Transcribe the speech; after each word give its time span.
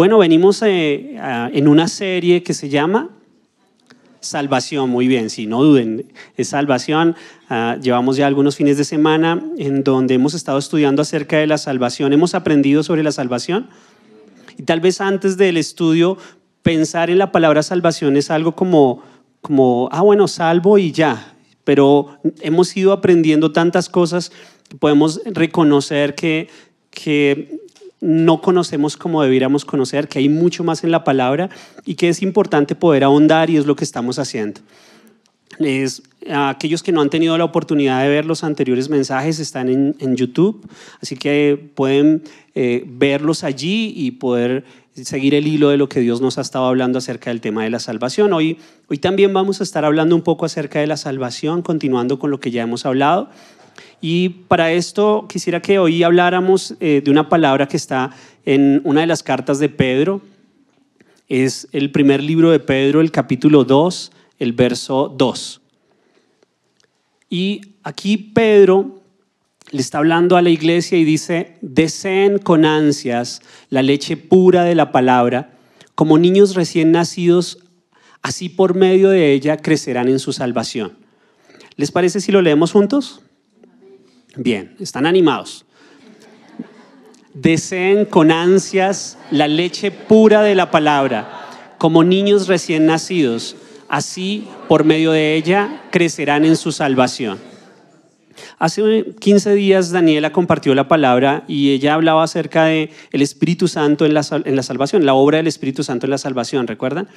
Bueno, 0.00 0.16
venimos 0.16 0.62
eh, 0.62 1.18
en 1.52 1.68
una 1.68 1.86
serie 1.86 2.42
que 2.42 2.54
se 2.54 2.70
llama 2.70 3.10
Salvación, 4.20 4.88
muy 4.88 5.06
bien, 5.06 5.28
si 5.28 5.46
no 5.46 5.62
duden, 5.62 6.10
es 6.38 6.48
salvación. 6.48 7.16
Ah, 7.50 7.76
llevamos 7.82 8.16
ya 8.16 8.26
algunos 8.26 8.56
fines 8.56 8.78
de 8.78 8.84
semana 8.84 9.44
en 9.58 9.84
donde 9.84 10.14
hemos 10.14 10.32
estado 10.32 10.56
estudiando 10.56 11.02
acerca 11.02 11.36
de 11.36 11.46
la 11.46 11.58
salvación, 11.58 12.14
hemos 12.14 12.34
aprendido 12.34 12.82
sobre 12.82 13.02
la 13.02 13.12
salvación. 13.12 13.68
Y 14.56 14.62
tal 14.62 14.80
vez 14.80 15.02
antes 15.02 15.36
del 15.36 15.58
estudio, 15.58 16.16
pensar 16.62 17.10
en 17.10 17.18
la 17.18 17.30
palabra 17.30 17.62
salvación 17.62 18.16
es 18.16 18.30
algo 18.30 18.56
como, 18.56 19.02
como 19.42 19.90
ah, 19.92 20.00
bueno, 20.00 20.28
salvo 20.28 20.78
y 20.78 20.92
ya. 20.92 21.34
Pero 21.64 22.18
hemos 22.40 22.74
ido 22.74 22.92
aprendiendo 22.92 23.52
tantas 23.52 23.90
cosas, 23.90 24.32
podemos 24.78 25.20
reconocer 25.26 26.14
que, 26.14 26.48
que 26.88 27.60
no 28.00 28.40
conocemos 28.40 28.96
como 28.96 29.22
debiéramos 29.22 29.64
conocer, 29.64 30.08
que 30.08 30.18
hay 30.18 30.28
mucho 30.28 30.64
más 30.64 30.84
en 30.84 30.90
la 30.90 31.04
palabra 31.04 31.50
y 31.84 31.94
que 31.94 32.08
es 32.08 32.22
importante 32.22 32.74
poder 32.74 33.04
ahondar 33.04 33.50
y 33.50 33.56
es 33.56 33.66
lo 33.66 33.76
que 33.76 33.84
estamos 33.84 34.18
haciendo. 34.18 34.60
Es, 35.58 36.02
aquellos 36.32 36.82
que 36.82 36.92
no 36.92 37.02
han 37.02 37.10
tenido 37.10 37.36
la 37.36 37.44
oportunidad 37.44 38.02
de 38.02 38.08
ver 38.08 38.24
los 38.24 38.44
anteriores 38.44 38.88
mensajes 38.88 39.38
están 39.38 39.68
en, 39.68 40.16
YouTube, 40.16 40.66
así 41.02 41.16
que 41.16 41.70
pueden 41.74 42.22
eh, 42.54 42.84
verlos 42.86 43.44
allí 43.44 43.92
y 43.94 44.12
poder 44.12 44.64
seguir 44.94 45.34
el 45.34 45.46
hilo 45.46 45.68
de 45.68 45.76
lo 45.76 45.88
que 45.88 46.00
Dios 46.00 46.20
nos 46.20 46.38
ha 46.38 46.40
estado 46.40 46.66
hablando 46.66 46.98
acerca 46.98 47.30
del 47.30 47.40
tema 47.40 47.64
de 47.64 47.70
la 47.70 47.78
salvación. 47.78 48.32
Hoy, 48.32 48.58
hoy 48.88 48.98
también 48.98 49.32
vamos 49.32 49.60
a 49.60 49.64
estar 49.64 49.84
hablando 49.84 50.16
un 50.16 50.22
poco 50.22 50.46
acerca 50.46 50.80
de 50.80 50.86
la 50.86 50.96
salvación, 50.96 51.62
continuando 51.62 52.18
con 52.18 52.30
lo 52.30 52.40
que 52.40 52.50
ya 52.50 52.62
hemos 52.62 52.86
hablado. 52.86 53.28
Y 54.00 54.30
para 54.30 54.72
esto 54.72 55.26
quisiera 55.28 55.60
que 55.60 55.78
hoy 55.78 56.02
habláramos 56.02 56.74
eh, 56.80 57.02
de 57.04 57.10
una 57.10 57.28
palabra 57.28 57.68
que 57.68 57.76
está 57.76 58.10
en 58.46 58.80
una 58.84 59.02
de 59.02 59.06
las 59.06 59.22
cartas 59.22 59.58
de 59.58 59.68
Pedro. 59.68 60.22
Es 61.28 61.68
el 61.72 61.92
primer 61.92 62.22
libro 62.22 62.50
de 62.50 62.60
Pedro, 62.60 63.00
el 63.00 63.10
capítulo 63.10 63.64
2, 63.64 64.12
el 64.38 64.52
verso 64.52 65.14
2. 65.16 65.60
Y 67.28 67.60
aquí 67.82 68.16
Pedro 68.16 69.02
le 69.70 69.80
está 69.80 69.98
hablando 69.98 70.36
a 70.36 70.42
la 70.42 70.50
iglesia 70.50 70.98
y 70.98 71.04
dice, 71.04 71.56
deseen 71.60 72.38
con 72.38 72.64
ansias 72.64 73.40
la 73.68 73.82
leche 73.82 74.16
pura 74.16 74.64
de 74.64 74.74
la 74.74 74.90
palabra, 74.90 75.52
como 75.94 76.18
niños 76.18 76.54
recién 76.54 76.90
nacidos, 76.90 77.58
así 78.22 78.48
por 78.48 78.74
medio 78.74 79.10
de 79.10 79.32
ella 79.32 79.58
crecerán 79.58 80.08
en 80.08 80.18
su 80.18 80.32
salvación. 80.32 80.96
¿Les 81.76 81.92
parece 81.92 82.20
si 82.20 82.32
lo 82.32 82.42
leemos 82.42 82.72
juntos? 82.72 83.22
Bien, 84.36 84.76
están 84.78 85.06
animados. 85.06 85.64
Deseen 87.34 88.04
con 88.04 88.30
ansias 88.30 89.18
la 89.30 89.48
leche 89.48 89.90
pura 89.90 90.42
de 90.42 90.54
la 90.54 90.70
palabra, 90.70 91.46
como 91.78 92.04
niños 92.04 92.48
recién 92.48 92.86
nacidos. 92.86 93.56
Así, 93.88 94.46
por 94.68 94.84
medio 94.84 95.12
de 95.12 95.34
ella, 95.34 95.82
crecerán 95.90 96.44
en 96.44 96.56
su 96.56 96.70
salvación. 96.70 97.38
Hace 98.58 99.14
15 99.18 99.54
días 99.54 99.90
Daniela 99.90 100.32
compartió 100.32 100.74
la 100.74 100.88
palabra 100.88 101.44
y 101.48 101.72
ella 101.72 101.94
hablaba 101.94 102.22
acerca 102.22 102.64
de 102.64 102.90
el 103.10 103.22
Espíritu 103.22 103.68
Santo 103.68 104.06
en 104.06 104.14
la, 104.14 104.22
en 104.44 104.56
la 104.56 104.62
salvación, 104.62 105.04
la 105.04 105.14
obra 105.14 105.38
del 105.38 105.46
Espíritu 105.46 105.82
Santo 105.82 106.06
en 106.06 106.10
la 106.10 106.18
salvación, 106.18 106.66
¿recuerdan? 106.66 107.08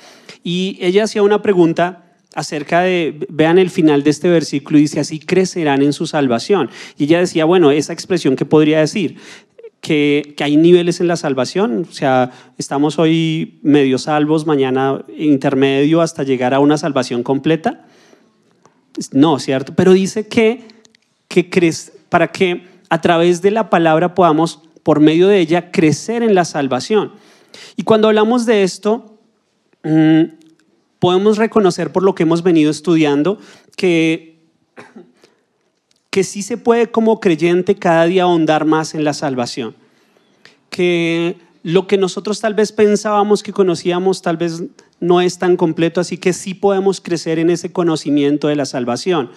Y 0.44 0.78
ella 0.82 1.04
hacía 1.04 1.22
una 1.22 1.42
pregunta 1.42 2.03
acerca 2.36 2.82
de, 2.82 3.26
vean 3.30 3.58
el 3.58 3.70
final 3.70 4.04
de 4.04 4.10
este 4.10 4.30
versículo, 4.30 4.80
dice, 4.80 5.00
así 5.00 5.20
crecerán 5.20 5.82
en 5.82 5.94
su 5.94 6.08
salvación. 6.08 6.70
Y 6.98 7.06
ella 7.06 7.20
decía, 7.20 7.46
bueno, 7.46 7.72
esa 7.72 7.94
expresión, 7.94 8.36
¿qué 8.36 8.46
podría 8.46 8.80
decir? 8.80 9.18
Que, 9.82 10.34
que, 10.38 10.44
hay 10.44 10.56
niveles 10.56 11.02
en 11.02 11.08
la 11.08 11.18
salvación, 11.18 11.86
o 11.90 11.94
sea, 11.94 12.32
estamos 12.58 13.00
hoy 13.00 13.60
medio 13.64 13.98
salvos, 13.98 14.48
mañana 14.48 15.04
intermedio 15.18 16.02
hasta 16.02 16.24
llegar 16.24 16.54
a 16.54 16.60
una 16.60 16.78
salvación 16.78 17.22
completa. 17.22 17.86
No, 19.12 19.40
¿cierto? 19.40 19.74
Pero 19.76 19.94
dice 19.94 20.28
que, 20.28 20.64
que 21.28 21.50
para 22.10 22.32
que 22.32 22.68
a 22.90 23.02
través 23.02 23.42
de 23.42 23.52
la 23.52 23.70
palabra 23.70 24.14
podamos, 24.14 24.62
por 24.84 25.00
medio 25.00 25.28
de 25.28 25.40
ella, 25.40 25.72
crecer 25.72 26.24
en 26.24 26.36
la 26.36 26.46
salvación. 26.46 27.12
Y 27.76 27.84
cuando 27.84 28.08
hablamos 28.08 28.46
de 28.46 28.64
esto, 28.64 29.18
mm, 29.84 30.43
podemos 31.04 31.36
reconocer 31.36 31.92
por 31.92 32.02
lo 32.02 32.16
que 32.16 32.24
hemos 32.24 32.44
venido 32.44 32.72
estudiando 32.72 33.38
que, 33.76 34.40
que 36.10 36.24
sí 36.24 36.42
se 36.42 36.56
puede 36.56 36.92
como 36.92 37.20
creyente 37.20 37.76
cada 37.76 38.06
día 38.06 38.24
ahondar 38.24 38.64
más 38.64 38.96
en 38.96 39.04
la 39.04 39.14
salvación. 39.14 39.76
Que 40.70 41.36
lo 41.62 41.88
que 41.88 41.98
nosotros 41.98 42.40
tal 42.40 42.54
vez 42.54 42.72
pensábamos 42.72 43.44
que 43.44 43.52
conocíamos 43.52 44.22
tal 44.22 44.38
vez 44.38 44.64
no 45.02 45.20
es 45.20 45.40
tan 45.40 45.58
completo, 45.58 46.00
así 46.00 46.18
que 46.18 46.32
sí 46.32 46.54
podemos 46.54 47.02
crecer 47.02 47.38
en 47.38 47.50
ese 47.50 47.74
conocimiento 47.74 48.48
de 48.48 48.56
la 48.56 48.66
salvación. 48.66 49.30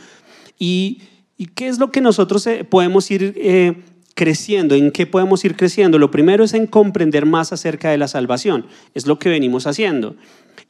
¿Y, 0.60 1.02
y 1.36 1.46
qué 1.46 1.66
es 1.66 1.80
lo 1.80 1.90
que 1.90 2.00
nosotros 2.00 2.46
eh, 2.46 2.62
podemos 2.62 3.10
ir 3.10 3.34
eh, 3.36 3.82
creciendo? 4.14 4.76
¿En 4.76 4.92
qué 4.92 5.04
podemos 5.04 5.44
ir 5.44 5.56
creciendo? 5.56 5.98
Lo 5.98 6.12
primero 6.12 6.44
es 6.44 6.54
en 6.54 6.68
comprender 6.68 7.26
más 7.26 7.52
acerca 7.52 7.90
de 7.90 7.98
la 7.98 8.06
salvación. 8.06 8.66
Es 8.94 9.08
lo 9.08 9.18
que 9.18 9.30
venimos 9.30 9.66
haciendo. 9.66 10.14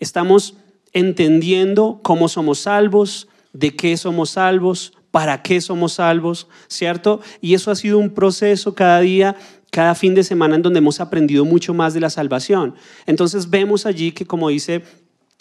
Estamos 0.01 0.57
entendiendo 0.97 2.01
cómo 2.03 2.27
somos 2.27 2.61
salvos, 2.61 3.29
de 3.53 3.77
qué 3.77 3.99
somos 3.99 4.31
salvos, 4.31 4.95
para 5.11 5.43
qué 5.43 5.61
somos 5.61 5.93
salvos, 5.93 6.49
¿cierto? 6.69 7.21
Y 7.43 7.53
eso 7.53 7.71
ha 7.71 7.77
sido 7.77 7.99
un 7.99 8.15
proceso 8.15 8.75
cada 8.75 9.01
día, 9.01 9.37
cada 9.71 9.95
fin 9.95 10.15
de 10.15 10.25
semana 10.25 10.55
en 10.55 10.62
donde 10.62 10.79
hemos 10.79 11.01
aprendido 11.01 11.45
mucho 11.45 11.75
más 11.75 11.93
de 11.93 12.01
la 12.01 12.09
salvación. 12.09 12.75
Entonces 13.05 13.51
vemos 13.51 13.84
allí 13.84 14.12
que 14.12 14.27
como 14.27 14.49
dice 14.49 14.84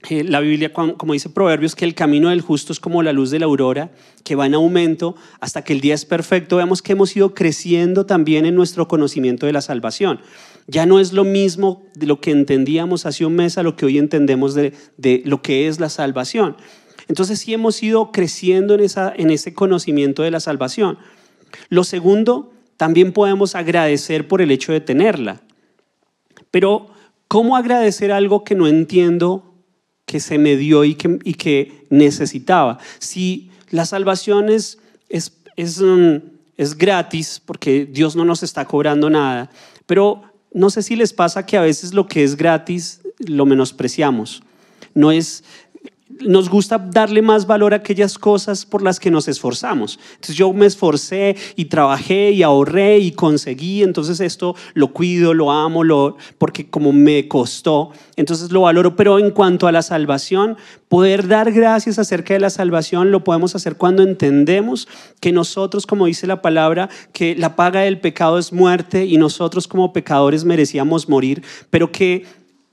eh, 0.10 0.24
la 0.24 0.40
Biblia, 0.40 0.72
como 0.74 1.14
dice 1.14 1.30
Proverbios, 1.30 1.76
que 1.76 1.86
el 1.86 1.96
camino 1.96 2.30
del 2.30 2.42
justo 2.42 2.74
es 2.74 2.80
como 2.80 3.02
la 3.02 3.14
luz 3.14 3.32
de 3.32 3.40
la 3.40 3.46
aurora, 3.46 3.92
que 4.24 4.36
va 4.36 4.46
en 4.46 4.54
aumento 4.54 5.16
hasta 5.40 5.64
que 5.64 5.74
el 5.74 5.82
día 5.82 5.94
es 5.94 6.06
perfecto. 6.06 6.58
Vemos 6.58 6.82
que 6.82 6.92
hemos 6.92 7.16
ido 7.16 7.34
creciendo 7.34 8.06
también 8.06 8.46
en 8.46 8.56
nuestro 8.56 8.88
conocimiento 8.88 9.46
de 9.46 9.54
la 9.54 9.62
salvación. 9.62 10.20
Ya 10.68 10.86
no 10.86 11.00
es 11.00 11.14
lo 11.14 11.24
mismo 11.24 11.84
de 11.96 12.08
lo 12.08 12.20
que 12.20 12.32
entendíamos 12.32 13.06
hace 13.06 13.26
un 13.26 13.36
mes 13.36 13.58
a 13.58 13.64
lo 13.64 13.76
que 13.76 13.86
hoy 13.86 13.98
entendemos 13.98 14.54
de, 14.56 14.74
lo 15.26 15.42
que 15.42 15.68
es 15.68 15.80
la 15.80 15.90
salvación. 15.90 16.58
Entonces 17.08 17.40
sí 17.40 17.54
hemos 17.54 17.82
ido 17.84 18.12
creciendo 18.12 18.74
en, 18.74 18.82
esa, 18.82 19.14
en 19.16 19.30
ese 19.30 19.54
conocimiento 19.54 20.24
de 20.24 20.32
la 20.32 20.40
salvación. 20.40 20.98
Lo 21.70 21.84
segundo, 21.84 22.52
también 22.78 23.14
podemos 23.14 23.56
agradecer 23.56 24.28
por 24.28 24.42
el 24.42 24.52
hecho 24.52 24.72
de 24.72 24.82
tenerla. 24.82 25.42
Pero, 26.52 26.88
¿cómo 27.28 27.56
agradecer 27.56 28.12
algo 28.12 28.44
que 28.44 28.56
no 28.56 28.68
entiendo 28.68 29.55
que 30.06 30.20
se 30.20 30.38
me 30.38 30.56
dio 30.56 30.84
y 30.84 30.96
que, 30.96 31.20
y 31.24 31.34
que 31.34 31.86
necesitaba? 31.90 32.78
Si 33.00 33.50
la 33.70 33.86
salvación 33.86 34.50
es, 34.50 34.78
es, 35.10 35.34
es, 35.56 35.82
mm, 35.82 36.18
es 36.58 36.78
gratis, 36.78 37.42
porque 37.44 37.86
Dios 37.86 38.16
no 38.16 38.26
nos 38.26 38.44
está 38.44 38.66
cobrando 38.66 39.10
nada, 39.10 39.50
pero 39.86 40.24
no 40.54 40.70
sé 40.70 40.82
si 40.82 40.96
les 40.96 41.14
pasa 41.14 41.46
que 41.46 41.58
a 41.58 41.62
veces 41.62 41.94
lo 41.94 42.08
que 42.08 42.24
es 42.24 42.38
gratis 42.38 43.02
lo 43.20 43.46
menospreciamos. 43.46 44.42
No 44.94 45.12
es, 45.12 45.44
nos 46.08 46.50
gusta 46.50 46.78
darle 46.78 47.24
más 47.24 47.48
valor 47.48 47.74
a 47.74 47.78
aquellas 47.78 48.20
cosas 48.20 48.64
por 48.66 48.84
las 48.84 49.00
que 49.00 49.10
nos 49.10 49.28
esforzamos. 49.28 50.00
Entonces 50.12 50.36
yo 50.36 50.54
me 50.54 50.68
esforcé 50.68 51.36
y 51.56 51.66
trabajé 51.66 52.32
y 52.32 52.44
ahorré 52.44 53.00
y 53.00 53.12
conseguí, 53.12 53.82
entonces 53.82 54.20
esto 54.20 54.56
lo 54.76 54.94
cuido, 54.94 55.34
lo 55.34 55.52
amo, 55.52 55.84
lo, 55.84 56.18
porque 56.38 56.70
como 56.70 56.94
me 56.94 57.28
costó, 57.28 57.90
entonces 58.18 58.52
lo 58.52 58.62
valoro. 58.62 58.96
Pero 58.96 59.18
en 59.18 59.32
cuanto 59.32 59.68
a 59.68 59.72
la 59.72 59.82
salvación, 59.82 60.58
poder 60.90 61.28
dar 61.28 61.52
gracias 61.52 61.98
acerca 61.98 62.36
de 62.36 62.40
la 62.40 62.52
salvación 62.52 63.10
lo 63.10 63.24
podemos 63.24 63.56
hacer 63.56 63.76
cuando 63.76 64.04
entendemos 64.04 64.88
que 65.20 65.32
nosotros, 65.32 65.88
como 65.88 66.06
dice 66.06 66.28
la 66.28 66.42
palabra, 66.42 66.88
que 67.14 67.36
la 67.36 67.56
paga 67.56 67.82
del 67.82 68.00
pecado 68.00 68.38
es 68.38 68.54
muerte 68.54 69.06
y 69.06 69.18
nosotros 69.18 69.68
como 69.68 69.92
pecadores 69.92 70.46
merecíamos 70.46 71.10
morir, 71.10 71.42
pero 71.72 71.92
que 71.92 72.26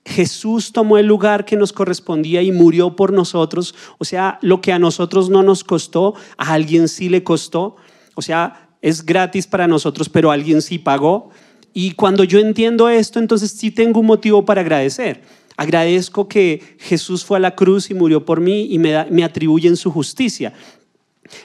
Jesús 0.05 0.73
tomó 0.73 0.99
el 0.99 1.07
lugar 1.07 1.45
que 1.45 1.57
nos 1.57 1.73
correspondía 1.73 2.43
y 2.43 2.51
murió 2.51 2.97
por 2.97 3.13
nosotros. 3.13 3.75
O 3.99 4.05
sea, 4.05 4.39
lo 4.43 4.61
que 4.61 4.73
a 4.73 4.79
nosotros 4.79 5.31
no 5.31 5.43
nos 5.43 5.63
costó, 5.63 6.15
a 6.37 6.53
alguien 6.53 6.89
sí 6.89 7.09
le 7.09 7.23
costó. 7.23 7.77
O 8.15 8.23
sea, 8.23 8.69
es 8.81 9.07
gratis 9.07 9.47
para 9.47 9.69
nosotros, 9.69 10.09
pero 10.09 10.31
alguien 10.31 10.61
sí 10.61 10.79
pagó. 10.79 11.31
Y 11.73 11.93
cuando 11.93 12.25
yo 12.25 12.41
entiendo 12.41 12.89
esto, 12.89 13.19
entonces 13.19 13.53
sí 13.53 13.71
tengo 13.71 14.01
un 14.01 14.07
motivo 14.07 14.45
para 14.45 14.61
agradecer. 14.61 15.23
Agradezco 15.57 16.29
que 16.29 16.77
Jesús 16.79 17.25
fue 17.25 17.37
a 17.37 17.41
la 17.41 17.55
cruz 17.55 17.91
y 17.91 17.95
murió 17.95 18.25
por 18.25 18.41
mí 18.41 18.67
y 18.71 18.79
me, 18.79 19.07
me 19.11 19.23
atribuyen 19.23 19.77
su 19.77 19.91
justicia. 19.91 20.53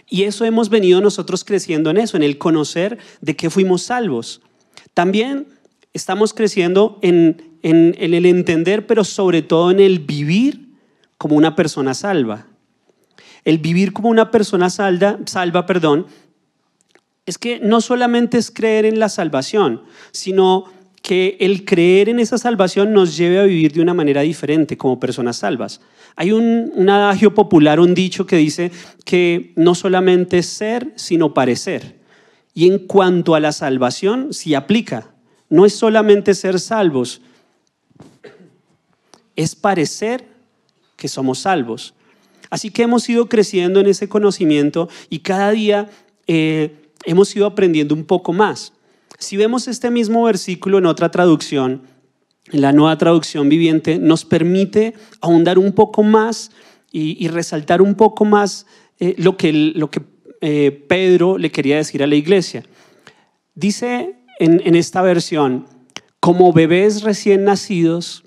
Y 0.10 0.24
eso 0.24 0.44
hemos 0.46 0.70
venido 0.70 1.00
nosotros 1.00 1.44
creciendo 1.44 1.92
en 1.92 1.98
eso, 1.98 2.18
en 2.18 2.24
el 2.24 2.38
conocer 2.38 2.98
de 3.22 3.36
que 3.36 3.50
fuimos 3.50 3.84
salvos. 3.84 4.42
También 4.94 5.48
estamos 5.94 6.34
creciendo 6.34 6.98
en 7.02 7.47
en, 7.70 8.14
el 8.14 8.26
entender, 8.26 8.88
pero 8.88 9.04
sobre 9.04 9.42
todo 9.42 9.72
en 9.72 9.80
el 9.80 10.00
vivir 10.00 10.70
como 11.18 11.36
una 11.36 11.56
persona 11.56 11.94
salva. 11.94 12.48
El 13.44 13.58
vivir 13.58 13.94
como 13.94 14.10
una 14.10 14.32
persona 14.32 14.70
salva, 14.70 15.20
salva, 15.26 15.66
perdón, 15.66 16.08
es 17.26 17.38
que 17.38 17.60
no 17.60 17.82
solamente 17.82 18.38
es 18.38 18.52
creer 18.52 18.86
en 18.86 19.00
la 19.00 19.10
salvación, 19.10 19.82
sino 20.12 20.66
que 21.02 21.38
el 21.42 21.66
creer 21.66 22.10
en 22.10 22.20
esa 22.20 22.38
salvación 22.38 22.94
nos 22.94 23.18
lleve 23.18 23.40
a 23.40 23.44
vivir 23.44 23.74
de 23.74 23.82
una 23.82 23.94
manera 23.94 24.22
diferente 24.22 24.78
como 24.78 25.00
personas 25.00 25.38
salvas. 25.38 25.82
Hay 26.16 26.32
un, 26.32 26.72
un 26.74 26.90
adagio 26.90 27.34
popular, 27.34 27.80
un 27.80 27.94
dicho 27.94 28.26
que 28.26 28.38
dice 28.38 28.72
que 29.04 29.52
no 29.56 29.76
solamente 29.76 30.40
es 30.40 30.46
ser, 30.48 30.94
sino 30.96 31.34
parecer. 31.34 31.98
Y 32.54 32.68
en 32.68 32.80
cuanto 32.80 33.36
a 33.36 33.40
la 33.40 33.52
salvación, 33.52 34.34
sí 34.34 34.56
aplica. 34.56 35.12
No 35.50 35.66
es 35.66 35.74
solamente 35.74 36.34
ser 36.34 36.60
salvos, 36.60 37.22
es 39.38 39.56
parecer 39.56 40.28
que 40.98 41.08
somos 41.08 41.40
salvos. 41.40 41.94
Así 42.50 42.72
que 42.72 42.84
hemos 42.84 43.08
ido 43.08 43.30
creciendo 43.30 43.80
en 43.80 43.88
ese 43.88 44.10
conocimiento 44.10 44.90
y 45.10 45.20
cada 45.20 45.52
día 45.52 45.90
eh, 46.28 46.76
hemos 47.06 47.34
ido 47.36 47.46
aprendiendo 47.46 47.96
un 47.96 48.04
poco 48.04 48.34
más. 48.34 48.74
Si 49.20 49.38
vemos 49.38 49.68
este 49.68 49.92
mismo 49.92 50.24
versículo 50.24 50.80
en 50.80 50.86
otra 50.86 51.10
traducción, 51.12 51.84
en 52.52 52.62
la 52.62 52.72
nueva 52.72 52.98
traducción 52.98 53.50
viviente, 53.50 54.00
nos 54.00 54.26
permite 54.26 54.94
ahondar 55.22 55.60
un 55.60 55.74
poco 55.74 56.04
más 56.04 56.52
y, 56.92 57.28
resaltar 57.28 57.82
un 57.82 57.94
poco 57.94 58.26
más 58.26 58.66
eh, 59.00 59.14
lo 59.18 59.38
que, 59.38 59.54
lo 59.54 59.92
que 59.92 60.02
eh, 60.42 60.72
Pedro 60.88 61.38
le 61.38 61.52
quería 61.52 61.78
decir 61.78 62.02
a 62.02 62.08
la 62.08 62.16
iglesia. 62.16 62.64
Dice 63.54 64.16
en, 64.40 64.62
en 64.66 64.76
esta 64.76 65.02
versión, 65.02 65.68
como 66.20 66.54
bebés 66.54 67.04
recién 67.04 67.44
nacidos, 67.44 68.24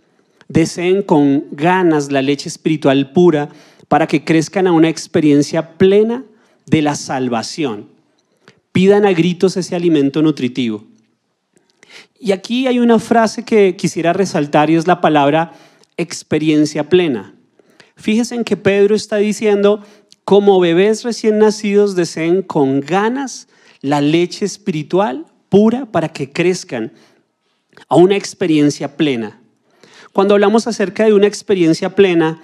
deseen 0.50 1.02
con 1.02 1.44
ganas 1.52 2.10
la 2.10 2.22
leche 2.22 2.48
espiritual 2.48 3.12
pura 3.12 3.48
para 3.86 4.08
que 4.08 4.24
crezcan 4.24 4.66
a 4.66 4.72
una 4.72 4.88
experiencia 4.88 5.78
plena 5.78 6.24
de 6.66 6.82
la 6.82 6.96
salvación. 6.96 7.88
Pidan 8.72 9.06
a 9.06 9.12
gritos 9.12 9.56
ese 9.56 9.76
alimento 9.76 10.22
nutritivo. 10.22 10.84
Y 12.18 12.32
aquí 12.32 12.66
hay 12.66 12.80
una 12.80 12.98
frase 12.98 13.44
que 13.44 13.76
quisiera 13.76 14.12
resaltar 14.12 14.70
y 14.70 14.74
es 14.74 14.88
la 14.88 15.00
palabra 15.00 15.52
experiencia 15.96 16.88
plena. 16.88 17.34
Fíjense 17.94 18.34
en 18.34 18.44
que 18.44 18.56
Pedro 18.56 18.96
está 18.96 19.16
diciendo, 19.16 19.84
como 20.24 20.58
bebés 20.58 21.04
recién 21.04 21.38
nacidos 21.38 21.94
deseen 21.94 22.42
con 22.42 22.80
ganas 22.80 23.46
la 23.82 24.00
leche 24.00 24.44
espiritual 24.44 25.26
pura 25.48 25.86
para 25.86 26.08
que 26.08 26.32
crezcan 26.32 26.92
a 27.88 27.94
una 27.94 28.16
experiencia 28.16 28.96
plena. 28.96 29.39
Cuando 30.12 30.34
hablamos 30.34 30.66
acerca 30.66 31.04
de 31.04 31.12
una 31.12 31.26
experiencia 31.26 31.94
plena, 31.94 32.40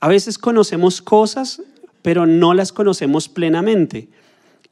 a 0.00 0.08
veces 0.08 0.38
conocemos 0.38 1.02
cosas, 1.02 1.62
pero 2.02 2.26
no 2.26 2.54
las 2.54 2.72
conocemos 2.72 3.28
plenamente. 3.28 4.08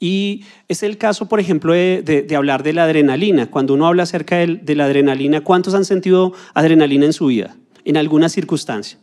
Y 0.00 0.44
es 0.68 0.82
el 0.82 0.96
caso, 0.96 1.28
por 1.28 1.40
ejemplo, 1.40 1.72
de, 1.72 2.26
hablar 2.36 2.62
de 2.62 2.72
la 2.72 2.84
adrenalina. 2.84 3.50
Cuando 3.50 3.74
uno 3.74 3.86
habla 3.86 4.04
acerca 4.04 4.36
de, 4.38 4.74
la 4.74 4.84
adrenalina, 4.84 5.42
¿cuántos 5.42 5.74
han 5.74 5.84
sentido 5.84 6.32
adrenalina 6.54 7.04
en 7.04 7.12
su 7.12 7.26
vida? 7.26 7.56
En 7.84 7.96
alguna 7.96 8.28
circunstancia. 8.28 8.98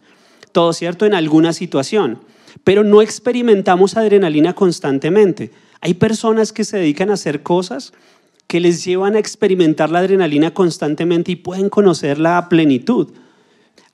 Todo 0.51 0.73
cierto, 0.73 1.05
en 1.05 1.13
alguna 1.13 1.53
situación. 1.53 2.19
Pero 2.63 2.83
no 2.83 3.01
experimentamos 3.01 3.97
adrenalina 3.97 4.53
constantemente. 4.53 5.51
Hay 5.81 5.95
personas 5.95 6.53
que 6.53 6.63
se 6.63 6.77
dedican 6.77 7.09
a 7.09 7.13
hacer 7.13 7.43
cosas 7.43 7.93
que 8.47 8.59
les 8.59 8.85
llevan 8.85 9.15
a 9.15 9.19
experimentar 9.19 9.89
la 9.89 9.99
adrenalina 9.99 10.53
constantemente 10.53 11.31
y 11.31 11.35
pueden 11.35 11.69
conocer 11.69 12.19
la 12.19 12.47
plenitud. 12.47 13.09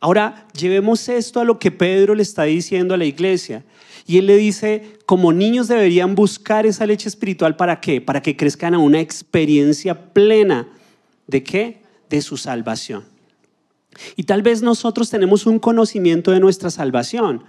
Ahora, 0.01 0.47
llevemos 0.57 1.07
esto 1.09 1.39
a 1.39 1.45
lo 1.45 1.59
que 1.59 1.69
Pedro 1.69 2.15
le 2.15 2.23
está 2.23 2.43
diciendo 2.43 2.95
a 2.95 2.97
la 2.97 3.05
iglesia. 3.05 3.63
Y 4.07 4.17
él 4.17 4.25
le 4.25 4.35
dice, 4.35 4.97
como 5.05 5.31
niños 5.31 5.67
deberían 5.67 6.15
buscar 6.15 6.65
esa 6.65 6.87
leche 6.87 7.07
espiritual 7.07 7.55
para 7.55 7.79
qué? 7.79 8.01
Para 8.01 8.21
que 8.21 8.35
crezcan 8.35 8.73
a 8.73 8.79
una 8.79 8.99
experiencia 8.99 10.11
plena. 10.11 10.67
¿De 11.27 11.43
qué? 11.43 11.83
De 12.09 12.21
su 12.21 12.35
salvación. 12.35 13.05
Y 14.15 14.23
tal 14.23 14.41
vez 14.41 14.63
nosotros 14.63 15.11
tenemos 15.11 15.45
un 15.45 15.59
conocimiento 15.59 16.31
de 16.31 16.39
nuestra 16.39 16.71
salvación, 16.71 17.43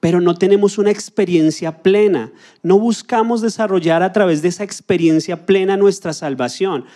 pero 0.00 0.22
no 0.22 0.34
tenemos 0.34 0.78
una 0.78 0.90
experiencia 0.90 1.82
plena. 1.82 2.32
No 2.62 2.78
buscamos 2.78 3.42
desarrollar 3.42 4.02
a 4.02 4.14
través 4.14 4.40
de 4.40 4.48
esa 4.48 4.64
experiencia 4.64 5.44
plena 5.44 5.76
nuestra 5.76 6.14
salvación. 6.14 6.86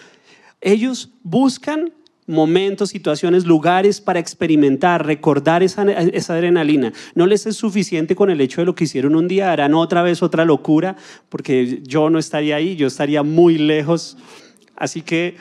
Ellos 0.63 1.11
buscan 1.23 1.93
momentos, 2.27 2.91
situaciones, 2.91 3.47
lugares 3.47 4.01
para 4.01 4.19
experimentar, 4.19 5.07
recordar 5.07 5.63
esa, 5.63 5.83
adrenalina. 5.83 6.93
No 7.15 7.27
les 7.27 7.47
es 7.47 7.57
suficiente 7.57 8.17
con 8.17 8.31
el 8.31 8.41
hecho 8.41 8.61
de 8.61 8.67
lo 8.67 8.75
que 8.75 8.85
hicieron 8.85 9.15
un 9.15 9.29
día, 9.29 9.53
harán 9.53 9.75
otra 9.75 10.03
vez 10.03 10.23
otra 10.23 10.45
locura, 10.45 10.97
porque 11.29 11.81
yo 11.83 12.11
no 12.11 12.19
estaría 12.19 12.57
ahí, 12.57 12.77
yo 12.77 12.87
estaría 12.87 13.23
muy 13.23 13.59
lejos. 13.59 14.17
Así 14.77 15.03
que, 15.03 15.37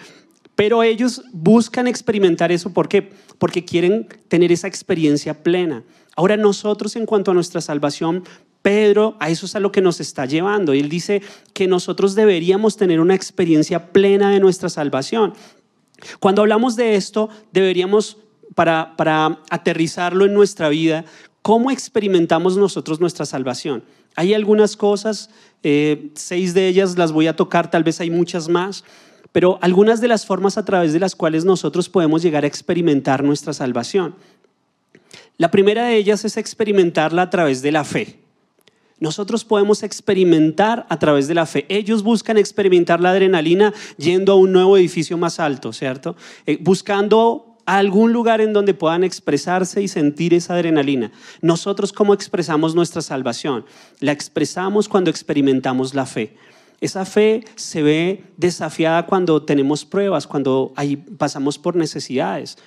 pero 0.56 0.84
ellos 0.84 1.24
buscan 1.34 1.88
experimentar 1.88 2.52
eso, 2.52 2.72
¿por 2.72 2.88
qué? 2.88 3.12
Porque 3.38 3.66
quieren 3.66 4.08
tener 4.28 4.52
esa 4.52 4.68
experiencia 4.68 5.44
plena. 5.44 5.84
Ahora 6.16 6.38
nosotros 6.38 6.96
en 6.96 7.06
cuanto 7.06 7.32
a 7.32 7.34
nuestra 7.34 7.60
salvación, 7.62 8.24
Pedro 8.62 9.16
a 9.20 9.30
eso 9.30 9.46
es 9.46 9.56
a 9.56 9.60
lo 9.60 9.72
que 9.72 9.82
nos 9.82 10.00
está 10.00 10.26
llevando. 10.26 10.74
Él 10.74 10.90
dice 10.90 11.22
que 11.54 11.68
nosotros 11.68 12.16
deberíamos 12.16 12.78
tener 12.78 13.00
una 13.00 13.14
experiencia 13.14 13.92
plena 13.92 14.32
de 14.32 14.40
nuestra 14.40 14.70
salvación. 14.70 15.34
Cuando 16.20 16.42
hablamos 16.42 16.76
de 16.76 16.96
esto, 16.96 17.30
deberíamos, 17.52 18.18
para, 18.54 18.94
aterrizarlo 19.50 20.26
en 20.26 20.34
nuestra 20.34 20.70
vida, 20.70 21.06
¿cómo 21.42 21.72
experimentamos 21.72 22.58
nosotros 22.58 23.00
nuestra 23.00 23.26
salvación? 23.26 23.84
Hay 24.16 24.34
algunas 24.34 24.78
cosas, 24.78 25.30
eh, 25.64 26.12
seis 26.16 26.54
de 26.54 26.68
ellas 26.68 26.98
las 26.98 27.12
voy 27.12 27.28
a 27.28 27.36
tocar, 27.36 27.70
tal 27.70 27.84
vez 27.84 28.00
hay 28.00 28.10
muchas 28.10 28.48
más, 28.48 28.84
pero 29.32 29.60
algunas 29.62 30.00
de 30.00 30.08
las 30.08 30.26
formas 30.26 30.58
a 30.58 30.64
través 30.64 30.94
de 30.94 31.00
las 31.00 31.16
cuales 31.16 31.44
nosotros 31.44 31.90
podemos 31.90 32.22
llegar 32.22 32.46
a 32.46 32.48
experimentar 32.48 33.24
nuestra 33.24 33.52
salvación. 33.52 34.16
La 35.38 35.52
primera 35.52 35.86
de 35.86 35.98
ellas 35.98 36.24
es 36.24 36.38
experimentarla 36.38 37.24
a 37.24 37.30
través 37.30 37.62
de 37.62 37.74
la 37.74 37.84
fe. 37.84 38.25
Nosotros 39.00 39.44
podemos 39.44 39.84
experimentar 39.84 40.86
a 40.90 41.00
través 41.00 41.28
de 41.28 41.36
la 41.36 41.46
fe. 41.46 41.66
Ellos 41.68 42.02
buscan 42.02 42.38
experimentar 42.38 43.02
la 43.02 43.12
adrenalina 43.12 43.74
yendo 43.98 44.32
a 44.32 44.36
un 44.36 44.54
nuevo 44.54 44.78
edificio 44.78 45.18
más 45.18 45.40
alto, 45.40 45.74
¿cierto? 45.74 46.16
Eh, 46.46 46.58
buscando 46.62 47.58
algún 47.66 48.14
lugar 48.14 48.42
en 48.42 48.54
donde 48.54 48.74
puedan 48.74 49.04
expresarse 49.04 49.82
y 49.82 49.88
sentir 49.88 50.34
esa 50.34 50.54
adrenalina. 50.54 51.12
Nosotros, 51.42 51.92
¿cómo 51.92 52.14
expresamos 52.14 52.76
nuestra 52.76 53.02
salvación? 53.02 53.66
La 54.00 54.12
expresamos 54.12 54.88
cuando 54.88 55.10
experimentamos 55.10 55.94
la 55.94 56.06
fe. 56.06 56.38
Esa 56.80 57.06
fe 57.06 57.44
se 57.56 57.82
ve 57.82 58.24
desafiada 58.38 59.08
cuando 59.08 59.42
tenemos 59.44 59.86
pruebas, 59.86 60.28
cuando 60.28 60.74
ahí 60.76 60.98
pasamos 60.98 61.58
por 61.58 61.76
necesidades. 61.76 62.58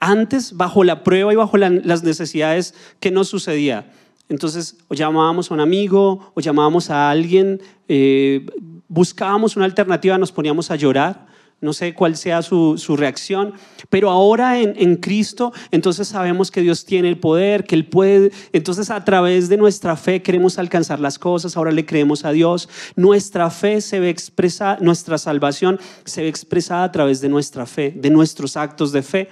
Antes, 0.00 0.56
bajo 0.56 0.82
la 0.82 1.04
prueba 1.04 1.32
y 1.32 1.36
bajo 1.36 1.56
las 1.56 2.02
necesidades, 2.02 2.74
¿qué 3.00 3.10
nos 3.10 3.28
sucedía? 3.28 3.92
Entonces, 4.28 4.76
o 4.88 4.94
llamábamos 4.94 5.50
a 5.50 5.54
un 5.54 5.60
amigo, 5.60 6.32
o 6.34 6.40
llamábamos 6.40 6.90
a 6.90 7.10
alguien, 7.10 7.60
eh, 7.88 8.46
buscábamos 8.88 9.56
una 9.56 9.64
alternativa, 9.64 10.16
nos 10.18 10.32
poníamos 10.32 10.70
a 10.70 10.76
llorar. 10.76 11.26
No 11.60 11.72
sé 11.72 11.94
cuál 11.94 12.14
sea 12.16 12.42
su, 12.42 12.76
reacción, 12.94 13.54
pero 13.88 14.10
ahora 14.10 14.60
en, 14.60 14.96
Cristo, 14.96 15.50
entonces 15.70 16.08
sabemos 16.08 16.50
que 16.50 16.60
Dios 16.60 16.84
tiene 16.84 17.08
el 17.08 17.18
poder, 17.18 17.64
que 17.64 17.74
Él 17.74 17.86
puede. 17.86 18.32
Entonces, 18.52 18.90
a 18.90 19.02
través 19.02 19.48
de 19.48 19.56
nuestra 19.56 19.96
fe 19.96 20.20
queremos 20.20 20.58
alcanzar 20.58 21.00
las 21.00 21.18
cosas, 21.18 21.56
ahora 21.56 21.72
le 21.72 21.86
creemos 21.86 22.26
a 22.26 22.32
Dios. 22.32 22.68
Nuestra 22.96 23.48
fe 23.48 23.80
se 23.80 23.98
ve 23.98 24.10
expresada, 24.10 24.76
nuestra 24.82 25.16
salvación 25.16 25.80
se 26.04 26.22
ve 26.22 26.28
expresada 26.28 26.84
a 26.84 26.92
través 26.92 27.22
de 27.22 27.30
nuestra 27.30 27.64
fe, 27.64 27.94
de 27.96 28.10
nuestros 28.10 28.58
actos 28.58 28.92
de 28.92 29.02
fe. 29.02 29.28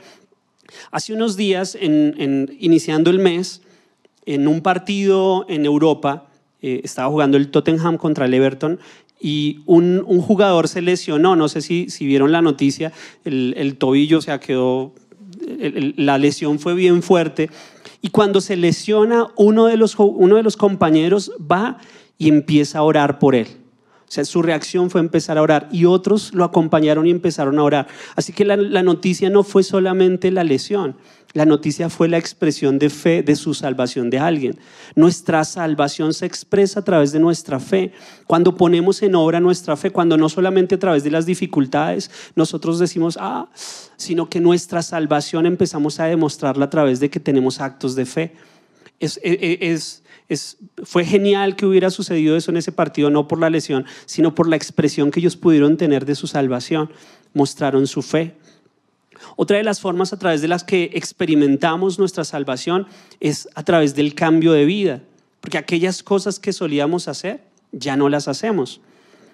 Hace 0.91 1.13
unos 1.13 1.37
días, 1.37 1.77
en, 1.79 2.57
iniciando 2.59 3.11
el 3.11 3.19
mes, 3.19 3.61
en 4.27 4.49
un 4.49 4.61
partido 4.61 5.47
en 5.49 5.65
Europa, 5.65 6.29
eh, 6.61 6.81
estaba 6.85 7.09
jugando 7.09 7.37
el 7.37 7.51
Tottenham 7.51 7.97
contra 7.97 8.27
el 8.27 8.35
Everton 8.35 8.79
y 9.21 9.61
un, 9.67 10.03
jugador 10.21 10.67
se 10.67 10.83
lesionó, 10.83 11.37
no 11.37 11.49
sé 11.49 11.61
si, 11.61 11.87
vieron 12.01 12.33
la 12.33 12.43
noticia, 12.43 12.93
el, 13.25 13.77
tobillo, 13.79 14.19
o 14.19 14.21
sea, 14.21 14.41
quedó, 14.41 14.93
la 15.97 16.19
lesión 16.19 16.59
fue 16.59 16.75
bien 16.75 17.03
fuerte. 17.03 17.49
Y 18.01 18.09
cuando 18.09 18.41
se 18.41 18.57
lesiona, 18.57 19.29
uno 19.37 19.67
de, 19.67 19.77
los, 19.77 19.97
uno 19.97 20.35
de 20.35 20.43
los 20.43 20.57
compañeros 20.57 21.31
va 21.41 21.79
y 22.19 22.29
empieza 22.29 22.81
a 22.81 22.83
orar 22.83 23.21
por 23.21 23.37
él. 23.37 23.47
Su 24.25 24.43
reacción 24.43 24.91
fue 24.91 25.01
empezar 25.01 25.39
a 25.39 25.43
orar 25.43 25.69
y 25.73 25.87
otros 25.87 26.35
lo 26.35 26.45
acompañaron 26.45 27.07
y 27.07 27.11
empezaron 27.11 27.59
a 27.59 27.63
orar. 27.63 27.89
Así 28.15 28.35
que 28.35 28.45
la, 28.45 28.83
noticia 28.83 29.31
no 29.31 29.43
fue 29.43 29.63
solamente 29.63 30.31
la 30.31 30.45
lesión, 30.45 30.97
la 31.33 31.47
noticia 31.47 31.89
fue 31.89 32.09
la 32.09 32.19
expresión 32.19 32.79
de 32.79 32.91
fe 32.91 33.23
de 33.23 33.37
su 33.37 33.55
salvación 33.55 34.11
de 34.11 34.19
alguien. 34.19 34.59
Nuestra 34.95 35.45
salvación 35.45 36.13
se 36.13 36.27
expresa 36.27 36.81
a 36.81 36.85
través 36.85 37.13
de 37.13 37.21
nuestra 37.21 37.59
fe. 37.59 37.93
Cuando 38.27 38.55
ponemos 38.55 39.03
en 39.03 39.15
obra 39.15 39.41
nuestra 39.41 39.79
fe, 39.79 39.91
cuando 39.91 40.19
no 40.19 40.29
solamente 40.29 40.75
a 40.75 40.79
través 40.79 41.05
de 41.05 41.11
las 41.11 41.25
dificultades 41.25 42.11
nosotros 42.37 42.79
decimos, 42.79 43.17
ah, 43.19 43.49
sino 43.97 44.29
que 44.29 44.41
nuestra 44.41 44.83
salvación 44.83 45.47
empezamos 45.47 46.01
a 46.01 46.05
demostrarla 46.05 46.67
a 46.67 46.71
través 46.71 47.01
de 47.01 47.09
que 47.09 47.19
tenemos 47.19 47.63
actos 47.63 47.95
de 47.95 48.05
fe. 48.05 48.35
Es, 49.01 49.19
e, 49.23 49.33
e, 49.33 49.73
es, 49.73 50.02
fue 50.83 51.05
genial 51.05 51.57
que 51.57 51.67
hubiera 51.67 51.91
sucedido 51.91 52.37
eso 52.37 52.51
en 52.51 52.57
ese 52.57 52.73
partido, 52.73 53.11
no 53.11 53.29
por 53.29 53.39
la 53.39 53.51
lesión, 53.51 53.85
sino 54.07 54.35
por 54.35 54.49
la 54.49 54.57
expresión 54.57 55.11
que 55.11 55.21
ellos 55.21 55.37
pudieron 55.37 55.77
tener 55.77 56.05
de 56.05 56.15
su 56.15 56.27
salvación. 56.27 56.91
Mostraron 57.35 57.87
su 57.87 58.03
fe. 58.03 58.37
Otra 59.37 59.57
de 59.57 59.63
las 59.63 59.81
formas 59.81 60.13
a 60.13 60.19
través 60.19 60.43
de 60.43 60.49
las 60.49 60.65
que 60.65 60.91
experimentamos 60.95 61.99
nuestra 61.99 62.25
salvación 62.25 62.87
es 63.21 63.49
a 63.55 63.63
través 63.63 63.95
del 63.95 64.15
cambio 64.15 64.53
de 64.53 64.65
vida, 64.65 65.03
porque 65.41 65.59
aquellas 65.59 66.03
cosas 66.03 66.39
que 66.39 66.53
solíamos 66.53 67.09
hacer 67.09 67.43
ya 67.73 67.97
no 67.97 68.09
las 68.09 68.29
hacemos. 68.29 68.81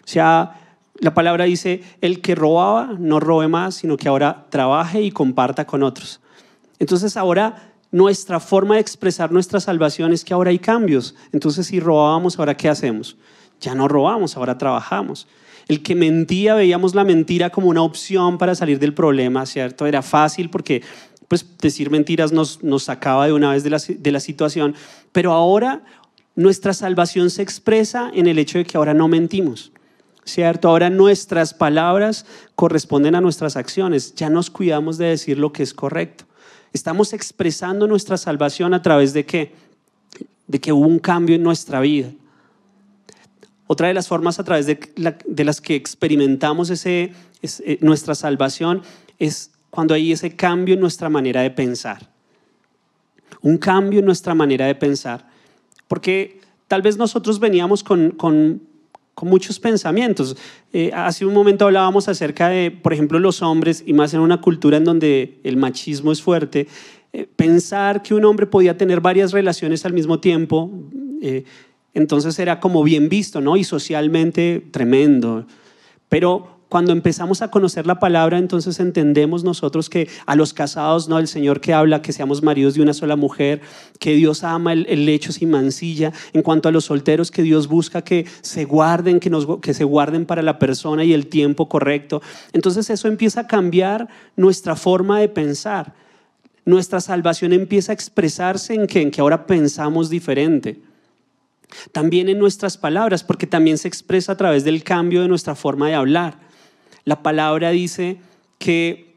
O 0.04 0.08
sea, 0.08 0.60
la 1.00 1.14
palabra 1.14 1.44
dice, 1.44 1.82
el 2.00 2.20
que 2.20 2.34
robaba 2.34 2.94
no 2.98 3.20
robe 3.20 3.48
más, 3.48 3.76
sino 3.76 3.96
que 3.96 4.08
ahora 4.08 4.46
trabaje 4.50 5.02
y 5.02 5.10
comparta 5.10 5.66
con 5.66 5.82
otros. 5.82 6.20
Entonces 6.78 7.16
ahora 7.16 7.67
nuestra 7.90 8.40
forma 8.40 8.74
de 8.74 8.80
expresar 8.80 9.32
nuestra 9.32 9.60
salvación 9.60 10.12
es 10.12 10.24
que 10.24 10.34
ahora 10.34 10.50
hay 10.50 10.58
cambios. 10.58 11.14
Entonces 11.32 11.66
si 11.66 11.80
robábamos, 11.80 12.38
ahora 12.38 12.56
¿qué 12.56 12.68
hacemos? 12.68 13.16
Ya 13.60 13.74
no 13.74 13.88
robamos, 13.88 14.36
ahora 14.36 14.58
trabajamos. 14.58 15.26
El 15.68 15.82
que 15.82 15.94
mentía, 15.94 16.54
veíamos 16.54 16.94
la 16.94 17.04
mentira 17.04 17.50
como 17.50 17.68
una 17.68 17.82
opción 17.82 18.38
para 18.38 18.54
salir 18.54 18.78
del 18.78 18.94
problema, 18.94 19.44
¿cierto? 19.46 19.86
Era 19.86 20.02
fácil 20.02 20.50
porque 20.50 20.82
pues 21.28 21.46
decir 21.58 21.90
mentiras 21.90 22.32
nos, 22.32 22.58
sacaba 22.82 23.26
de 23.26 23.32
una 23.34 23.52
vez 23.52 23.62
de 23.62 24.12
la 24.12 24.20
situación, 24.20 24.74
pero 25.12 25.32
ahora 25.32 25.82
nuestra 26.38 26.72
salvación 26.72 27.30
se 27.30 27.42
expresa 27.42 28.12
en 28.14 28.28
el 28.28 28.38
hecho 28.38 28.58
de 28.58 28.64
que 28.64 28.76
ahora 28.76 28.94
no 28.94 29.08
mentimos. 29.08 29.72
¿Cierto? 30.22 30.68
Ahora 30.68 30.88
nuestras 30.88 31.52
palabras 31.52 32.26
corresponden 32.54 33.16
a 33.16 33.20
nuestras 33.20 33.56
acciones. 33.56 34.14
Ya 34.14 34.30
nos 34.30 34.50
cuidamos 34.50 34.98
de 34.98 35.06
decir 35.06 35.38
lo 35.38 35.52
que 35.52 35.62
es 35.64 35.72
correcto. 35.74 36.27
Estamos 36.72 37.12
expresando 37.12 37.86
nuestra 37.86 38.16
salvación 38.16 38.74
a 38.74 38.82
través 38.82 39.12
de 39.12 39.24
qué? 39.24 39.52
De 40.46 40.60
que 40.60 40.72
hubo 40.72 40.86
un 40.86 40.98
cambio 40.98 41.36
en 41.36 41.42
nuestra 41.42 41.80
vida. 41.80 42.10
Otra 43.66 43.88
de 43.88 43.94
las 43.94 44.08
formas 44.08 44.38
a 44.38 44.44
través 44.44 44.66
de, 44.66 45.44
las 45.44 45.60
que 45.60 45.74
experimentamos 45.74 46.70
ese, 46.70 47.12
eh, 47.42 47.78
nuestra 47.82 48.14
salvación 48.14 48.82
es 49.18 49.50
cuando 49.70 49.94
hay 49.94 50.12
ese 50.12 50.34
cambio 50.34 50.74
en 50.74 50.80
nuestra 50.80 51.10
manera 51.10 51.42
de 51.42 51.50
pensar. 51.50 52.08
Un 53.42 53.58
cambio 53.58 54.00
en 54.00 54.06
nuestra 54.06 54.34
manera 54.34 54.66
de 54.66 54.74
pensar. 54.74 55.28
Porque 55.86 56.40
tal 56.66 56.82
vez 56.82 56.96
nosotros 56.96 57.40
veníamos 57.40 57.82
con, 57.84 58.12
con, 58.12 58.62
muchos 59.26 59.58
pensamientos. 59.58 60.36
Eh, 60.72 60.90
hace 60.94 61.24
un 61.24 61.34
momento 61.34 61.64
hablábamos 61.64 62.08
acerca 62.08 62.48
de, 62.48 62.70
por 62.70 62.92
ejemplo, 62.92 63.18
los 63.18 63.42
hombres, 63.42 63.82
y 63.86 63.92
más 63.92 64.14
en 64.14 64.20
una 64.20 64.40
cultura 64.40 64.76
en 64.76 64.84
donde 64.84 65.40
el 65.44 65.56
machismo 65.56 66.12
es 66.12 66.22
fuerte, 66.22 66.68
eh, 67.12 67.26
pensar 67.36 68.02
que 68.02 68.14
un 68.14 68.24
hombre 68.24 68.46
podía 68.46 68.76
tener 68.76 69.00
varias 69.00 69.32
relaciones 69.32 69.84
al 69.84 69.92
mismo 69.92 70.20
tiempo 70.20 70.70
entonces 71.94 72.38
era 72.38 72.60
como 72.60 72.84
bien 72.84 73.08
visto, 73.08 73.40
¿no? 73.40 73.56
Y 73.56 73.64
socialmente 73.64 74.64
tremendo. 74.70 75.46
Pero 76.08 76.57
cuando 76.68 76.92
empezamos 76.92 77.40
a 77.40 77.50
conocer 77.50 77.86
la 77.86 77.98
palabra, 77.98 78.36
entonces 78.36 78.78
entendemos 78.78 79.42
nosotros 79.42 79.88
que 79.88 80.08
a 80.26 80.36
los 80.36 80.52
casados, 80.52 81.08
¿no? 81.08 81.18
El 81.18 81.26
Señor 81.26 81.60
que 81.60 81.72
habla 81.72 82.02
que 82.02 82.12
seamos 82.12 82.42
maridos 82.42 82.74
de 82.74 82.82
una 82.82 82.92
sola 82.92 83.16
mujer, 83.16 83.62
que 83.98 84.14
Dios 84.14 84.44
ama 84.44 84.74
el, 84.74 85.06
lecho 85.06 85.32
sin 85.32 85.50
mancilla. 85.50 86.12
En 86.34 86.42
cuanto 86.42 86.68
a 86.68 86.72
los 86.72 86.84
solteros, 86.84 87.30
que 87.30 87.42
Dios 87.42 87.68
busca 87.68 88.02
que 88.02 88.26
se 88.42 88.66
guarden, 88.66 89.18
que, 89.18 89.74
se 89.74 89.84
guarden 89.84 90.26
para 90.26 90.42
la 90.42 90.58
persona 90.58 91.04
y 91.04 91.14
el 91.14 91.28
tiempo 91.28 91.68
correcto. 91.70 92.20
Entonces 92.52 92.90
eso 92.90 93.08
empieza 93.08 93.40
a 93.40 93.46
cambiar 93.46 94.08
nuestra 94.36 94.76
forma 94.76 95.20
de 95.20 95.28
pensar. 95.28 95.94
Nuestra 96.66 97.00
salvación 97.00 97.54
empieza 97.54 97.92
a 97.92 97.94
expresarse 97.94 98.74
en 98.74 98.86
que 98.86 99.20
ahora 99.20 99.46
pensamos 99.46 100.10
diferente. 100.10 100.82
También 101.92 102.28
en 102.28 102.38
nuestras 102.38 102.76
palabras, 102.76 103.24
porque 103.24 103.46
también 103.46 103.78
se 103.78 103.88
expresa 103.88 104.32
a 104.32 104.36
través 104.36 104.64
del 104.64 104.82
cambio 104.82 105.22
de 105.22 105.28
nuestra 105.28 105.54
forma 105.54 105.88
de 105.88 105.94
hablar. 105.94 106.47
La 107.08 107.22
palabra 107.22 107.70
dice 107.70 108.20
que 108.58 109.14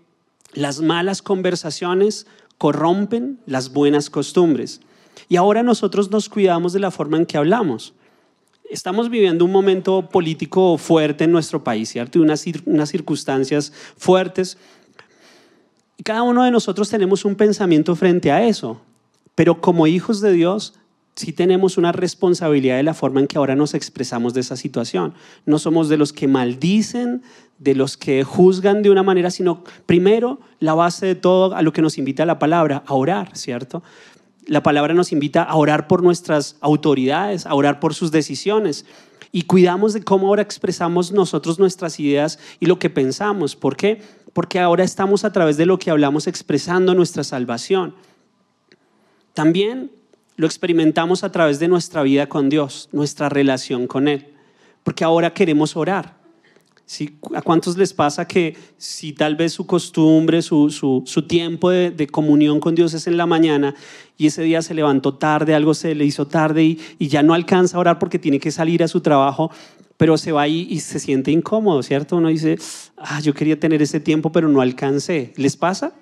las 0.54 0.80
malas 0.80 1.22
conversaciones 1.22 2.26
corrompen 2.58 3.42
las 3.46 3.74
buenas 3.74 4.10
costumbres. 4.10 4.80
Y 5.28 5.36
ahora 5.36 5.62
nosotros 5.62 6.10
nos 6.10 6.30
cuidamos 6.30 6.72
de 6.72 6.80
la 6.80 6.90
forma 6.90 7.18
en 7.18 7.26
que 7.26 7.36
hablamos. 7.36 7.94
Estamos 8.70 9.10
viviendo 9.10 9.44
un 9.44 9.52
momento 9.52 10.08
político 10.08 10.78
fuerte 10.78 11.26
en 11.26 11.34
nuestro 11.34 11.66
país, 11.66 11.90
¿cierto? 11.90 12.18
Y 12.18 12.22
unas, 12.22 12.46
unas 12.64 12.88
circunstancias 12.88 13.74
fuertes. 13.98 14.58
Cada 16.02 16.24
uno 16.24 16.46
de 16.46 16.52
nosotros 16.52 16.90
tenemos 16.90 17.26
un 17.26 17.36
pensamiento 17.36 17.94
frente 17.98 18.32
a 18.32 18.48
eso. 18.48 18.80
Pero 19.36 19.60
como 19.60 19.86
hijos 19.86 20.22
de 20.22 20.32
Dios 20.32 20.76
sí 21.16 21.34
tenemos 21.34 21.78
una 21.78 21.92
responsabilidad 21.92 22.78
de 22.78 22.84
la 22.84 22.94
forma 22.94 23.20
en 23.20 23.28
que 23.28 23.38
ahora 23.38 23.56
nos 23.56 23.74
expresamos 23.74 24.34
de 24.34 24.40
esa 24.40 24.56
situación. 24.56 25.14
No 25.46 25.60
somos 25.60 25.90
de 25.90 25.98
los 25.98 26.14
que 26.14 26.28
maldicen, 26.28 27.22
de 27.62 27.76
los 27.76 27.96
que 27.96 28.24
juzgan 28.24 28.82
de 28.82 28.90
una 28.90 29.04
manera, 29.04 29.30
sino 29.30 29.64
primero 29.86 30.40
la 30.60 30.74
base 30.74 31.06
de 31.06 31.16
todo 31.16 31.56
a 31.56 31.62
lo 31.62 31.72
que 31.72 31.84
nos 31.84 32.00
invita 32.00 32.26
la 32.26 32.40
palabra, 32.40 32.84
a 32.88 32.96
orar, 32.96 33.38
¿cierto? 33.38 33.84
La 34.48 34.64
palabra 34.64 34.96
nos 34.96 35.12
invita 35.12 35.44
a 35.44 35.56
orar 35.56 35.88
por 35.88 36.02
nuestras 36.02 36.58
autoridades, 36.62 37.46
a 37.46 37.54
orar 37.54 37.80
por 37.80 37.94
sus 37.94 38.12
decisiones. 38.12 38.88
Y 39.32 39.44
cuidamos 39.44 39.94
de 39.94 40.02
cómo 40.02 40.28
ahora 40.28 40.42
expresamos 40.42 41.12
nosotros 41.12 41.60
nuestras 41.60 42.00
ideas 42.00 42.40
y 42.60 42.66
lo 42.66 42.80
que 42.80 42.90
pensamos. 42.90 43.56
¿Por 43.56 43.78
qué? 43.78 44.02
Porque 44.34 44.60
ahora 44.60 44.84
estamos 44.84 45.24
a 45.24 45.32
través 45.32 45.56
de 45.56 45.68
lo 45.68 45.78
que 45.78 45.92
hablamos 45.92 46.26
expresando 46.26 46.96
nuestra 46.96 47.24
salvación. 47.24 47.94
También 49.36 49.92
lo 50.36 50.48
experimentamos 50.48 51.24
a 51.24 51.32
través 51.32 51.60
de 51.60 51.68
nuestra 51.68 52.02
vida 52.02 52.28
con 52.28 52.50
Dios, 52.50 52.90
nuestra 52.92 53.30
relación 53.30 53.86
con 53.86 54.08
Él. 54.08 54.34
Porque 54.84 55.04
ahora 55.04 55.36
queremos 55.36 55.76
orar. 55.76 56.21
¿A 57.36 57.42
cuántos 57.42 57.78
les 57.78 57.94
pasa 57.94 58.28
que 58.28 58.58
si 58.78 59.14
tal 59.14 59.36
vez 59.36 59.54
su 59.54 59.66
costumbre, 59.66 60.42
su, 60.42 61.26
tiempo 61.28 61.70
de, 61.70 62.08
comunión 62.08 62.60
con 62.60 62.76
Dios 62.76 62.94
es 62.94 63.08
en 63.08 63.18
la 63.18 63.26
mañana 63.26 63.76
y 64.18 64.28
ese 64.28 64.44
día 64.44 64.62
se 64.62 64.74
levantó 64.74 65.14
tarde, 65.14 65.56
algo 65.56 65.74
se 65.74 65.96
le 65.96 66.06
hizo 66.06 66.28
tarde 66.28 66.64
y, 66.64 66.80
y 67.00 67.08
ya 67.08 67.24
no 67.24 67.34
alcanza 67.34 67.78
a 67.78 67.80
orar 67.80 68.00
porque 68.00 68.20
tiene 68.20 68.40
que 68.40 68.52
salir 68.52 68.84
a 68.84 68.88
su 68.88 69.02
trabajo, 69.02 69.52
pero 70.02 70.18
se 70.18 70.32
va 70.32 70.42
ahí 70.42 70.68
y 70.70 70.80
se 70.80 71.00
siente 71.00 71.30
incómodo, 71.30 71.84
¿cierto? 71.84 72.18
Uno 72.18 72.30
dice, 72.30 72.58
ah, 72.98 73.20
yo 73.22 73.34
quería 73.36 73.60
tener 73.60 73.82
ese 73.84 74.00
tiempo, 74.00 74.32
pero 74.32 74.50
no 74.50 74.60
alcancé. 74.60 75.32
¿Les 75.38 75.56
pasa? 75.56 75.94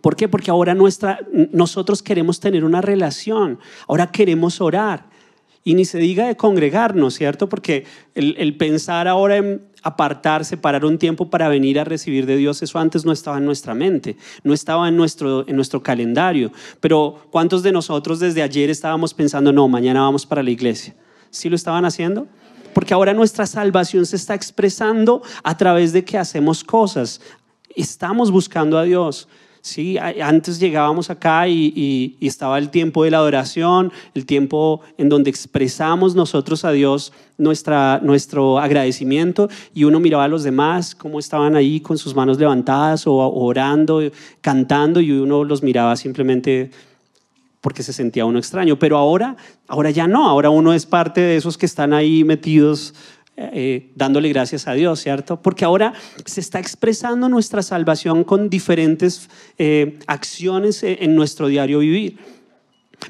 ¿Por 0.00 0.16
qué? 0.16 0.28
Porque 0.28 0.50
ahora 0.50 0.74
nuestra, 0.74 1.20
nosotros 1.52 2.02
queremos 2.02 2.40
tener 2.40 2.64
una 2.64 2.80
relación, 2.80 3.58
ahora 3.86 4.10
queremos 4.10 4.60
orar. 4.60 5.08
Y 5.62 5.74
ni 5.74 5.84
se 5.84 5.98
diga 5.98 6.26
de 6.26 6.36
congregarnos, 6.36 7.14
¿cierto? 7.14 7.48
Porque 7.48 7.84
el, 8.14 8.56
pensar 8.56 9.06
ahora 9.06 9.36
en 9.36 9.62
apartarse, 9.82 10.56
parar 10.56 10.84
un 10.84 10.98
tiempo 10.98 11.30
para 11.30 11.48
venir 11.48 11.78
a 11.78 11.84
recibir 11.84 12.26
de 12.26 12.36
Dios, 12.36 12.62
eso 12.62 12.78
antes 12.78 13.04
no 13.04 13.12
estaba 13.12 13.38
en 13.38 13.44
nuestra 13.44 13.74
mente, 13.74 14.16
no 14.42 14.52
estaba 14.52 14.88
en 14.88 14.96
nuestro, 14.96 15.46
en 15.48 15.56
nuestro 15.56 15.82
calendario. 15.82 16.52
Pero 16.80 17.26
¿cuántos 17.30 17.62
de 17.62 17.72
nosotros 17.72 18.20
desde 18.20 18.42
ayer 18.42 18.70
estábamos 18.70 19.14
pensando, 19.14 19.52
no, 19.52 19.68
mañana 19.68 20.02
vamos 20.02 20.26
para 20.26 20.42
la 20.42 20.50
iglesia? 20.50 20.94
¿Sí 21.30 21.48
lo 21.48 21.56
estaban 21.56 21.84
haciendo? 21.84 22.26
Porque 22.74 22.94
ahora 22.94 23.14
nuestra 23.14 23.46
salvación 23.46 24.06
se 24.06 24.16
está 24.16 24.34
expresando 24.34 25.22
a 25.42 25.56
través 25.56 25.92
de 25.92 26.04
que 26.04 26.18
hacemos 26.18 26.62
cosas. 26.62 27.20
Estamos 27.74 28.30
buscando 28.30 28.78
a 28.78 28.84
Dios. 28.84 29.28
Sí, 29.62 29.98
antes 29.98 30.58
llegábamos 30.58 31.10
acá 31.10 31.46
y, 31.46 32.16
estaba 32.20 32.56
el 32.58 32.70
tiempo 32.70 33.04
de 33.04 33.10
la 33.10 33.18
adoración, 33.18 33.92
el 34.14 34.24
tiempo 34.24 34.80
en 34.96 35.10
donde 35.10 35.28
expresamos 35.28 36.14
nosotros 36.14 36.64
a 36.64 36.72
Dios 36.72 37.12
nuestra, 37.36 38.00
nuestro 38.02 38.58
agradecimiento 38.58 39.48
y 39.74 39.84
uno 39.84 40.00
miraba 40.00 40.24
a 40.24 40.28
los 40.28 40.44
demás 40.44 40.94
cómo 40.94 41.18
estaban 41.18 41.56
ahí 41.56 41.80
con 41.80 41.98
sus 41.98 42.14
manos 42.14 42.38
levantadas 42.38 43.06
o 43.06 43.14
orando, 43.14 44.00
cantando 44.40 45.00
y 45.00 45.12
uno 45.12 45.44
los 45.44 45.62
miraba 45.62 45.94
simplemente 45.96 46.70
porque 47.60 47.82
se 47.82 47.92
sentía 47.92 48.24
uno 48.24 48.38
extraño. 48.38 48.78
Pero 48.78 48.96
ahora, 48.96 49.36
ahora 49.68 49.90
ya 49.90 50.06
no, 50.06 50.28
ahora 50.28 50.50
uno 50.50 50.72
es 50.72 50.86
parte 50.86 51.20
de 51.20 51.36
esos 51.36 51.58
que 51.58 51.66
están 51.66 51.92
ahí 51.92 52.24
metidos 52.24 52.94
eh, 53.36 53.90
dándole 53.94 54.28
gracias 54.28 54.68
a 54.68 54.74
Dios, 54.74 55.00
¿cierto? 55.00 55.40
Porque 55.40 55.64
ahora 55.64 55.94
se 56.26 56.40
está 56.40 56.58
expresando 56.58 57.28
nuestra 57.28 57.62
salvación 57.62 58.22
con 58.22 58.50
diferentes 58.50 59.30
eh, 59.56 59.98
acciones 60.06 60.82
eh, 60.82 60.98
en 61.00 61.14
nuestro 61.14 61.48
diario 61.48 61.78
vivir. 61.78 62.18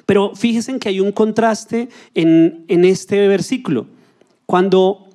Pero 0.06 0.36
fíjense 0.36 0.78
que 0.78 0.88
hay 0.88 1.00
un 1.00 1.10
contraste 1.10 1.88
en, 2.14 2.64
en 2.68 2.84
este 2.84 3.26
versículo. 3.26 3.88
Cuando, 4.46 5.08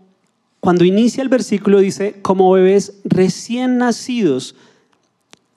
cuando 0.60 0.84
inicia 0.84 1.22
el 1.22 1.30
versículo 1.30 1.80
dice, 1.80 2.20
como 2.22 2.52
bebés 2.52 3.00
recién 3.06 3.78
nacidos, 3.78 4.56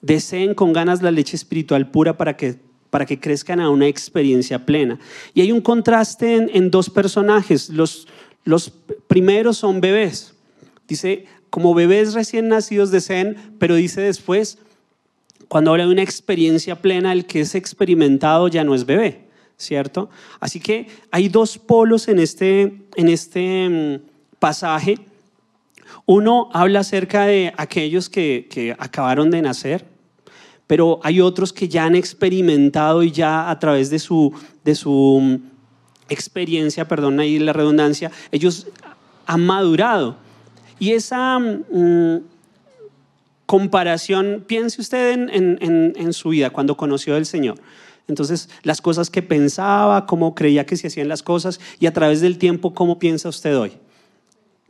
deseen 0.01 0.53
con 0.53 0.71
ganas 0.71 1.01
la 1.01 1.11
leche 1.11 1.35
espiritual 1.35 1.91
pura 1.91 2.15
para 2.15 2.37
que 2.37 2.57
para 2.89 3.05
que 3.05 3.19
crezcan 3.19 3.59
a 3.59 3.69
una 3.69 3.85
experiencia 3.87 4.65
plena. 4.65 4.97
Y 5.35 5.41
hay 5.41 5.51
un 5.51 5.61
contraste 5.61 6.35
en, 6.35 6.49
en 6.53 6.71
dos 6.71 6.89
personajes, 6.89 7.69
los, 7.69 8.07
los 8.43 8.71
primeros 9.07 9.57
son 9.57 9.81
bebés. 9.81 10.33
Dice, 10.87 11.25
como 11.49 11.73
bebés 11.73 12.13
recién 12.13 12.47
nacidos 12.47 12.91
deseen, 12.91 13.35
pero 13.59 13.75
dice 13.75 14.01
después, 14.01 14.57
cuando 15.47 15.71
habla 15.71 15.85
de 15.85 15.91
una 15.91 16.03
experiencia 16.03 16.75
plena, 16.81 17.11
el 17.11 17.25
que 17.25 17.41
es 17.41 17.55
experimentado 17.55 18.47
ya 18.47 18.63
no 18.63 18.75
es 18.75 18.85
bebé, 18.85 19.25
¿cierto? 19.57 20.09
Así 20.39 20.59
que 20.59 20.87
hay 21.11 21.27
dos 21.27 21.57
polos 21.57 22.07
en 22.07 22.19
este, 22.19 22.81
en 22.95 23.09
este 23.09 23.69
mm, 23.69 24.37
pasaje. 24.37 24.99
Uno 26.05 26.49
habla 26.53 26.81
acerca 26.81 27.25
de 27.25 27.53
aquellos 27.57 28.09
que, 28.09 28.47
que 28.49 28.75
acabaron 28.77 29.31
de 29.31 29.41
nacer, 29.41 29.85
pero 30.67 30.99
hay 31.03 31.19
otros 31.19 31.51
que 31.51 31.67
ya 31.67 31.85
han 31.85 31.95
experimentado 31.95 33.01
y 33.01 33.11
ya 33.11 33.49
a 33.49 33.57
través 33.57 33.89
de 33.89 33.97
su, 33.97 34.31
de 34.63 34.75
su 34.75 35.19
mm, 35.19 35.58
experiencia, 36.09 36.87
perdón 36.87 37.19
ahí 37.19 37.39
la 37.39 37.53
redundancia, 37.53 38.11
ellos 38.31 38.67
han 39.25 39.45
madurado. 39.45 40.17
Y 40.79 40.93
esa 40.93 41.37
mm, 41.39 42.21
comparación, 43.45 44.43
piense 44.45 44.79
usted 44.79 45.11
en, 45.31 46.13
su 46.13 46.29
vida 46.29 46.51
cuando 46.51 46.77
conoció 46.77 47.15
al 47.15 47.25
Señor. 47.25 47.57
Entonces, 48.07 48.49
las 48.63 48.81
cosas 48.81 49.09
que 49.09 49.21
pensaba, 49.21 50.05
cómo 50.05 50.33
creía 50.33 50.65
que 50.65 50.77
se 50.77 50.87
hacían 50.87 51.07
las 51.07 51.21
cosas 51.21 51.59
y 51.79 51.85
a 51.85 51.93
través 51.93 52.21
del 52.21 52.37
tiempo, 52.37 52.73
¿cómo 52.73 52.99
piensa 52.99 53.29
usted 53.29 53.57
hoy? 53.57 53.73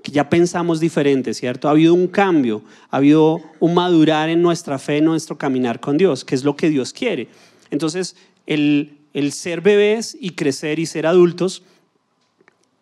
Que 0.02 0.12
ya 0.12 0.30
pensamos 0.30 0.80
diferente, 0.80 1.34
¿cierto? 1.34 1.68
Ha 1.68 1.72
habido 1.72 1.94
un 1.94 2.08
cambio, 2.08 2.62
ha 2.90 2.98
habido 2.98 3.42
un 3.60 3.74
madurar 3.74 4.30
en 4.30 4.42
nuestra 4.42 4.80
fe, 4.80 4.98
en 4.98 5.06
nuestro 5.06 5.38
caminar 5.38 5.80
con 5.80 5.98
Dios, 5.98 6.26
que 6.26 6.36
es 6.36 6.44
lo 6.44 6.56
que 6.56 6.70
Dios 6.70 6.92
quiere. 6.92 7.28
Entonces, 7.72 8.16
el, 8.46 8.99
el 9.14 9.32
ser 9.32 9.62
bebés 9.62 10.18
y 10.20 10.32
crecer 10.32 10.80
y 10.80 10.86
ser 10.86 11.06
adultos, 11.06 11.64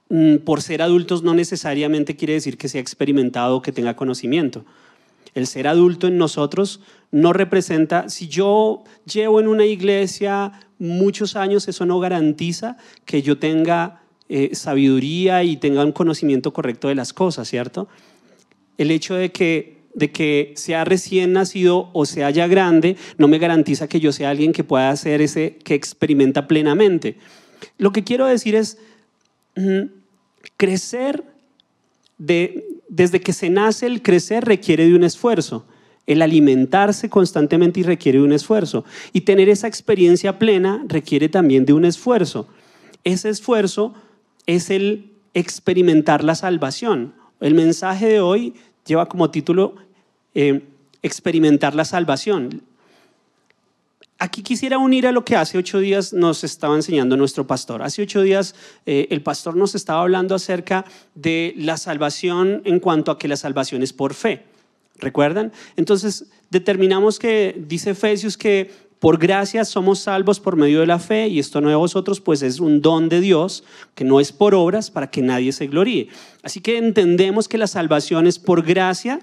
mm, 0.10 0.38
por 0.38 0.62
ser 0.62 0.82
adultos 0.82 1.24
no 1.24 1.34
necesariamente 1.34 2.16
quiere 2.16 2.34
decir 2.34 2.58
que 2.58 2.70
sea 2.70 2.82
experimentado 2.82 3.58
o 3.58 3.62
que 3.62 3.72
tenga 3.72 3.96
conocimiento. 3.96 4.66
El 5.34 5.48
ser 5.48 5.68
adulto 5.68 6.08
en 6.08 6.18
nosotros 6.18 6.82
no 7.12 7.34
representa, 7.34 8.10
si 8.10 8.28
yo 8.28 8.84
llevo 9.06 9.40
en 9.40 9.48
una 9.48 9.66
iglesia 9.66 10.52
muchos 10.80 11.36
años, 11.36 11.68
eso 11.68 11.86
no 11.86 12.00
garantiza 12.00 12.78
que 13.06 13.22
yo 13.22 13.38
tenga 13.38 14.02
eh, 14.30 14.56
sabiduría 14.56 15.44
y 15.44 15.58
tenga 15.58 15.86
un 15.86 15.92
conocimiento 15.92 16.52
correcto 16.52 16.90
de 16.90 16.96
las 16.96 17.14
cosas, 17.14 17.48
¿cierto? 17.48 17.88
El 18.78 18.92
hecho 18.92 19.16
de 19.16 19.32
que, 19.32 19.77
de 19.94 20.12
que 20.12 20.54
sea 20.56 20.86
recién 20.86 21.34
nacido 21.34 21.90
o 21.94 22.06
sea 22.06 22.30
ya 22.30 22.48
grande 22.48 22.98
no 23.18 23.28
me 23.28 23.40
garantiza 23.40 23.88
que 23.88 24.00
yo 24.00 24.12
sea 24.12 24.30
alguien 24.30 24.54
que 24.54 24.64
pueda 24.64 24.90
hacer 24.90 25.22
ese, 25.22 25.58
que 25.64 25.74
experimenta 25.74 26.48
plenamente. 26.48 27.18
Lo 27.78 27.92
que 27.92 28.04
quiero 28.04 28.26
decir 28.26 28.56
es, 28.56 28.78
mm, 29.56 29.98
crecer 30.56 31.24
de, 32.18 32.66
desde 32.88 33.22
que 33.22 33.34
se 33.34 33.50
nace 33.50 33.86
el 33.86 34.02
crecer 34.02 34.46
requiere 34.46 34.88
de 34.88 34.96
un 34.96 35.04
esfuerzo. 35.04 35.66
El 36.06 36.22
alimentarse 36.22 37.10
constantemente 37.10 37.82
y 37.82 37.84
requiere 37.84 38.20
de 38.20 38.26
un 38.26 38.32
esfuerzo. 38.32 38.86
Y 39.12 39.22
tener 39.22 39.50
esa 39.50 39.68
experiencia 39.68 40.40
plena 40.40 40.84
requiere 40.88 41.28
también 41.28 41.66
de 41.66 41.74
un 41.74 41.84
esfuerzo. 41.84 42.48
Ese 43.04 43.30
esfuerzo 43.30 43.94
es 44.46 44.70
el 44.70 45.12
experimentar 45.34 46.24
la 46.24 46.36
salvación. 46.36 47.14
El 47.40 47.54
mensaje 47.54 48.08
de 48.08 48.20
hoy 48.20 48.54
lleva 48.88 49.08
como 49.08 49.30
título 49.30 49.76
eh, 50.34 50.64
experimentar 51.04 51.76
la 51.76 51.86
salvación. 51.86 52.64
Aquí 54.20 54.42
quisiera 54.42 54.80
unir 54.80 55.06
a 55.06 55.12
lo 55.12 55.24
que 55.24 55.36
hace 55.36 55.60
ocho 55.60 55.80
días 55.80 56.12
nos 56.12 56.44
estaba 56.44 56.76
enseñando 56.76 57.16
nuestro 57.18 57.46
pastor. 57.46 57.84
Hace 57.84 58.02
ocho 58.02 58.24
días 58.24 58.56
eh, 58.88 59.08
el 59.12 59.22
pastor 59.22 59.56
nos 59.56 59.76
estaba 59.76 60.02
hablando 60.02 60.34
acerca 60.34 60.86
de 61.14 61.54
la 61.56 61.78
salvación 61.78 62.64
en 62.66 62.80
cuanto 62.80 63.12
a 63.12 63.20
que 63.20 63.28
la 63.28 63.38
salvación 63.38 63.84
es 63.84 63.94
por 63.94 64.16
fe. 64.16 64.44
¿Recuerdan? 64.96 65.52
Entonces 65.76 66.26
determinamos 66.50 67.20
que, 67.20 67.56
dice 67.68 67.92
Efesios, 67.92 68.38
que 68.38 68.72
por 69.00 69.18
gracia 69.18 69.64
somos 69.66 70.00
salvos 70.00 70.40
por 70.40 70.56
medio 70.56 70.80
de 70.80 70.88
la 70.88 71.00
fe 71.00 71.28
y 71.28 71.40
esto 71.40 71.62
no 71.62 71.70
de 71.70 71.76
vosotros, 71.76 72.20
pues 72.20 72.42
es 72.42 72.60
un 72.60 72.82
don 72.82 73.10
de 73.10 73.22
Dios, 73.22 73.64
que 73.96 74.04
no 74.04 74.20
es 74.20 74.32
por 74.32 74.56
obras 74.56 74.90
para 74.90 75.12
que 75.12 75.22
nadie 75.22 75.52
se 75.52 75.68
gloríe. 75.68 76.10
Así 76.44 76.62
que 76.62 76.78
entendemos 76.78 77.48
que 77.48 77.58
la 77.58 77.68
salvación 77.68 78.28
es 78.28 78.40
por 78.40 78.64
gracia 78.64 79.20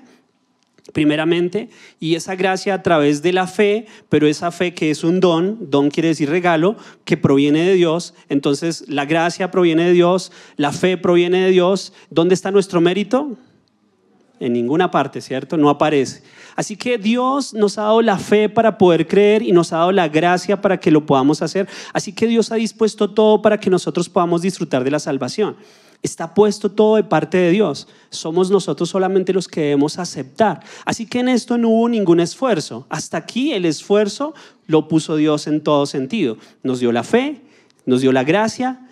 primeramente, 0.93 1.71
y 1.99 2.15
esa 2.15 2.37
gracia 2.37 2.75
a 2.75 2.83
través 2.83 3.23
de 3.23 3.33
la 3.33 3.47
fe, 3.47 3.87
pero 4.11 4.27
esa 4.27 4.51
fe 4.51 4.75
que 4.75 4.91
es 4.91 5.03
un 5.03 5.19
don, 5.19 5.71
don 5.71 5.91
quiere 5.91 6.09
decir 6.09 6.29
regalo, 6.29 6.77
que 7.05 7.17
proviene 7.17 7.65
de 7.65 7.75
Dios, 7.75 8.15
entonces 8.29 8.85
la 8.87 9.07
gracia 9.07 9.51
proviene 9.51 9.87
de 9.87 9.93
Dios, 9.93 10.31
la 10.57 10.73
fe 10.73 10.99
proviene 10.99 11.41
de 11.47 11.51
Dios, 11.51 11.95
¿dónde 12.11 12.35
está 12.35 12.51
nuestro 12.51 12.81
mérito? 12.83 13.37
En 14.41 14.53
ninguna 14.53 14.91
parte, 14.91 15.21
¿cierto? 15.23 15.57
No 15.57 15.71
aparece. 15.71 16.23
Así 16.57 16.77
que 16.77 16.99
Dios 16.99 17.55
nos 17.55 17.79
ha 17.79 17.83
dado 17.83 18.03
la 18.03 18.19
fe 18.19 18.49
para 18.49 18.79
poder 18.79 19.07
creer 19.07 19.43
y 19.43 19.53
nos 19.53 19.73
ha 19.73 19.79
dado 19.79 19.93
la 19.93 20.09
gracia 20.09 20.61
para 20.61 20.79
que 20.79 20.91
lo 20.91 21.07
podamos 21.07 21.43
hacer. 21.43 21.69
Así 21.93 22.13
que 22.13 22.27
Dios 22.27 22.53
ha 22.53 22.57
dispuesto 22.57 23.11
todo 23.11 23.43
para 23.43 23.59
que 23.59 23.71
nosotros 23.71 24.09
podamos 24.09 24.43
disfrutar 24.43 24.85
de 24.85 24.91
la 24.91 24.99
salvación. 24.99 25.57
Está 26.03 26.35
puesto 26.35 26.71
todo 26.71 26.97
de 26.97 27.05
parte 27.05 27.39
de 27.39 27.51
Dios. 27.51 27.89
Somos 28.11 28.51
nosotros 28.51 28.91
solamente 28.91 29.33
los 29.33 29.49
que 29.49 29.63
debemos 29.63 29.99
aceptar. 29.99 30.61
Así 30.85 31.07
que 31.07 31.21
en 31.21 31.29
esto 31.29 31.57
no 31.57 31.71
hubo 31.71 31.89
ningún 31.89 32.21
esfuerzo. 32.21 32.87
Hasta 32.91 33.17
aquí 33.17 33.53
el 33.53 33.65
esfuerzo 33.65 34.35
lo 34.67 34.87
puso 34.87 35.17
Dios 35.17 35.47
en 35.47 35.63
todo 35.63 35.87
sentido. 35.87 36.37
Nos 36.63 36.79
dio 36.81 36.93
la 36.93 37.05
fe, 37.05 37.41
nos 37.87 38.03
dio 38.03 38.13
la 38.13 38.23
gracia, 38.23 38.87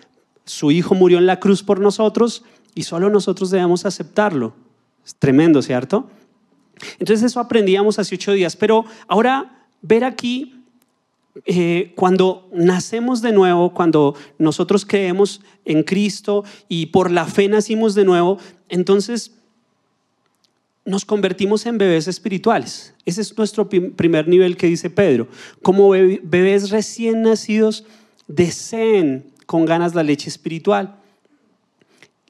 su 0.45 0.71
Hijo 0.71 0.95
murió 0.95 1.19
en 1.19 1.27
la 1.27 1.39
cruz 1.39 1.63
por 1.63 1.79
nosotros 1.79 2.43
y 2.75 2.83
solo 2.83 3.09
nosotros 3.09 3.49
debemos 3.51 3.85
aceptarlo. 3.85 4.53
Es 5.05 5.15
tremendo, 5.15 5.61
¿cierto? 5.61 6.09
Entonces 6.99 7.23
eso 7.23 7.39
aprendíamos 7.39 7.99
hace 7.99 8.15
ocho 8.15 8.33
días. 8.33 8.55
Pero 8.55 8.85
ahora 9.07 9.67
ver 9.81 10.03
aquí 10.03 10.63
eh, 11.45 11.93
cuando 11.95 12.47
nacemos 12.53 13.21
de 13.21 13.31
nuevo, 13.31 13.73
cuando 13.73 14.15
nosotros 14.37 14.85
creemos 14.85 15.41
en 15.65 15.83
Cristo 15.83 16.43
y 16.69 16.87
por 16.87 17.09
la 17.09 17.25
fe 17.25 17.47
nacimos 17.47 17.95
de 17.95 18.05
nuevo, 18.05 18.37
entonces 18.69 19.31
nos 20.85 21.05
convertimos 21.05 21.65
en 21.65 21.77
bebés 21.77 22.07
espirituales. 22.07 22.93
Ese 23.05 23.21
es 23.21 23.37
nuestro 23.37 23.67
primer 23.69 24.27
nivel 24.27 24.57
que 24.57 24.67
dice 24.67 24.89
Pedro. 24.89 25.27
Como 25.61 25.89
bebés 25.89 26.69
recién 26.69 27.21
nacidos, 27.21 27.85
deseen 28.27 29.25
con 29.45 29.65
ganas 29.65 29.95
la 29.95 30.03
leche 30.03 30.29
espiritual. 30.29 30.95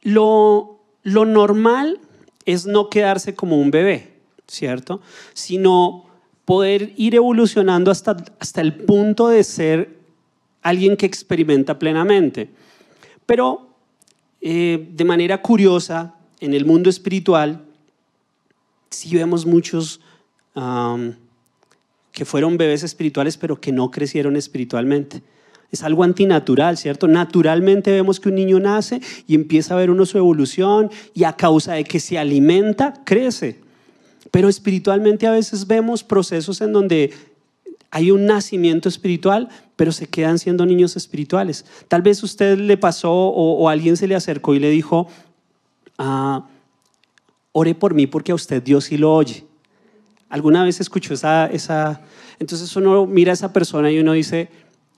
Lo, 0.01 0.79
lo 1.03 1.25
normal 1.25 1.99
es 2.45 2.65
no 2.65 2.89
quedarse 2.89 3.35
como 3.35 3.59
un 3.59 3.71
bebé, 3.71 4.12
¿cierto? 4.53 5.01
Sino 5.33 6.05
poder 6.45 6.93
ir 6.97 7.15
evolucionando 7.15 7.91
hasta, 7.91 8.17
hasta 8.39 8.61
el 8.61 8.75
punto 8.75 9.27
de 9.27 9.43
ser 9.43 9.97
alguien 10.61 10.97
que 10.97 11.05
experimenta 11.05 11.77
plenamente. 11.79 12.49
Pero 13.25 13.69
eh, 14.41 14.89
de 14.91 15.05
manera 15.05 15.41
curiosa, 15.41 16.15
en 16.39 16.53
el 16.53 16.65
mundo 16.65 16.89
espiritual, 16.89 17.63
sí 18.89 19.15
vemos 19.15 19.45
muchos 19.45 20.01
que 22.11 22.25
fueron 22.25 22.57
bebés 22.57 22.83
espirituales, 22.83 23.37
pero 23.37 23.59
que 23.59 23.71
no 23.71 23.89
crecieron 23.89 24.35
espiritualmente. 24.35 25.23
Es 25.71 25.81
algo 25.81 26.03
antinatural, 26.03 26.77
¿cierto? 26.77 27.07
Naturalmente 27.07 27.89
vemos 27.89 28.19
que 28.19 28.29
un 28.29 28.35
niño 28.35 28.59
nace 28.59 29.01
y 29.25 29.33
empieza 29.33 29.73
a 29.73 29.77
ver 29.77 29.89
uno 29.89 30.05
su 30.05 30.19
evolución 30.19 30.91
y 31.15 31.23
a 31.23 31.33
causa 31.33 31.73
de 31.73 31.85
que 31.85 31.99
se 31.99 32.19
alimenta, 32.19 32.93
crece. 33.03 33.62
Pero 34.33 34.49
espiritualmente 34.49 35.27
a 35.27 35.31
veces 35.31 35.67
vemos 35.67 36.03
procesos 36.03 36.59
en 36.61 36.73
donde 36.73 37.13
hay 37.91 38.09
un 38.09 38.25
nacimiento 38.25 38.89
espiritual, 38.89 39.47
pero 39.75 39.91
se 39.91 40.07
quedan 40.07 40.39
siendo 40.39 40.65
niños 40.65 40.95
espirituales. 40.95 41.65
Tal 41.87 42.01
vez 42.01 42.23
usted 42.23 42.57
le 42.57 42.75
pasó 42.75 43.13
o, 43.13 43.69
alguien 43.69 43.95
se 43.95 44.07
le 44.07 44.15
acercó 44.15 44.55
y 44.55 44.59
le 44.59 44.71
dijo, 44.71 45.07
ah, 45.99 46.47
ore 47.51 47.75
por 47.75 47.93
mí 47.93 48.07
porque 48.07 48.31
a 48.31 48.35
usted 48.35 48.63
Dios 48.63 48.85
sí 48.85 48.97
lo 48.97 49.13
oye. 49.13 49.45
¿Alguna 50.29 50.63
vez 50.63 50.81
escuchó 50.81 51.13
esa, 51.13 51.45
esa? 51.45 52.01
Entonces 52.39 52.75
uno 52.75 53.05
mira 53.05 53.33
a 53.33 53.35
esa 53.35 53.53
persona 53.53 53.91
y 53.91 53.99
uno 53.99 54.13
dice, 54.13 54.49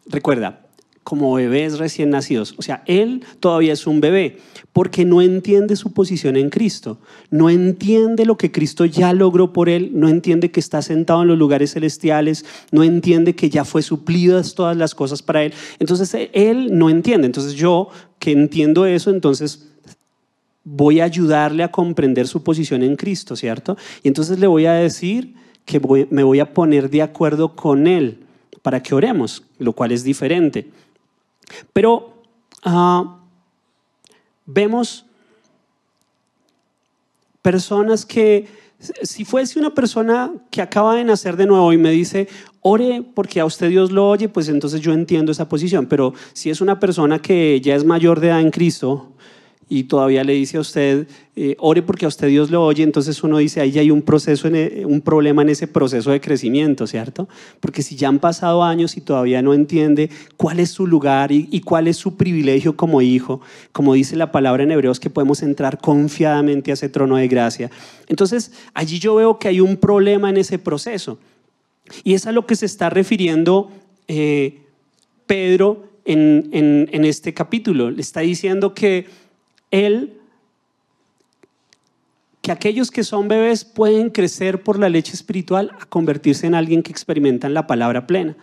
recuerda, 0.06 0.65
como 1.06 1.36
bebés 1.36 1.78
recién 1.78 2.10
nacidos. 2.10 2.56
O 2.58 2.64
sea, 2.64 2.84
él 2.88 3.24
todavía 3.40 3.74
es 3.74 3.86
un 3.86 4.02
bebé 4.02 4.40
porque 4.74 5.06
no 5.06 5.22
entiende 5.22 5.76
su 5.76 5.94
posición 5.94 6.36
en 6.36 6.50
Cristo, 6.50 6.98
no 7.30 7.52
entiende 7.52 8.26
lo 8.26 8.38
que 8.38 8.52
Cristo 8.52 8.86
ya 8.86 9.14
logró 9.14 9.54
por 9.54 9.70
él, 9.70 9.92
no 9.94 10.10
entiende 10.10 10.50
que 10.50 10.60
está 10.60 10.82
sentado 10.82 11.22
en 11.22 11.28
los 11.28 11.38
lugares 11.38 11.74
celestiales, 11.74 12.44
no 12.72 12.84
entiende 12.84 13.36
que 13.36 13.52
ya 13.52 13.66
fue 13.66 13.84
suplidas 13.84 14.56
todas 14.56 14.76
las 14.76 14.96
cosas 14.96 15.22
para 15.22 15.44
él. 15.44 15.54
Entonces, 15.78 16.30
él 16.34 16.76
no 16.76 16.90
entiende. 16.90 17.28
Entonces, 17.28 17.54
yo 17.54 17.90
que 18.18 18.32
entiendo 18.32 18.88
eso, 18.88 19.12
entonces 19.12 19.68
voy 20.64 21.02
a 21.02 21.04
ayudarle 21.04 21.62
a 21.62 21.72
comprender 21.72 22.28
su 22.28 22.42
posición 22.42 22.82
en 22.82 22.96
Cristo, 22.96 23.36
¿cierto? 23.36 23.78
Y 24.02 24.08
entonces 24.08 24.40
le 24.40 24.48
voy 24.48 24.66
a 24.66 24.74
decir 24.74 25.36
que 25.66 25.80
me 26.10 26.24
voy 26.24 26.40
a 26.40 26.52
poner 26.52 26.90
de 26.90 27.04
acuerdo 27.04 27.56
con 27.56 27.86
él 27.86 28.26
para 28.64 28.82
que 28.82 28.96
oremos, 28.96 29.44
lo 29.60 29.74
cual 29.74 29.92
es 29.92 30.04
diferente. 30.04 30.72
Pero 31.74 32.14
ah, 32.64 33.20
vemos 34.46 35.06
personas 37.42 38.06
que, 38.06 38.48
si 39.04 39.26
fuese 39.26 39.60
una 39.60 39.74
persona 39.74 40.32
que 40.50 40.62
acaba 40.62 40.96
de 40.96 41.04
nacer 41.04 41.38
de 41.38 41.46
nuevo 41.46 41.72
y 41.74 41.78
me 41.78 41.92
dice, 41.92 42.28
ore 42.62 43.04
porque 43.14 43.40
a 43.40 43.46
usted 43.46 43.70
Dios 43.70 43.92
lo 43.92 44.10
oye, 44.10 44.30
pues 44.30 44.50
entonces 44.50 44.82
yo 44.82 44.94
entiendo 44.94 45.32
esa 45.32 45.48
posición. 45.48 45.86
Pero 45.86 46.14
si 46.34 46.50
es 46.50 46.62
una 46.62 46.80
persona 46.80 47.20
que 47.20 47.62
ya 47.62 47.76
es 47.76 47.86
mayor 47.86 48.20
de 48.20 48.28
edad 48.28 48.42
en 48.42 48.52
Cristo 48.52 49.15
y 49.68 49.86
todavía 49.86 50.24
le 50.24 50.34
dice 50.34 50.58
a 50.58 50.60
usted, 50.60 51.08
eh, 51.36 51.56
ore 51.58 51.82
porque 51.82 52.06
a 52.06 52.08
usted 52.08 52.28
Dios 52.28 52.52
lo 52.52 52.64
oye, 52.64 52.84
entonces 52.84 53.24
uno 53.24 53.40
dice, 53.40 53.62
ahí 53.62 53.80
hay 53.80 53.90
un 53.90 54.04
proceso, 54.04 54.48
e, 54.48 54.86
un 54.86 55.02
problema 55.02 55.42
en 55.42 55.50
ese 55.50 55.68
proceso 55.68 56.12
de 56.12 56.22
crecimiento, 56.22 56.86
¿cierto? 56.86 57.28
Porque 57.62 57.82
si 57.82 57.96
ya 57.96 58.08
han 58.08 58.20
pasado 58.20 58.64
años 58.64 58.96
y 58.96 59.02
todavía 59.02 59.42
no 59.42 59.56
entiende 59.56 60.12
cuál 60.38 60.60
es 60.60 60.70
su 60.70 60.86
lugar 60.86 61.32
y, 61.32 61.62
cuál 61.62 61.88
es 61.88 61.98
su 61.98 62.16
privilegio 62.16 62.78
como 62.78 63.02
hijo, 63.02 63.42
como 63.72 63.96
dice 63.96 64.16
la 64.16 64.32
palabra 64.32 64.62
en 64.64 64.72
Hebreos, 64.72 65.00
que 65.00 65.10
podemos 65.10 65.42
entrar 65.42 65.80
confiadamente 65.80 66.70
a 66.70 66.76
ese 66.76 66.90
trono 66.90 67.16
de 67.16 67.28
gracia. 67.28 67.72
Entonces, 68.08 68.52
allí 68.76 69.00
yo 69.00 69.16
veo 69.16 69.40
que 69.40 69.48
hay 69.48 69.62
un 69.62 69.78
problema 69.78 70.30
en 70.30 70.38
ese 70.38 70.60
proceso. 70.60 71.18
Y 72.04 72.14
es 72.14 72.28
a 72.28 72.32
lo 72.32 72.46
que 72.46 72.56
se 72.56 72.68
está 72.68 72.92
refiriendo 72.92 73.72
eh, 74.08 74.60
Pedro 75.26 75.86
en, 76.06 76.50
en 76.52 77.06
este 77.06 77.34
capítulo. 77.34 77.90
Le 77.90 78.02
está 78.02 78.22
diciendo 78.22 78.76
que 78.76 79.25
él, 79.76 80.18
que 82.42 82.52
aquellos 82.52 82.92
que 82.92 83.04
son 83.04 83.28
bebés 83.28 83.66
pueden 83.66 84.10
crecer 84.10 84.62
por 84.62 84.78
la 84.78 84.88
leche 84.88 85.14
espiritual 85.14 85.72
a 85.80 85.86
convertirse 85.86 86.46
en 86.46 86.54
alguien 86.54 86.84
que 86.84 86.92
experimentan 86.92 87.54
la 87.54 87.66
palabra 87.66 88.06
plena. 88.06 88.38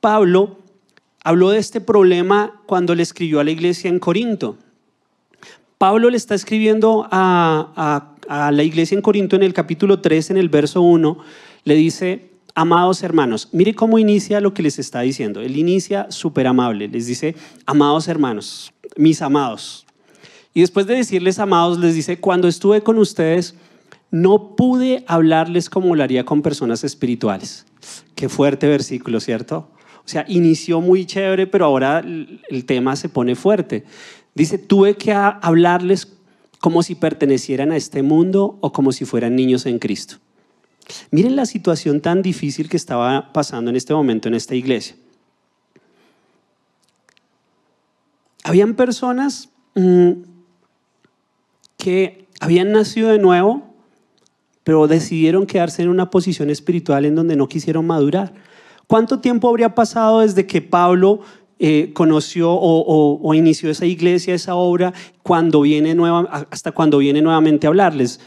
Pablo 0.00 0.58
habló 1.22 1.50
de 1.50 1.58
este 1.58 1.80
problema 1.80 2.62
cuando 2.66 2.94
le 2.94 3.02
escribió 3.02 3.40
a 3.40 3.44
la 3.44 3.50
iglesia 3.50 3.90
en 3.90 3.98
Corinto. 3.98 4.56
Pablo 5.76 6.08
le 6.08 6.16
está 6.16 6.34
escribiendo 6.34 7.06
a, 7.10 8.14
a, 8.28 8.50
la 8.50 8.62
iglesia 8.62 8.96
en 8.96 9.02
Corinto 9.02 9.36
en 9.36 9.42
el 9.42 9.52
capítulo 9.52 10.00
3, 10.00 10.30
en 10.30 10.36
el 10.38 10.48
verso 10.48 10.80
1, 10.80 11.18
le 11.64 11.74
dice, 11.74 12.30
amados 12.54 13.02
hermanos, 13.02 13.50
mire 13.52 13.74
cómo 13.74 13.98
inicia 13.98 14.40
lo 14.40 14.54
que 14.54 14.62
les 14.62 14.78
está 14.78 15.00
diciendo. 15.00 15.42
Él 15.42 15.56
inicia 15.56 16.10
súper 16.10 16.46
amable, 16.46 16.88
les 16.88 17.06
dice, 17.06 17.36
amados 17.66 18.08
hermanos, 18.08 18.72
mis 18.96 19.20
amados, 19.20 19.85
y 20.56 20.60
después 20.60 20.86
de 20.86 20.94
decirles 20.94 21.38
amados, 21.38 21.78
les 21.78 21.94
dice, 21.94 22.18
cuando 22.18 22.48
estuve 22.48 22.80
con 22.80 22.96
ustedes, 22.96 23.56
no 24.10 24.56
pude 24.56 25.04
hablarles 25.06 25.68
como 25.68 25.94
lo 25.94 26.02
haría 26.02 26.24
con 26.24 26.40
personas 26.40 26.82
espirituales. 26.82 27.66
Qué 28.14 28.30
fuerte 28.30 28.66
versículo, 28.66 29.20
¿cierto? 29.20 29.68
O 29.98 30.08
sea, 30.08 30.24
inició 30.26 30.80
muy 30.80 31.04
chévere, 31.04 31.46
pero 31.46 31.66
ahora 31.66 31.98
el 31.98 32.64
tema 32.64 32.96
se 32.96 33.10
pone 33.10 33.34
fuerte. 33.34 33.84
Dice, 34.34 34.56
tuve 34.56 34.96
que 34.96 35.12
hablarles 35.12 36.16
como 36.58 36.82
si 36.82 36.94
pertenecieran 36.94 37.70
a 37.70 37.76
este 37.76 38.02
mundo 38.02 38.56
o 38.62 38.72
como 38.72 38.92
si 38.92 39.04
fueran 39.04 39.36
niños 39.36 39.66
en 39.66 39.78
Cristo. 39.78 40.16
Miren 41.10 41.36
la 41.36 41.44
situación 41.44 42.00
tan 42.00 42.22
difícil 42.22 42.70
que 42.70 42.78
estaba 42.78 43.30
pasando 43.34 43.68
en 43.68 43.76
este 43.76 43.92
momento 43.92 44.28
en 44.28 44.34
esta 44.34 44.54
iglesia. 44.54 44.96
Habían 48.42 48.74
personas 48.74 49.50
mm, 49.74 50.35
que 51.86 52.26
habían 52.40 52.72
nacido 52.72 53.10
de 53.10 53.20
nuevo, 53.20 53.62
pero 54.64 54.88
decidieron 54.88 55.46
quedarse 55.46 55.82
en 55.82 55.88
una 55.88 56.10
posición 56.10 56.50
espiritual 56.50 57.04
en 57.04 57.14
donde 57.14 57.36
no 57.36 57.48
quisieron 57.48 57.86
madurar. 57.86 58.34
¿Cuánto 58.88 59.20
tiempo 59.20 59.48
habría 59.48 59.72
pasado 59.76 60.18
desde 60.18 60.48
que 60.48 60.60
Pablo 60.62 61.20
eh, 61.60 61.92
conoció 61.94 62.50
o, 62.50 63.34
inició 63.34 63.70
esa 63.70 63.86
iglesia, 63.86 64.34
esa 64.34 64.56
obra, 64.56 64.92
cuando 65.22 65.60
viene 65.60 65.94
nueva, 65.94 66.46
hasta 66.50 66.72
cuando 66.72 66.98
viene 66.98 67.22
nuevamente 67.22 67.68
a 67.68 67.70
hablarles? 67.70 68.18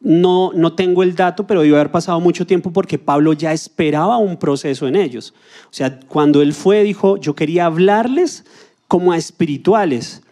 No, 0.00 0.52
no 0.54 0.74
tengo 0.74 1.02
el 1.02 1.16
dato, 1.16 1.44
pero 1.44 1.62
debe 1.62 1.74
haber 1.74 1.90
pasado 1.90 2.20
mucho 2.20 2.46
tiempo 2.46 2.72
porque 2.72 3.00
Pablo 3.00 3.32
ya 3.32 3.52
esperaba 3.52 4.16
un 4.18 4.36
proceso 4.36 4.86
en 4.86 4.94
ellos. 4.94 5.34
O 5.64 5.72
sea, 5.72 5.98
cuando 6.06 6.40
él 6.40 6.52
fue, 6.52 6.84
dijo, 6.84 7.16
yo 7.16 7.34
quería 7.34 7.66
hablarles 7.66 8.44
como 8.86 9.10
a 9.10 9.16
espirituales 9.16 10.22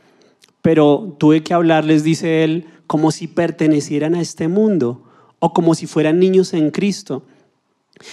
pero 0.66 1.14
tuve 1.16 1.44
que 1.44 1.55
hablarles, 1.55 2.03
dice 2.03 2.42
él, 2.42 2.66
como 2.87 3.11
si 3.11 3.27
pertenecieran 3.27 4.14
a 4.14 4.20
este 4.20 4.49
mundo 4.49 5.03
o 5.38 5.53
como 5.53 5.75
si 5.75 5.87
fueran 5.87 6.18
niños 6.18 6.55
en 6.55 6.70
Cristo. 6.70 7.22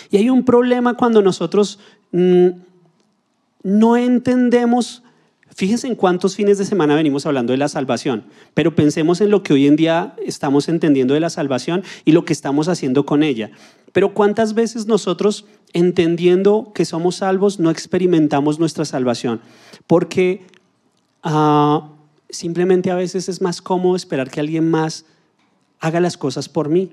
Y 0.09 0.17
hay 0.17 0.29
un 0.29 0.45
problema 0.45 0.95
cuando 0.95 1.21
nosotros 1.21 1.79
mm, 2.11 2.49
no 3.63 3.97
entendemos, 3.97 5.03
fíjense 5.49 5.87
en 5.87 5.95
cuántos 5.95 6.35
fines 6.35 6.57
de 6.57 6.65
semana 6.65 6.95
venimos 6.95 7.25
hablando 7.25 7.51
de 7.51 7.57
la 7.57 7.67
salvación, 7.67 8.25
pero 8.53 8.75
pensemos 8.75 9.21
en 9.21 9.29
lo 9.29 9.43
que 9.43 9.53
hoy 9.53 9.67
en 9.67 9.75
día 9.75 10.15
estamos 10.25 10.69
entendiendo 10.69 11.13
de 11.13 11.19
la 11.19 11.29
salvación 11.29 11.83
y 12.05 12.11
lo 12.11 12.25
que 12.25 12.33
estamos 12.33 12.67
haciendo 12.67 13.05
con 13.05 13.23
ella. 13.23 13.51
Pero 13.91 14.13
cuántas 14.13 14.53
veces 14.53 14.87
nosotros, 14.87 15.45
entendiendo 15.73 16.71
que 16.73 16.85
somos 16.85 17.17
salvos, 17.17 17.59
no 17.59 17.69
experimentamos 17.69 18.59
nuestra 18.59 18.85
salvación, 18.85 19.41
porque... 19.87 20.45
Uh, 21.25 21.93
simplemente 22.33 22.91
a 22.91 22.95
veces 22.95 23.29
es 23.29 23.41
más 23.41 23.61
cómodo 23.61 23.95
esperar 23.95 24.29
que 24.29 24.39
alguien 24.39 24.69
más 24.69 25.05
haga 25.79 25.99
las 25.99 26.17
cosas 26.17 26.49
por 26.49 26.69
mí. 26.69 26.91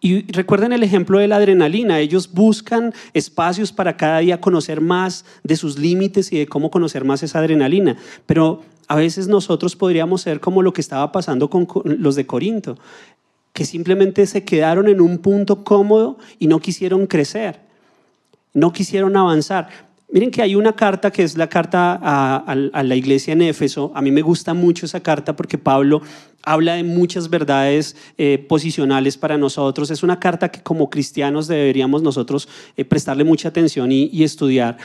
Y 0.00 0.30
recuerden 0.30 0.72
el 0.72 0.82
ejemplo 0.82 1.18
de 1.18 1.26
la 1.26 1.36
adrenalina. 1.36 1.98
Ellos 1.98 2.32
buscan 2.32 2.92
espacios 3.14 3.72
para 3.72 3.96
cada 3.96 4.18
día 4.18 4.40
conocer 4.40 4.80
más 4.80 5.24
de 5.42 5.56
sus 5.56 5.78
límites 5.78 6.32
y 6.32 6.38
de 6.38 6.46
cómo 6.46 6.70
conocer 6.70 7.04
más 7.04 7.22
esa 7.22 7.38
adrenalina. 7.38 7.96
Pero 8.26 8.62
a 8.88 8.96
veces 8.96 9.26
nosotros 9.26 9.74
podríamos 9.74 10.22
ser 10.22 10.38
como 10.38 10.62
lo 10.62 10.72
que 10.72 10.80
estaba 10.80 11.10
pasando 11.12 11.50
con 11.50 11.66
los 11.84 12.14
de 12.14 12.26
Corinto, 12.26 12.78
que 13.52 13.64
simplemente 13.64 14.26
se 14.26 14.44
quedaron 14.44 14.88
en 14.88 15.00
un 15.00 15.18
punto 15.18 15.64
cómodo 15.64 16.18
y 16.38 16.46
no 16.46 16.60
quisieron 16.60 17.06
crecer, 17.06 17.60
no 18.52 18.72
quisieron 18.72 19.16
avanzar. 19.16 19.85
Miren 20.08 20.30
que 20.30 20.40
hay 20.40 20.54
una 20.54 20.74
carta 20.74 21.10
que 21.10 21.24
es 21.24 21.36
la 21.36 21.48
carta 21.48 21.98
a, 22.00 22.54
la 22.54 22.94
iglesia 22.94 23.32
en 23.32 23.42
Éfeso. 23.42 23.90
A 23.94 24.02
mí 24.02 24.12
me 24.12 24.22
gusta 24.22 24.54
mucho 24.54 24.86
esa 24.86 25.00
carta 25.00 25.34
porque 25.34 25.58
Pablo 25.58 26.00
habla 26.44 26.74
de 26.74 26.84
muchas 26.84 27.28
verdades 27.28 27.96
eh, 28.16 28.38
posicionales 28.38 29.16
para 29.16 29.36
nosotros. 29.36 29.90
Es 29.90 30.04
una 30.04 30.20
carta 30.20 30.50
que 30.50 30.62
como 30.62 30.90
cristianos 30.90 31.48
deberíamos 31.48 32.02
nosotros 32.02 32.48
eh, 32.76 32.84
prestarle 32.84 33.24
mucha 33.24 33.48
atención 33.48 33.90
y, 33.90 34.22
estudiar. 34.22 34.76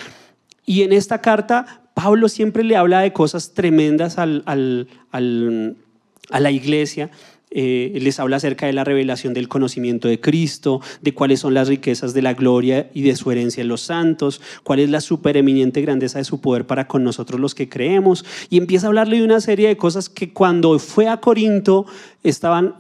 Y 0.66 0.82
en 0.82 0.92
esta 0.92 1.22
carta, 1.22 1.84
Pablo 1.94 2.28
siempre 2.28 2.64
le 2.64 2.76
habla 2.76 3.02
de 3.02 3.14
cosas 3.14 3.54
tremendas 3.54 4.18
a 4.18 4.26
la 4.26 6.52
iglesia. 6.52 7.12
Eh, 7.54 8.00
les 8.02 8.18
habla 8.18 8.38
acerca 8.38 8.66
de 8.66 8.72
la 8.72 8.86
revelación 8.86 9.34
del 9.34 9.50
conocimiento 9.50 10.08
de 10.08 10.22
Cristo, 10.22 10.80
de 11.02 11.14
cuáles 11.14 11.42
son 11.42 11.54
las 11.54 11.68
riquezas 11.68 12.14
de 12.14 12.22
la 12.22 12.34
gloria 12.34 12.90
y 12.94 13.02
de 13.02 13.14
su 13.18 13.30
herencia 13.30 13.62
en 13.62 13.68
los 13.68 13.82
santos, 13.82 14.40
cuál 14.64 14.80
es 14.80 14.90
la 14.90 15.02
supereminente 15.02 15.82
grandeza 15.82 16.20
de 16.20 16.24
su 16.24 16.40
poder 16.40 16.66
para 16.66 16.88
con 16.88 17.04
nosotros 17.04 17.42
los 17.42 17.54
que 17.54 17.68
creemos. 17.68 18.24
Y 18.50 18.58
empieza 18.58 18.88
a 18.88 18.90
hablarle 18.90 19.18
de 19.18 19.26
una 19.26 19.42
serie 19.42 19.68
de 19.68 19.76
cosas 19.76 20.08
que 20.08 20.32
cuando 20.32 20.80
fue 20.80 21.10
a 21.10 21.18
Corinto 21.18 21.86
estaban... 22.24 22.76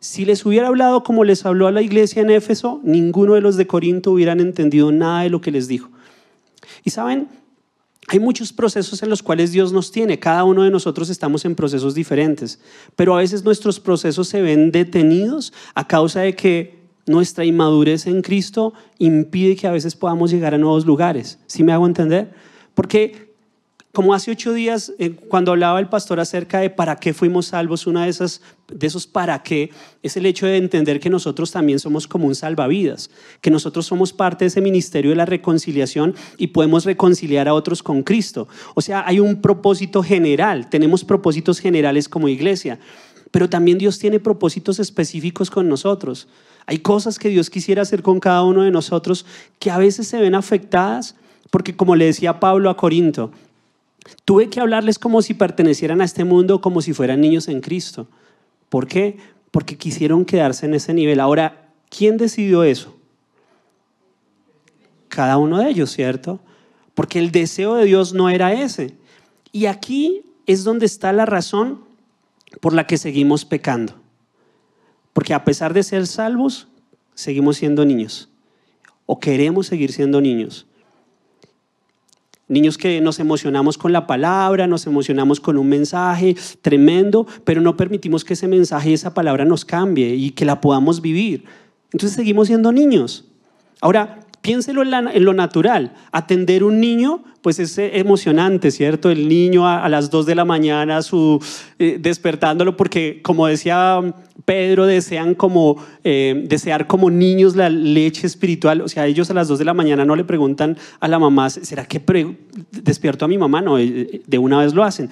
Si 0.00 0.26
les 0.26 0.44
hubiera 0.44 0.68
hablado 0.68 1.02
como 1.02 1.24
les 1.24 1.46
habló 1.46 1.66
a 1.66 1.72
la 1.72 1.80
iglesia 1.80 2.20
en 2.20 2.28
Éfeso, 2.28 2.82
ninguno 2.84 3.32
de 3.32 3.40
los 3.40 3.56
de 3.56 3.66
Corinto 3.66 4.12
hubieran 4.12 4.38
entendido 4.38 4.92
nada 4.92 5.22
de 5.22 5.30
lo 5.30 5.40
que 5.40 5.50
les 5.50 5.66
dijo. 5.66 5.88
Y 6.84 6.90
saben, 6.90 7.28
hay 8.08 8.18
muchos 8.18 8.52
procesos 8.52 9.02
en 9.02 9.10
los 9.10 9.22
cuales 9.22 9.52
Dios 9.52 9.72
nos 9.72 9.90
tiene. 9.90 10.18
Cada 10.18 10.44
uno 10.44 10.62
de 10.62 10.70
nosotros 10.70 11.08
estamos 11.10 11.44
en 11.44 11.54
procesos 11.54 11.94
diferentes. 11.94 12.60
Pero 12.96 13.14
a 13.14 13.18
veces 13.18 13.44
nuestros 13.44 13.80
procesos 13.80 14.28
se 14.28 14.42
ven 14.42 14.70
detenidos 14.70 15.52
a 15.74 15.86
causa 15.86 16.20
de 16.20 16.34
que 16.34 16.84
nuestra 17.06 17.44
inmadurez 17.44 18.06
en 18.06 18.22
Cristo 18.22 18.72
impide 18.98 19.56
que 19.56 19.66
a 19.66 19.72
veces 19.72 19.94
podamos 19.94 20.30
llegar 20.30 20.54
a 20.54 20.58
nuevos 20.58 20.86
lugares. 20.86 21.38
¿Sí 21.46 21.62
me 21.62 21.72
hago 21.72 21.86
entender? 21.86 22.32
Porque 22.74 23.33
como 23.94 24.12
hace 24.12 24.32
ocho 24.32 24.52
días, 24.52 24.92
eh, 24.98 25.12
cuando 25.28 25.52
hablaba 25.52 25.78
el 25.78 25.88
pastor 25.88 26.20
acerca 26.20 26.58
de 26.58 26.68
para 26.68 26.96
qué 26.96 27.14
fuimos 27.14 27.46
salvos, 27.46 27.86
una 27.86 28.04
de 28.04 28.10
esas 28.10 28.42
de 28.68 28.86
esos 28.86 29.06
para 29.06 29.42
qué 29.42 29.70
es 30.02 30.16
el 30.16 30.26
hecho 30.26 30.46
de 30.46 30.56
entender 30.56 30.98
que 30.98 31.10
nosotros 31.10 31.52
también 31.52 31.78
somos 31.78 32.08
como 32.08 32.26
un 32.26 32.34
salvavidas, 32.34 33.10
que 33.40 33.50
nosotros 33.50 33.86
somos 33.86 34.12
parte 34.12 34.44
de 34.44 34.48
ese 34.48 34.60
ministerio 34.60 35.10
de 35.10 35.16
la 35.16 35.26
reconciliación 35.26 36.14
y 36.38 36.48
podemos 36.48 36.84
reconciliar 36.84 37.46
a 37.46 37.54
otros 37.54 37.82
con 37.82 38.02
Cristo. 38.02 38.48
O 38.74 38.80
sea, 38.80 39.04
hay 39.06 39.20
un 39.20 39.40
propósito 39.40 40.02
general, 40.02 40.68
tenemos 40.68 41.04
propósitos 41.04 41.60
generales 41.60 42.08
como 42.08 42.28
iglesia, 42.28 42.80
pero 43.30 43.48
también 43.48 43.78
Dios 43.78 43.98
tiene 43.98 44.18
propósitos 44.18 44.80
específicos 44.80 45.50
con 45.50 45.68
nosotros. 45.68 46.26
Hay 46.66 46.78
cosas 46.78 47.18
que 47.18 47.28
Dios 47.28 47.48
quisiera 47.48 47.82
hacer 47.82 48.02
con 48.02 48.18
cada 48.18 48.42
uno 48.42 48.62
de 48.62 48.70
nosotros 48.72 49.24
que 49.60 49.70
a 49.70 49.78
veces 49.78 50.08
se 50.08 50.18
ven 50.18 50.34
afectadas 50.34 51.14
porque 51.50 51.76
como 51.76 51.94
le 51.94 52.06
decía 52.06 52.40
Pablo 52.40 52.68
a 52.68 52.76
Corinto, 52.76 53.30
Tuve 54.24 54.50
que 54.50 54.60
hablarles 54.60 54.98
como 54.98 55.22
si 55.22 55.34
pertenecieran 55.34 56.00
a 56.00 56.04
este 56.04 56.24
mundo, 56.24 56.60
como 56.60 56.82
si 56.82 56.92
fueran 56.92 57.20
niños 57.20 57.48
en 57.48 57.60
Cristo. 57.60 58.06
¿Por 58.68 58.86
qué? 58.86 59.18
Porque 59.50 59.76
quisieron 59.76 60.24
quedarse 60.24 60.66
en 60.66 60.74
ese 60.74 60.94
nivel. 60.94 61.20
Ahora, 61.20 61.72
¿quién 61.88 62.16
decidió 62.16 62.64
eso? 62.64 62.96
Cada 65.08 65.38
uno 65.38 65.58
de 65.58 65.70
ellos, 65.70 65.90
¿cierto? 65.90 66.40
Porque 66.94 67.18
el 67.18 67.30
deseo 67.30 67.74
de 67.74 67.84
Dios 67.84 68.14
no 68.14 68.30
era 68.30 68.52
ese. 68.52 68.96
Y 69.52 69.66
aquí 69.66 70.22
es 70.46 70.64
donde 70.64 70.86
está 70.86 71.12
la 71.12 71.26
razón 71.26 71.84
por 72.60 72.72
la 72.72 72.86
que 72.86 72.98
seguimos 72.98 73.44
pecando. 73.44 73.94
Porque 75.12 75.34
a 75.34 75.44
pesar 75.44 75.72
de 75.72 75.82
ser 75.82 76.06
salvos, 76.06 76.68
seguimos 77.14 77.56
siendo 77.56 77.84
niños. 77.84 78.28
O 79.06 79.20
queremos 79.20 79.66
seguir 79.66 79.92
siendo 79.92 80.20
niños. 80.20 80.66
Niños 82.46 82.76
que 82.76 83.00
nos 83.00 83.20
emocionamos 83.20 83.78
con 83.78 83.92
la 83.92 84.06
palabra, 84.06 84.66
nos 84.66 84.86
emocionamos 84.86 85.40
con 85.40 85.56
un 85.56 85.68
mensaje 85.68 86.36
tremendo, 86.60 87.26
pero 87.44 87.60
no 87.60 87.76
permitimos 87.76 88.24
que 88.24 88.34
ese 88.34 88.48
mensaje 88.48 88.90
y 88.90 88.94
esa 88.94 89.14
palabra 89.14 89.44
nos 89.44 89.64
cambie 89.64 90.14
y 90.14 90.30
que 90.30 90.44
la 90.44 90.60
podamos 90.60 91.00
vivir. 91.00 91.44
Entonces 91.92 92.16
seguimos 92.16 92.48
siendo 92.48 92.70
niños. 92.70 93.24
Ahora, 93.80 94.20
piénselo 94.44 94.82
en, 94.82 95.24
lo 95.24 95.32
natural. 95.32 95.94
Atender 96.12 96.64
un 96.64 96.78
niño, 96.78 97.24
pues 97.40 97.58
es 97.58 97.78
eh, 97.78 97.92
emocionante, 97.98 98.70
¿cierto? 98.70 99.10
El 99.10 99.26
niño 99.26 99.66
a, 99.66 99.88
las 99.88 100.10
2 100.10 100.26
de 100.26 100.34
la 100.34 100.44
mañana 100.44 101.00
eh, 101.78 101.96
despertándolo 101.98 102.76
porque, 102.76 103.22
como 103.22 103.46
decía 103.46 104.02
Pedro, 104.44 104.84
desean 104.84 105.34
como, 105.34 105.82
eh, 106.04 106.44
desear 106.46 106.86
como 106.86 107.10
niños 107.10 107.56
la 107.56 107.70
leche 107.70 108.26
espiritual. 108.26 108.82
O 108.82 108.88
sea, 108.88 109.06
ellos 109.06 109.30
a 109.30 109.34
las 109.34 109.48
2 109.48 109.60
de 109.60 109.64
la 109.64 109.72
mañana 109.72 110.04
no 110.04 110.14
le 110.14 110.24
preguntan 110.24 110.76
a 111.00 111.08
la 111.08 111.18
mamá, 111.18 111.48
¿será 111.48 111.86
que 111.86 112.02
despierto 112.70 113.24
a 113.24 113.28
mi 113.28 113.38
mamá? 113.38 113.62
No, 113.62 113.78
de 113.78 114.38
una 114.38 114.58
vez 114.58 114.74
lo 114.74 114.84
hacen. 114.84 115.08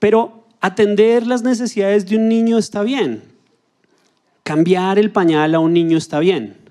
Pero 0.00 0.48
atender 0.60 1.28
las 1.28 1.44
necesidades 1.44 2.08
de 2.08 2.16
un 2.16 2.28
niño 2.28 2.58
está 2.58 2.82
bien. 2.82 3.22
Cambiar 4.42 4.98
el 4.98 5.12
pañal 5.12 5.54
a 5.54 5.60
un 5.60 5.72
niño 5.72 5.96
está 5.96 6.18
bien 6.18 6.67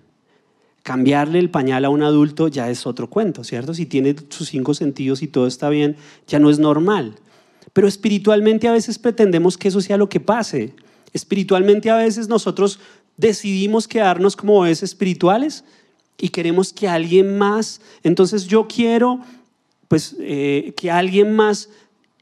cambiarle 0.87 1.39
el 1.39 1.49
pañal 1.49 1.83
a 1.83 1.89
un 1.89 2.01
adulto 2.01 2.47
ya 2.47 2.69
es 2.69 2.87
otro 2.87 3.09
cuento, 3.09 3.43
¿cierto? 3.43 3.73
Si 3.73 3.85
tiene 3.85 4.15
sus 4.29 4.47
cinco 4.47 4.73
sentidos 4.73 5.21
y 5.21 5.27
todo 5.27 5.45
está 5.45 5.67
bien, 5.67 5.97
ya 6.27 6.39
no 6.39 6.49
es 6.49 6.59
normal. 6.59 7.15
Pero 7.73 7.89
espiritualmente 7.89 8.69
a 8.69 8.71
veces 8.71 8.97
pretendemos 8.97 9.57
que 9.57 9.67
eso 9.67 9.81
sea 9.81 9.97
lo 9.97 10.07
que 10.07 10.21
pase. 10.21 10.73
Espiritualmente 11.11 11.89
a 11.89 11.97
veces 11.97 12.29
nosotros 12.29 12.79
decidimos 13.17 13.85
quedarnos 13.85 14.37
como 14.37 14.61
bebés 14.61 14.81
espirituales 14.81 15.65
y 16.17 16.29
queremos 16.29 16.71
que 16.71 16.87
alguien 16.87 17.37
más, 17.37 17.81
entonces 18.01 18.45
yo 18.47 18.69
quiero 18.69 19.19
pues 19.89 20.15
eh, 20.21 20.73
que 20.77 20.89
alguien 20.89 21.35
más 21.35 21.67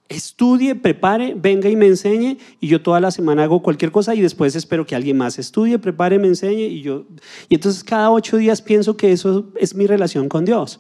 estudie, 0.09 0.75
prepare, 0.75 1.33
venga 1.35 1.69
y 1.69 1.75
me 1.75 1.87
enseñe 1.87 2.37
y 2.59 2.67
yo 2.67 2.81
toda 2.81 2.99
la 2.99 3.11
semana 3.11 3.43
hago 3.43 3.63
cualquier 3.63 3.91
cosa 3.91 4.13
y 4.13 4.21
después 4.21 4.55
espero 4.55 4.85
que 4.85 4.95
alguien 4.95 5.17
más 5.17 5.39
estudie, 5.39 5.79
prepare, 5.79 6.19
me 6.19 6.27
enseñe 6.27 6.67
y 6.67 6.81
yo... 6.81 7.05
Y 7.49 7.55
entonces 7.55 7.83
cada 7.83 8.11
ocho 8.11 8.37
días 8.37 8.61
pienso 8.61 8.97
que 8.97 9.11
eso 9.11 9.51
es 9.59 9.75
mi 9.75 9.87
relación 9.87 10.29
con 10.29 10.45
Dios. 10.45 10.79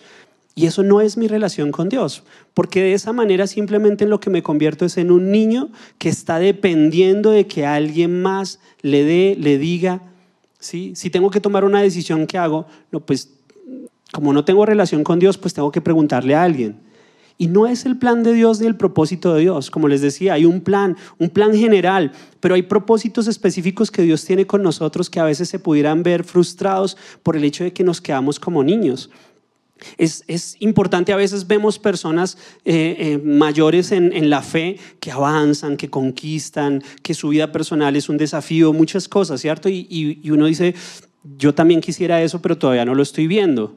Y 0.57 0.67
eso 0.67 0.83
no 0.83 1.01
es 1.01 1.17
mi 1.17 1.27
relación 1.27 1.73
con 1.73 1.89
Dios, 1.89 2.23
porque 2.53 2.81
de 2.81 2.93
esa 2.93 3.11
manera 3.11 3.45
simplemente 3.45 4.05
en 4.05 4.09
lo 4.09 4.21
que 4.21 4.29
me 4.29 4.41
convierto 4.41 4.85
es 4.85 4.97
en 4.97 5.11
un 5.11 5.29
niño 5.29 5.69
que 5.97 6.07
está 6.07 6.39
dependiendo 6.39 7.31
de 7.31 7.45
que 7.45 7.65
alguien 7.65 8.21
más 8.21 8.61
le 8.81 9.03
dé, 9.03 9.35
le 9.37 9.57
diga, 9.57 10.01
¿sí? 10.57 10.93
Si 10.95 11.09
tengo 11.09 11.29
que 11.29 11.41
tomar 11.41 11.65
una 11.65 11.81
decisión, 11.81 12.25
¿qué 12.25 12.37
hago? 12.37 12.67
No, 12.89 13.01
pues 13.01 13.33
como 14.13 14.31
no 14.31 14.45
tengo 14.45 14.65
relación 14.65 15.03
con 15.03 15.19
Dios, 15.19 15.37
pues 15.37 15.53
tengo 15.53 15.73
que 15.73 15.81
preguntarle 15.81 16.35
a 16.35 16.43
alguien. 16.43 16.84
Y 17.37 17.47
no 17.47 17.67
es 17.67 17.85
el 17.85 17.97
plan 17.97 18.23
de 18.23 18.33
Dios 18.33 18.61
ni 18.61 18.67
el 18.67 18.77
propósito 18.77 19.33
de 19.33 19.41
Dios. 19.41 19.69
Como 19.69 19.87
les 19.87 20.01
decía, 20.01 20.33
hay 20.33 20.45
un 20.45 20.61
plan, 20.61 20.95
un 21.17 21.29
plan 21.29 21.53
general, 21.53 22.13
pero 22.39 22.55
hay 22.55 22.61
propósitos 22.61 23.27
específicos 23.27 23.91
que 23.91 24.03
Dios 24.03 24.23
tiene 24.23 24.47
con 24.47 24.63
nosotros 24.63 25.09
que 25.09 25.19
a 25.19 25.25
veces 25.25 25.49
se 25.49 25.59
pudieran 25.59 26.01
ver 26.01 26.23
frustrados 26.23 26.95
por 27.23 27.35
el 27.35 27.43
hecho 27.43 27.63
de 27.63 27.73
que 27.73 27.83
nos 27.83 27.99
quedamos 27.99 28.39
como 28.39 28.63
niños. 28.63 29.09
Es, 29.97 30.55
importante, 30.61 31.11
a 31.11 31.17
veces 31.17 31.47
vemos 31.47 31.77
personas 31.77 32.37
eh, 32.63 32.95
eh, 32.97 33.17
mayores 33.21 33.91
en, 33.91 34.29
la 34.29 34.41
fe 34.41 34.77
que 35.01 35.11
avanzan, 35.11 35.75
que 35.75 35.89
conquistan, 35.89 36.81
que 37.03 37.13
su 37.13 37.27
vida 37.29 37.51
personal 37.51 37.97
es 37.97 38.07
un 38.07 38.15
desafío, 38.15 38.71
muchas 38.71 39.09
cosas, 39.09 39.41
¿cierto? 39.41 39.67
y 39.67 40.29
uno 40.31 40.45
dice, 40.45 40.73
yo 41.37 41.53
también 41.53 41.81
quisiera 41.81 42.21
eso, 42.21 42.41
pero 42.41 42.57
todavía 42.57 42.85
no 42.85 42.95
lo 42.95 43.03
estoy 43.03 43.27
viendo. 43.27 43.75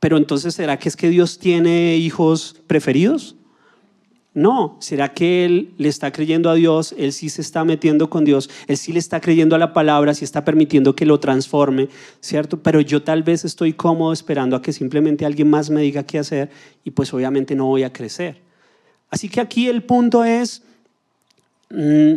Pero 0.00 0.16
entonces, 0.16 0.54
¿será 0.54 0.78
que 0.78 0.88
es 0.88 0.96
que 0.96 1.10
Dios 1.10 1.38
tiene 1.38 1.96
hijos 1.96 2.56
preferidos? 2.66 3.36
No, 4.34 4.78
¿será 4.80 5.12
que 5.12 5.44
Él 5.44 5.74
le 5.76 5.88
está 5.88 6.10
creyendo 6.10 6.48
a 6.48 6.54
Dios? 6.54 6.94
Él 6.96 7.12
sí 7.12 7.28
se 7.28 7.42
está 7.42 7.64
metiendo 7.64 8.08
con 8.08 8.24
Dios, 8.24 8.48
Él 8.66 8.78
sí 8.78 8.92
le 8.92 8.98
está 8.98 9.20
creyendo 9.20 9.54
a 9.54 9.58
la 9.58 9.74
palabra, 9.74 10.14
sí 10.14 10.24
está 10.24 10.42
permitiendo 10.42 10.96
que 10.96 11.04
lo 11.04 11.20
transforme, 11.20 11.88
¿cierto? 12.20 12.62
Pero 12.62 12.80
yo 12.80 13.02
tal 13.02 13.22
vez 13.22 13.44
estoy 13.44 13.74
cómodo 13.74 14.12
esperando 14.12 14.56
a 14.56 14.62
que 14.62 14.72
simplemente 14.72 15.26
alguien 15.26 15.50
más 15.50 15.68
me 15.68 15.82
diga 15.82 16.04
qué 16.04 16.18
hacer 16.18 16.50
y 16.82 16.92
pues 16.92 17.12
obviamente 17.12 17.54
no 17.54 17.66
voy 17.66 17.82
a 17.82 17.92
crecer. 17.92 18.40
Así 19.10 19.28
que 19.28 19.42
aquí 19.42 19.68
el 19.68 19.82
punto 19.82 20.24
es, 20.24 20.62
mm, 21.68 22.14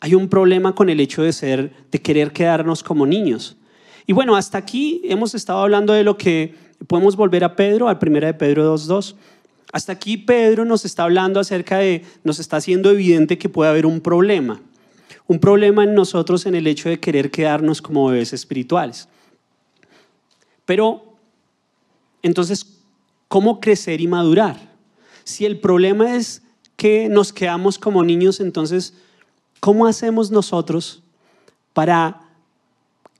hay 0.00 0.14
un 0.14 0.30
problema 0.30 0.74
con 0.74 0.88
el 0.88 0.98
hecho 0.98 1.22
de 1.22 1.34
ser, 1.34 1.72
de 1.90 2.00
querer 2.00 2.32
quedarnos 2.32 2.82
como 2.82 3.04
niños. 3.04 3.58
Y 4.06 4.14
bueno, 4.14 4.34
hasta 4.34 4.56
aquí 4.56 5.02
hemos 5.04 5.34
estado 5.34 5.60
hablando 5.60 5.92
de 5.92 6.04
lo 6.04 6.16
que 6.16 6.54
Podemos 6.86 7.16
volver 7.16 7.44
a 7.44 7.56
Pedro, 7.56 7.88
al 7.88 7.98
primera 7.98 8.28
de 8.28 8.34
Pedro 8.34 8.74
2.2. 8.74 9.14
Hasta 9.72 9.92
aquí 9.92 10.16
Pedro 10.16 10.64
nos 10.64 10.84
está 10.84 11.04
hablando 11.04 11.38
acerca 11.38 11.78
de, 11.78 12.04
nos 12.24 12.38
está 12.40 12.56
haciendo 12.56 12.90
evidente 12.90 13.38
que 13.38 13.48
puede 13.48 13.70
haber 13.70 13.86
un 13.86 14.00
problema. 14.00 14.60
Un 15.26 15.38
problema 15.38 15.84
en 15.84 15.94
nosotros 15.94 16.46
en 16.46 16.54
el 16.54 16.66
hecho 16.66 16.88
de 16.88 16.98
querer 16.98 17.30
quedarnos 17.30 17.80
como 17.80 18.06
bebés 18.06 18.32
espirituales. 18.32 19.08
Pero, 20.64 21.14
entonces, 22.22 22.78
¿cómo 23.28 23.60
crecer 23.60 24.00
y 24.00 24.08
madurar? 24.08 24.70
Si 25.22 25.46
el 25.46 25.60
problema 25.60 26.16
es 26.16 26.42
que 26.76 27.08
nos 27.08 27.32
quedamos 27.32 27.78
como 27.78 28.02
niños, 28.02 28.40
entonces, 28.40 28.94
¿cómo 29.60 29.86
hacemos 29.86 30.30
nosotros 30.30 31.02
para 31.72 32.22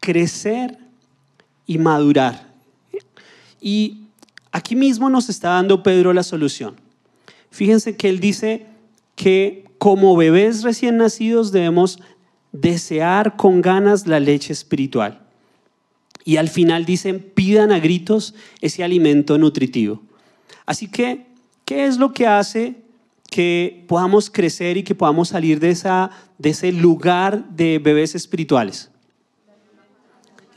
crecer 0.01 0.79
y 1.66 1.79
madurar? 1.79 2.49
Y 3.61 4.05
aquí 4.53 4.77
mismo 4.77 5.11
nos 5.11 5.29
está 5.29 5.51
dando 5.51 5.83
Pedro 5.83 6.12
la 6.12 6.23
solución. 6.23 6.77
Fíjense 7.51 7.96
que 7.96 8.09
él 8.09 8.20
dice 8.20 8.66
que 9.16 9.64
como 9.79 10.16
bebés 10.16 10.62
recién 10.62 10.99
nacidos 10.99 11.53
debemos 11.53 12.01
desear 12.53 13.37
con 13.37 13.61
ganas 13.61 14.07
la 14.07 14.20
leche 14.20 14.53
espiritual. 14.53 15.20
Y 16.25 16.37
al 16.37 16.49
final 16.49 16.85
dicen, 16.85 17.20
pidan 17.35 17.73
a 17.73 17.79
gritos 17.79 18.35
ese 18.61 18.85
alimento 18.85 19.38
nutritivo. 19.38 20.03
Así 20.66 20.88
que, 20.88 21.27
¿qué 21.64 21.87
es 21.87 21.96
lo 21.96 22.12
que 22.12 22.27
hace 22.27 22.77
que 23.31 23.85
podamos 23.88 24.31
crecer 24.31 24.77
y 24.77 24.83
que 24.83 24.94
podamos 24.94 25.31
salir 25.31 25.61
de, 25.61 25.70
esa, 25.70 26.11
de 26.38 26.51
ese 26.51 26.73
lugar 26.73 27.49
de 27.51 27.79
bebés 27.79 28.14
espirituales? 28.14 28.90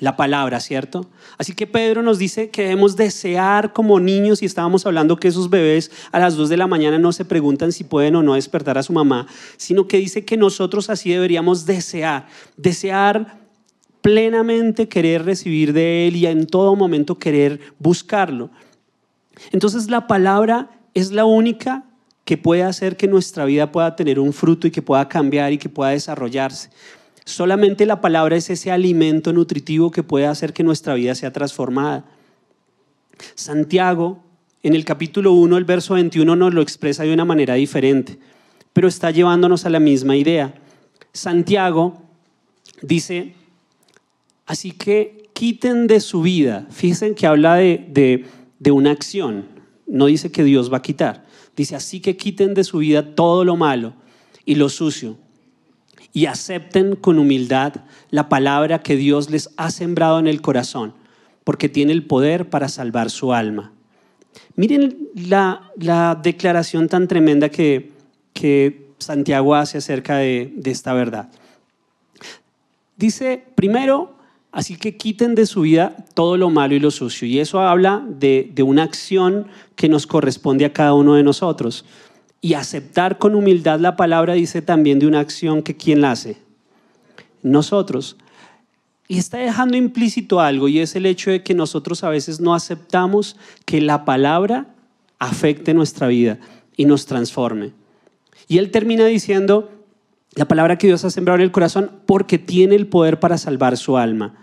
La 0.03 0.17
palabra, 0.17 0.59
¿cierto? 0.59 1.09
Así 1.37 1.53
que 1.53 1.65
Pedro 1.65 2.03
nos 2.03 2.19
dice 2.19 2.49
que 2.49 2.63
debemos 2.63 2.97
desear 2.97 3.71
como 3.71 4.01
niños 4.01 4.41
y 4.41 4.45
estábamos 4.45 4.85
hablando 4.85 5.15
que 5.15 5.29
esos 5.29 5.49
bebés 5.49 5.91
a 6.11 6.19
las 6.19 6.35
2 6.35 6.49
de 6.49 6.57
la 6.57 6.67
mañana 6.67 6.99
no 6.99 7.13
se 7.13 7.23
preguntan 7.23 7.71
si 7.71 7.85
pueden 7.85 8.17
o 8.17 8.21
no 8.21 8.33
despertar 8.33 8.77
a 8.77 8.83
su 8.83 8.91
mamá, 8.91 9.27
sino 9.55 9.87
que 9.87 9.95
dice 9.95 10.25
que 10.25 10.35
nosotros 10.35 10.89
así 10.89 11.09
deberíamos 11.09 11.65
desear, 11.65 12.27
desear 12.57 13.39
plenamente 14.01 14.89
querer 14.89 15.23
recibir 15.23 15.71
de 15.71 16.09
Él 16.09 16.17
y 16.17 16.25
en 16.25 16.47
todo 16.47 16.75
momento 16.75 17.17
querer 17.17 17.61
buscarlo. 17.79 18.49
Entonces 19.53 19.89
la 19.89 20.05
palabra 20.05 20.69
es 20.93 21.13
la 21.13 21.23
única 21.23 21.85
que 22.25 22.37
puede 22.37 22.63
hacer 22.63 22.97
que 22.97 23.07
nuestra 23.07 23.45
vida 23.45 23.71
pueda 23.71 23.95
tener 23.95 24.19
un 24.19 24.33
fruto 24.33 24.67
y 24.67 24.71
que 24.71 24.81
pueda 24.81 25.07
cambiar 25.07 25.53
y 25.53 25.57
que 25.57 25.69
pueda 25.69 25.91
desarrollarse. 25.91 26.71
Solamente 27.25 27.85
la 27.85 28.01
palabra 28.01 28.35
es 28.35 28.49
ese 28.49 28.71
alimento 28.71 29.31
nutritivo 29.31 29.91
que 29.91 30.03
puede 30.03 30.27
hacer 30.27 30.53
que 30.53 30.63
nuestra 30.63 30.93
vida 30.95 31.15
sea 31.15 31.31
transformada. 31.31 32.05
Santiago, 33.35 34.21
en 34.61 34.75
el 34.75 34.83
capítulo 34.83 35.31
1, 35.33 35.57
el 35.57 35.63
verso 35.63 35.93
21, 35.93 36.35
nos 36.35 36.53
lo 36.53 36.61
expresa 36.61 37.03
de 37.03 37.13
una 37.13 37.25
manera 37.25 37.53
diferente, 37.53 38.19
pero 38.73 38.87
está 38.87 39.11
llevándonos 39.11 39.65
a 39.65 39.69
la 39.69 39.79
misma 39.79 40.17
idea. 40.17 40.53
Santiago 41.13 42.01
dice, 42.81 43.33
así 44.45 44.71
que 44.71 45.29
quiten 45.33 45.87
de 45.87 46.01
su 46.01 46.23
vida, 46.23 46.67
fíjense 46.71 47.15
que 47.15 47.27
habla 47.27 47.55
de, 47.55 48.25
de 48.59 48.71
una 48.71 48.91
acción, 48.91 49.47
no 49.87 50.07
dice 50.07 50.31
que 50.31 50.43
Dios 50.43 50.71
va 50.71 50.77
a 50.77 50.81
quitar, 50.81 51.25
dice, 51.55 51.75
así 51.75 52.01
que 52.01 52.17
quiten 52.17 52.53
de 52.53 52.63
su 52.63 52.79
vida 52.79 53.15
todo 53.15 53.45
lo 53.45 53.55
malo 53.55 53.93
y 54.45 54.55
lo 54.55 54.67
sucio 54.67 55.17
y 56.13 56.27
acepten 56.27 56.95
con 56.95 57.17
humildad 57.17 57.73
la 58.11 58.29
palabra 58.29 58.83
que 58.83 58.95
Dios 58.95 59.31
les 59.31 59.49
ha 59.57 59.71
sembrado 59.71 60.19
en 60.19 60.27
el 60.27 60.41
corazón, 60.41 60.93
porque 61.43 61.67
tiene 61.67 61.91
el 61.91 62.05
poder 62.05 62.49
para 62.49 62.69
salvar 62.69 63.09
su 63.09 63.33
alma. 63.33 63.73
Miren 64.55 65.09
la, 65.15 65.71
declaración 66.21 66.87
tan 66.87 67.07
tremenda 67.07 67.49
que, 67.49 67.91
Santiago 68.99 69.55
hace 69.55 69.79
acerca 69.79 70.17
de, 70.17 70.53
esta 70.63 70.93
verdad. 70.93 71.29
Dice, 72.95 73.43
primero, 73.55 74.15
así 74.51 74.77
que 74.77 74.95
quiten 74.95 75.35
de 75.35 75.45
su 75.45 75.61
vida 75.61 75.97
todo 76.13 76.37
lo 76.37 76.49
malo 76.49 76.73
y 76.73 76.79
lo 76.79 76.89
sucio. 76.89 77.27
Y 77.27 77.39
eso 77.39 77.59
habla 77.59 78.05
de 78.07 78.63
una 78.63 78.83
acción 78.83 79.47
que 79.75 79.89
nos 79.89 80.07
corresponde 80.07 80.63
a 80.63 80.71
cada 80.71 80.93
uno 80.93 81.15
de 81.15 81.23
nosotros. 81.23 81.83
Y 82.43 82.55
aceptar 82.55 83.19
con 83.19 83.35
humildad 83.35 83.79
la 83.79 83.95
palabra 83.95 84.33
dice 84.33 84.61
también 84.61 84.99
de 84.99 85.07
una 85.07 85.21
acción 85.21 85.63
que 85.63 85.77
¿quién 85.77 86.01
la 86.01 86.11
hace? 86.11 86.35
Nosotros. 87.41 88.17
Y 89.07 89.17
está 89.17 89.37
dejando 89.37 89.77
implícito 89.77 90.41
algo 90.41 90.67
y 90.67 90.79
es 90.79 90.97
el 90.97 91.05
hecho 91.05 91.31
de 91.31 91.41
que 91.41 91.53
nosotros 91.53 92.03
a 92.03 92.09
veces 92.09 92.41
no 92.41 92.53
aceptamos 92.53 93.37
que 93.63 93.79
la 93.79 94.03
palabra 94.03 94.75
afecte 95.19 95.73
nuestra 95.73 96.07
vida 96.07 96.37
y 96.75 96.83
nos 96.83 97.05
transforme. 97.05 97.71
Y 98.49 98.57
él 98.57 98.71
termina 98.71 99.05
diciendo 99.05 99.71
la 100.35 100.45
palabra 100.45 100.77
que 100.77 100.87
Dios 100.87 101.05
ha 101.05 101.11
sembrado 101.11 101.37
en 101.37 101.43
el 101.43 101.51
corazón 101.53 101.91
porque 102.05 102.39
tiene 102.39 102.75
el 102.75 102.87
poder 102.87 103.21
para 103.21 103.37
salvar 103.37 103.77
su 103.77 103.95
alma. 103.95 104.35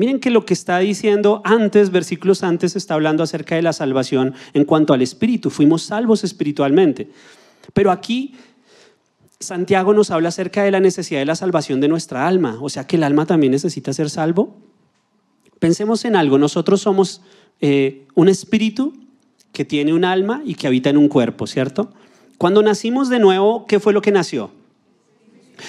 Miren 0.00 0.18
que 0.18 0.30
lo 0.30 0.46
que 0.46 0.54
está 0.54 0.78
diciendo 0.78 1.42
antes, 1.44 1.90
versículos 1.90 2.42
antes, 2.42 2.74
está 2.74 2.94
hablando 2.94 3.22
acerca 3.22 3.56
de 3.56 3.60
la 3.60 3.74
salvación 3.74 4.32
en 4.54 4.64
cuanto 4.64 4.94
al 4.94 5.02
espíritu. 5.02 5.50
Fuimos 5.50 5.82
salvos 5.82 6.24
espiritualmente. 6.24 7.10
Pero 7.74 7.90
aquí 7.90 8.34
Santiago 9.40 9.92
nos 9.92 10.10
habla 10.10 10.30
acerca 10.30 10.62
de 10.62 10.70
la 10.70 10.80
necesidad 10.80 11.20
de 11.20 11.26
la 11.26 11.36
salvación 11.36 11.82
de 11.82 11.88
nuestra 11.88 12.26
alma. 12.26 12.56
O 12.62 12.70
sea 12.70 12.86
que 12.86 12.96
el 12.96 13.02
alma 13.02 13.26
también 13.26 13.50
necesita 13.50 13.92
ser 13.92 14.08
salvo. 14.08 14.56
Pensemos 15.58 16.06
en 16.06 16.16
algo. 16.16 16.38
Nosotros 16.38 16.80
somos 16.80 17.20
eh, 17.60 18.06
un 18.14 18.30
espíritu 18.30 18.94
que 19.52 19.66
tiene 19.66 19.92
un 19.92 20.06
alma 20.06 20.40
y 20.46 20.54
que 20.54 20.66
habita 20.66 20.88
en 20.88 20.96
un 20.96 21.08
cuerpo, 21.08 21.46
¿cierto? 21.46 21.92
Cuando 22.38 22.62
nacimos 22.62 23.10
de 23.10 23.18
nuevo, 23.18 23.66
¿qué 23.66 23.78
fue 23.78 23.92
lo 23.92 24.00
que 24.00 24.12
nació? 24.12 24.50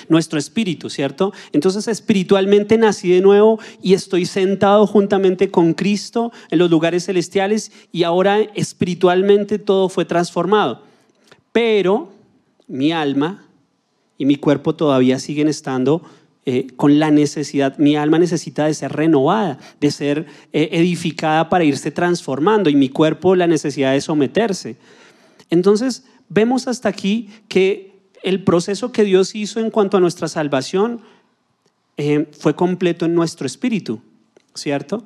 Nuestro 0.10 0.40
espíritu, 0.40 0.90
¿cierto? 0.90 1.34
Entonces 1.52 1.88
espiritualmente 1.88 2.78
nací 2.78 3.10
de 3.10 3.22
nuevo 3.22 3.60
y 3.82 3.94
estoy 3.94 4.26
sentado 4.26 4.88
juntamente 4.88 5.52
con 5.52 5.74
Cristo 5.74 6.32
en 6.50 6.60
los 6.60 6.70
lugares 6.70 7.06
celestiales 7.06 7.72
y 7.92 8.04
ahora 8.04 8.40
espiritualmente 8.56 9.60
todo 9.60 9.90
fue 9.90 10.06
transformado. 10.06 10.84
Pero 11.52 12.12
mi 12.68 12.92
alma 12.92 13.46
y 14.18 14.26
mi 14.26 14.36
cuerpo 14.36 14.76
todavía 14.76 15.20
siguen 15.20 15.48
estando 15.48 16.02
eh, 16.44 16.68
con 16.76 17.00
la 17.00 17.12
necesidad, 17.12 17.78
mi 17.78 17.96
alma 17.96 18.18
necesita 18.18 18.66
de 18.66 18.74
ser 18.74 18.92
renovada, 18.94 19.60
de 19.80 19.92
ser 19.92 20.26
eh, 20.54 20.70
edificada 20.72 21.50
para 21.50 21.64
irse 21.64 21.92
transformando 21.92 22.70
y 22.70 22.76
mi 22.76 22.90
cuerpo 22.90 23.36
la 23.36 23.46
necesidad 23.46 23.94
de 23.94 24.02
someterse. 24.02 24.78
Entonces, 25.52 26.04
vemos 26.30 26.68
hasta 26.68 26.90
aquí 26.90 27.30
que 27.48 27.91
el 28.24 28.44
proceso 28.44 28.92
que 28.92 29.04
Dios 29.04 29.36
hizo 29.36 29.60
en 29.60 29.72
cuanto 29.72 29.98
a 29.98 30.00
nuestra 30.00 30.28
salvación 30.28 31.02
eh, 31.98 32.30
fue 32.38 32.56
completo 32.56 33.06
en 33.06 33.16
nuestro 33.16 33.46
espíritu, 33.46 34.02
¿cierto? 34.54 35.04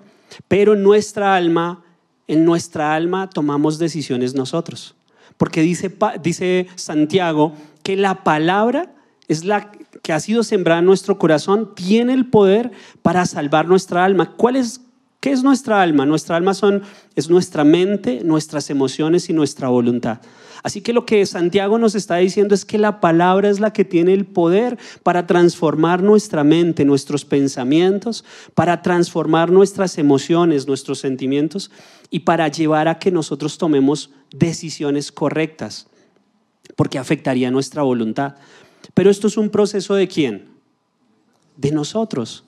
Pero 0.47 0.73
en 0.73 0.83
nuestra 0.83 1.35
alma, 1.35 1.83
en 2.27 2.45
nuestra 2.45 2.93
alma 2.93 3.29
tomamos 3.29 3.79
decisiones 3.79 4.35
nosotros. 4.35 4.95
Porque 5.37 5.61
dice, 5.61 5.93
dice 6.21 6.67
Santiago 6.75 7.53
que 7.83 7.95
la 7.95 8.23
palabra 8.23 8.93
es 9.27 9.43
la 9.43 9.71
que 10.01 10.13
ha 10.13 10.19
sido 10.19 10.43
sembrada 10.43 10.79
en 10.79 10.85
nuestro 10.85 11.17
corazón, 11.17 11.73
tiene 11.75 12.13
el 12.13 12.27
poder 12.27 12.71
para 13.01 13.25
salvar 13.25 13.67
nuestra 13.67 14.05
alma. 14.05 14.33
¿Cuál 14.35 14.55
es, 14.55 14.81
¿Qué 15.19 15.31
es 15.31 15.43
nuestra 15.43 15.81
alma? 15.81 16.05
Nuestra 16.05 16.35
alma 16.35 16.53
son, 16.53 16.83
es 17.15 17.29
nuestra 17.29 17.63
mente, 17.63 18.21
nuestras 18.23 18.69
emociones 18.69 19.29
y 19.29 19.33
nuestra 19.33 19.67
voluntad. 19.67 20.19
Así 20.65 20.81
que 20.81 20.93
lo 20.93 21.05
que 21.05 21.23
Santiago 21.27 21.77
nos 21.77 21.93
está 21.93 22.15
diciendo 22.15 22.55
es 22.55 22.65
que 22.65 22.79
la 22.79 22.99
palabra 22.99 23.51
es 23.51 23.59
la 23.59 23.71
que 23.71 23.85
tiene 23.85 24.13
el 24.13 24.25
poder 24.25 24.79
para 25.03 25.27
transformar 25.27 26.01
nuestra 26.01 26.43
mente, 26.43 26.85
nuestros 26.85 27.23
pensamientos, 27.23 28.25
para 28.55 28.81
transformar 28.81 29.51
nuestras 29.51 29.99
emociones, 29.99 30.65
nuestros 30.65 30.97
sentimientos 30.97 31.69
y 32.09 32.21
para 32.21 32.47
llevar 32.47 32.87
a 32.87 32.97
que 32.97 33.11
nosotros 33.11 33.59
tomemos 33.59 34.09
decisiones 34.35 35.11
correctas, 35.11 35.85
porque 36.75 36.97
afectaría 36.97 37.51
nuestra 37.51 37.83
voluntad. 37.83 38.33
Pero 38.95 39.11
esto 39.11 39.27
es 39.27 39.37
un 39.37 39.51
proceso 39.51 39.93
de 39.93 40.07
quién? 40.07 40.47
De 41.57 41.71
nosotros. 41.71 42.43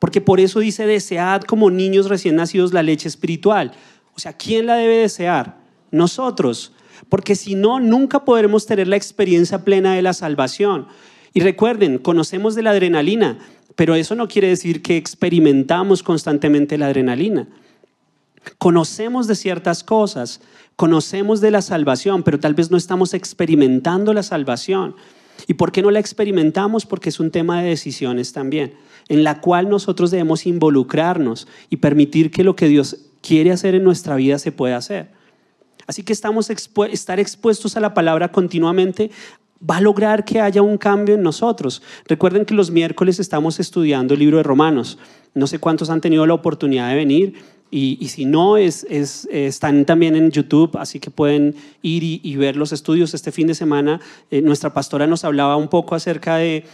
Porque 0.00 0.20
por 0.20 0.40
eso 0.40 0.58
dice, 0.58 0.84
desead 0.84 1.42
como 1.42 1.70
niños 1.70 2.08
recién 2.08 2.34
nacidos 2.34 2.72
la 2.72 2.82
leche 2.82 3.06
espiritual. 3.06 3.70
O 4.16 4.18
sea, 4.18 4.32
¿quién 4.32 4.66
la 4.66 4.74
debe 4.74 4.96
desear? 4.96 5.60
Nosotros 5.92 6.72
porque 7.08 7.34
si 7.34 7.54
no, 7.54 7.80
nunca 7.80 8.24
podremos 8.24 8.66
tener 8.66 8.88
la 8.88 8.96
experiencia 8.96 9.64
plena 9.64 9.94
de 9.94 10.02
la 10.02 10.12
salvación. 10.12 10.86
Y 11.32 11.40
recuerden, 11.40 11.98
conocemos 11.98 12.54
de 12.54 12.62
la 12.62 12.70
adrenalina, 12.70 13.38
pero 13.76 13.94
eso 13.94 14.14
no 14.14 14.28
quiere 14.28 14.48
decir 14.48 14.82
que 14.82 14.96
experimentamos 14.96 16.02
constantemente 16.02 16.76
la 16.76 16.86
adrenalina. 16.86 17.48
Conocemos 18.58 19.26
de 19.26 19.34
ciertas 19.34 19.84
cosas, 19.84 20.40
conocemos 20.76 21.40
de 21.40 21.50
la 21.50 21.62
salvación, 21.62 22.22
pero 22.22 22.40
tal 22.40 22.54
vez 22.54 22.70
no 22.70 22.76
estamos 22.76 23.14
experimentando 23.14 24.12
la 24.12 24.22
salvación. 24.22 24.96
¿Y 25.46 25.54
por 25.54 25.72
qué 25.72 25.82
no 25.82 25.90
la 25.90 26.00
experimentamos? 26.00 26.86
Porque 26.86 27.08
es 27.08 27.20
un 27.20 27.30
tema 27.30 27.62
de 27.62 27.70
decisiones 27.70 28.32
también, 28.32 28.74
en 29.08 29.24
la 29.24 29.40
cual 29.40 29.68
nosotros 29.68 30.10
debemos 30.10 30.46
involucrarnos 30.46 31.48
y 31.70 31.76
permitir 31.76 32.30
que 32.30 32.44
lo 32.44 32.56
que 32.56 32.68
Dios 32.68 32.96
quiere 33.22 33.52
hacer 33.52 33.74
en 33.74 33.84
nuestra 33.84 34.16
vida 34.16 34.38
se 34.38 34.52
pueda 34.52 34.76
hacer. 34.76 35.19
Así 35.90 36.04
que 36.04 36.12
estamos 36.12 36.48
estar 36.50 37.18
expuestos 37.18 37.76
a 37.76 37.80
la 37.80 37.94
palabra 37.94 38.30
continuamente 38.30 39.10
va 39.68 39.78
a 39.78 39.80
lograr 39.80 40.24
que 40.24 40.40
haya 40.40 40.62
un 40.62 40.78
cambio 40.78 41.16
en 41.16 41.22
nosotros. 41.22 41.82
Recuerden 42.06 42.44
que 42.44 42.54
los 42.54 42.70
miércoles 42.70 43.18
estamos 43.18 43.58
estudiando 43.58 44.14
el 44.14 44.20
libro 44.20 44.36
de 44.36 44.44
Romanos. 44.44 44.98
No 45.34 45.48
sé 45.48 45.58
cuántos 45.58 45.90
han 45.90 46.00
tenido 46.00 46.24
la 46.26 46.34
oportunidad 46.34 46.90
de 46.90 46.94
venir. 46.94 47.34
Y, 47.72 48.06
si 48.06 48.24
no, 48.24 48.56
es, 48.56 48.84
están 48.84 49.84
también 49.84 50.14
en 50.14 50.30
YouTube, 50.30 50.76
así 50.76 51.00
que 51.00 51.10
pueden 51.10 51.56
ir 51.82 52.04
y, 52.04 52.36
ver 52.36 52.54
los 52.54 52.70
estudios. 52.70 53.12
Este 53.12 53.32
fin 53.32 53.48
de 53.48 53.56
semana 53.56 54.00
eh, 54.30 54.42
nuestra 54.42 54.72
pastora 54.72 55.08
nos 55.08 55.24
hablaba 55.24 55.56
un 55.56 55.66
poco 55.66 55.96
acerca 55.96 56.36
de, 56.36 56.64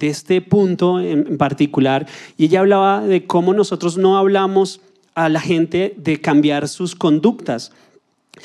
este 0.00 0.40
punto 0.40 1.00
en 1.00 1.36
particular 1.36 2.06
y 2.38 2.44
ella 2.44 2.60
hablaba 2.60 3.00
de 3.00 3.26
cómo 3.26 3.54
nosotros 3.54 3.98
no 3.98 4.18
hablamos 4.18 4.80
a 5.14 5.28
la 5.28 5.40
gente 5.40 5.94
de 5.96 6.20
cambiar 6.20 6.68
sus 6.68 6.94
conductas, 6.94 7.72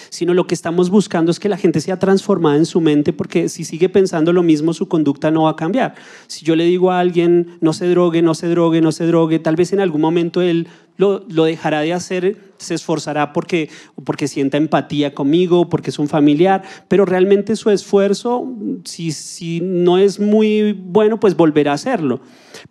sino 0.10 0.34
lo 0.34 0.48
que 0.48 0.54
estamos 0.54 0.90
buscando 0.90 1.32
es 1.32 1.40
que 1.40 1.50
la 1.50 1.58
gente 1.58 1.80
sea 1.80 1.98
transformada 1.98 2.58
en 2.58 2.66
su 2.66 2.82
mente 2.82 3.14
porque 3.14 3.48
si 3.50 3.64
sigue 3.64 3.88
pensando 3.88 4.34
lo 4.34 4.44
mismo 4.44 4.74
su 4.74 4.88
conducta 4.88 5.32
no 5.32 5.44
va 5.44 5.52
a 5.52 5.56
cambiar. 5.56 5.96
Si 6.28 6.46
yo 6.46 6.56
le 6.56 6.66
digo 6.66 6.92
a 6.92 7.00
alguien 7.00 7.58
no 7.62 7.74
se 7.74 7.88
drogue, 7.88 8.22
no 8.22 8.34
se 8.34 8.48
drogue, 8.48 8.82
no 8.82 8.92
se 8.92 9.06
drogue, 9.08 9.40
tal 9.40 9.56
vez 9.56 9.74
en 9.74 9.80
algún 9.80 10.02
momento 10.02 10.42
él 10.42 10.68
lo, 10.98 11.20
dejará 11.20 11.82
de 11.82 11.94
hacer, 11.94 12.38
se 12.58 12.74
esforzará 12.74 13.32
porque, 13.34 13.70
porque 14.04 14.28
sienta 14.28 14.58
empatía 14.58 15.14
conmigo, 15.14 15.70
porque 15.70 15.92
es 15.92 16.00
un 16.00 16.08
familiar, 16.08 16.64
pero 16.88 17.06
realmente 17.06 17.56
su 17.56 17.70
esfuerzo, 17.70 18.52
si, 18.84 19.12
si 19.12 19.62
no 19.62 19.98
es 19.98 20.20
muy 20.20 20.74
bueno, 20.74 21.20
pues 21.20 21.38
volverá 21.38 21.72
a 21.72 21.76
hacerlo. 21.76 22.20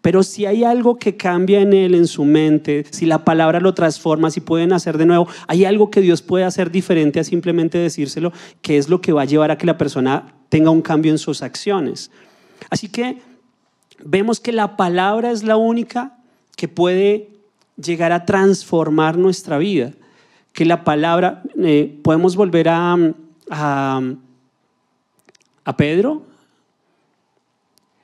Pero 0.03 0.25
si 0.25 0.45
hay 0.45 0.65
algo 0.65 0.97
que 0.97 1.17
cambia 1.17 1.61
en 1.61 1.73
él, 1.73 1.95
en 1.95 2.09
su 2.09 2.25
mente, 2.25 2.85
si 2.91 3.07
la 3.07 3.25
palabra 3.25 3.61
lo 3.61 3.75
transforma, 3.75 4.31
si 4.31 4.41
pueden 4.41 4.73
hacer 4.73 4.99
de 4.99 5.07
nuevo, 5.07 5.29
hay 5.47 5.65
algo 5.65 5.91
que 5.91 6.01
Dios 6.01 6.23
puede 6.23 6.45
hacer 6.45 6.73
diferente 6.73 7.21
a 7.21 7.25
simplemente 7.25 7.79
decírselo, 7.79 8.33
que 8.61 8.79
es 8.79 8.89
lo 8.89 9.01
que 9.01 9.13
va 9.13 9.23
a 9.23 9.27
llevar 9.27 9.53
a 9.53 9.59
que 9.59 9.67
la 9.67 9.79
persona 9.79 10.35
tenga 10.49 10.71
un 10.71 10.83
cambio 10.83 11.13
en 11.13 11.19
sus 11.19 11.43
acciones. 11.43 12.11
Así 12.71 12.89
que 12.89 13.19
vemos 14.05 14.41
que 14.41 14.53
la 14.53 14.77
palabra 14.77 15.31
es 15.31 15.45
la 15.45 15.57
única 15.57 16.19
que 16.57 16.69
puede 16.69 17.36
llegar 17.77 18.13
a 18.13 18.25
transformar 18.25 19.17
nuestra 19.17 19.59
vida. 19.59 19.93
Que 20.53 20.65
la 20.65 20.85
palabra, 20.85 21.43
eh, 21.59 21.99
podemos 22.03 22.37
volver 22.37 22.69
a, 22.69 22.97
a, 23.51 24.01
a 25.65 25.77
Pedro. 25.77 26.23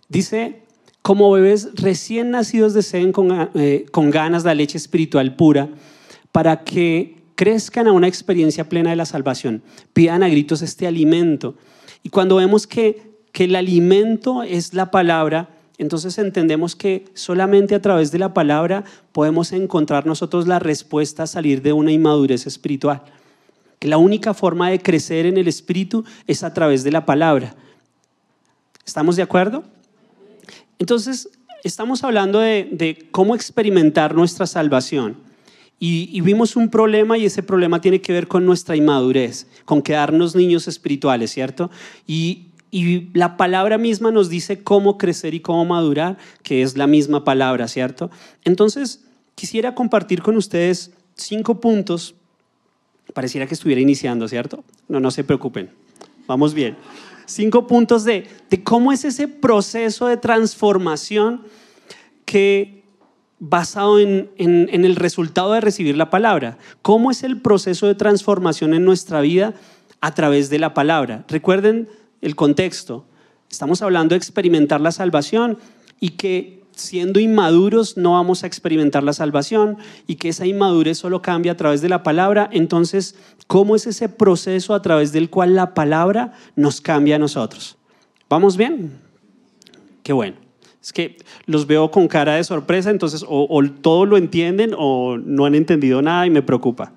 Dice, 0.09 0.63
como 1.03 1.31
bebés 1.33 1.71
recién 1.75 2.31
nacidos 2.31 2.75
deseen 2.75 3.13
con, 3.13 3.51
eh, 3.55 3.87
con 3.91 4.11
ganas 4.11 4.45
la 4.45 4.55
leche 4.55 4.79
espiritual 4.79 5.35
pura 5.35 5.69
para 6.31 6.63
que 6.65 7.17
crezcan 7.35 7.89
a 7.89 7.93
una 7.93 8.09
experiencia 8.09 8.69
plena 8.69 8.91
de 8.91 8.97
la 8.97 9.05
salvación. 9.05 9.63
Pidan 9.93 10.23
a 10.23 10.29
gritos 10.29 10.63
este 10.63 10.87
alimento. 10.87 11.57
Y 12.03 12.11
cuando 12.11 12.37
vemos 12.37 12.67
que, 12.67 13.15
que 13.33 13.45
el 13.45 13.57
alimento 13.57 14.43
es 14.43 14.75
la 14.75 14.91
palabra, 14.91 15.49
entonces 15.79 16.19
entendemos 16.19 16.77
que 16.77 17.07
solamente 17.15 17.75
a 17.75 17.83
través 17.83 18.13
de 18.13 18.19
la 18.19 18.35
palabra 18.35 18.85
podemos 19.13 19.53
encontrar 19.53 20.07
nosotros 20.07 20.47
la 20.47 20.59
respuesta 20.59 21.25
a 21.25 21.27
salir 21.27 21.63
de 21.63 21.73
una 21.73 21.93
inmadurez 21.93 22.47
espiritual. 22.47 23.03
Que 23.79 23.89
la 23.89 23.99
única 23.99 24.35
forma 24.35 24.71
de 24.71 24.81
crecer 24.81 25.27
en 25.27 25.37
el 25.37 25.49
espíritu 25.49 26.05
es 26.27 26.45
a 26.45 26.55
través 26.55 26.85
de 26.85 26.93
la 26.93 27.05
palabra. 27.05 27.57
¿Estamos 28.87 29.17
de 29.17 29.23
acuerdo? 29.23 29.65
Entonces, 30.79 31.29
estamos 31.65 32.05
hablando 32.05 32.39
de, 32.41 33.09
cómo 33.11 33.35
experimentar 33.35 34.15
nuestra 34.15 34.47
salvación. 34.47 35.17
Y, 35.81 36.09
y, 36.13 36.21
vimos 36.21 36.55
un 36.55 36.69
problema 36.69 37.19
y 37.19 37.27
ese 37.27 37.43
problema 37.43 37.81
tiene 37.81 38.01
que 38.01 38.13
ver 38.13 38.29
con 38.29 38.47
nuestra 38.47 38.77
inmadurez, 38.77 39.49
con 39.65 39.83
quedarnos 39.83 40.37
niños 40.37 40.69
espirituales, 40.69 41.33
¿cierto? 41.33 41.73
Y, 42.07 42.52
y 42.75 43.11
la 43.13 43.37
palabra 43.37 43.77
misma 43.77 44.11
nos 44.11 44.31
dice 44.31 44.65
cómo 44.65 44.97
crecer 44.97 45.35
y 45.35 45.41
cómo 45.41 45.67
madurar, 45.67 46.17
que 46.43 46.63
es 46.63 46.79
la 46.79 46.87
misma 46.87 47.23
palabra, 47.23 47.69
¿cierto? 47.69 48.11
Entonces, 48.45 49.05
quisiera 49.35 49.75
compartir 49.75 50.23
con 50.23 50.39
ustedes 50.39 50.91
cinco 51.15 51.61
puntos. 51.61 52.15
Pareciera 53.13 53.47
que 53.47 53.53
estuviera 53.53 53.83
iniciando, 53.83 54.27
¿cierto? 54.27 54.65
No, 54.89 55.01
no 55.01 55.11
se 55.11 55.23
preocupen. 55.23 55.69
Vamos 56.27 56.55
bien. 56.55 56.79
Cinco 57.27 57.67
puntos 57.67 58.05
de, 58.05 58.27
de 58.49 58.65
cómo 58.65 58.91
es 58.91 59.05
ese 59.05 59.29
proceso 59.29 60.07
de 60.07 60.17
transformación 60.17 61.43
que 62.25 62.85
basado 63.39 63.99
en, 63.99 64.31
en, 64.39 64.85
el 64.87 64.97
resultado 64.97 65.53
de 65.53 65.61
recibir 65.61 65.99
la 65.99 66.09
palabra. 66.09 66.57
¿Cómo 66.81 67.11
es 67.11 67.23
el 67.23 67.43
proceso 67.43 67.87
de 67.87 67.97
transformación 67.97 68.73
en 68.73 68.87
nuestra 68.87 69.21
vida 69.21 69.53
a 70.01 70.15
través 70.15 70.49
de 70.49 70.59
la 70.59 70.73
palabra? 70.73 71.25
Recuerden 71.29 71.89
el 72.23 72.35
contexto. 72.37 73.05
Estamos 73.51 73.83
hablando 73.83 74.15
de 74.15 74.17
experimentar 74.17 74.81
la 74.81 74.93
salvación 74.93 75.59
y 76.01 76.11
que 76.11 76.63
siendo 76.75 77.21
inmaduros 77.21 77.97
no 77.97 78.13
vamos 78.13 78.45
a 78.45 78.47
experimentar 78.47 79.03
la 79.03 79.13
salvación 79.13 79.77
y 80.07 80.17
que 80.17 80.31
esa 80.31 80.47
inmadurez 80.47 80.99
solo 80.99 81.21
cambia 81.21 81.53
a 81.53 81.57
través 81.57 81.83
de 81.83 81.89
la 81.89 82.03
palabra. 82.03 82.49
Entonces, 82.53 83.15
¿cómo 83.47 83.77
es 83.77 83.87
ese 83.87 84.09
proceso 84.09 84.75
a 84.75 84.83
través 84.83 85.13
del 85.13 85.29
cual 85.29 85.55
la 85.55 85.75
palabra 85.75 86.33
nos 86.57 86.81
cambia 86.81 87.17
a 87.17 87.19
nosotros? 87.19 87.77
¿Vamos 88.29 88.57
bien? 88.57 88.99
Qué 90.03 90.13
bueno. 90.13 90.37
Es 90.83 90.93
que 90.93 91.17
los 91.47 91.67
veo 91.67 91.91
con 91.91 92.09
cara 92.09 92.35
de 92.35 92.43
sorpresa, 92.43 92.91
entonces 92.91 93.25
o, 93.29 93.63
todo 93.83 94.05
lo 94.05 94.17
entienden 94.17 94.75
o 94.77 95.17
no 95.17 95.45
han 95.45 95.55
entendido 95.55 96.03
nada 96.03 96.27
y 96.27 96.31
me 96.31 96.43
preocupa. 96.43 96.93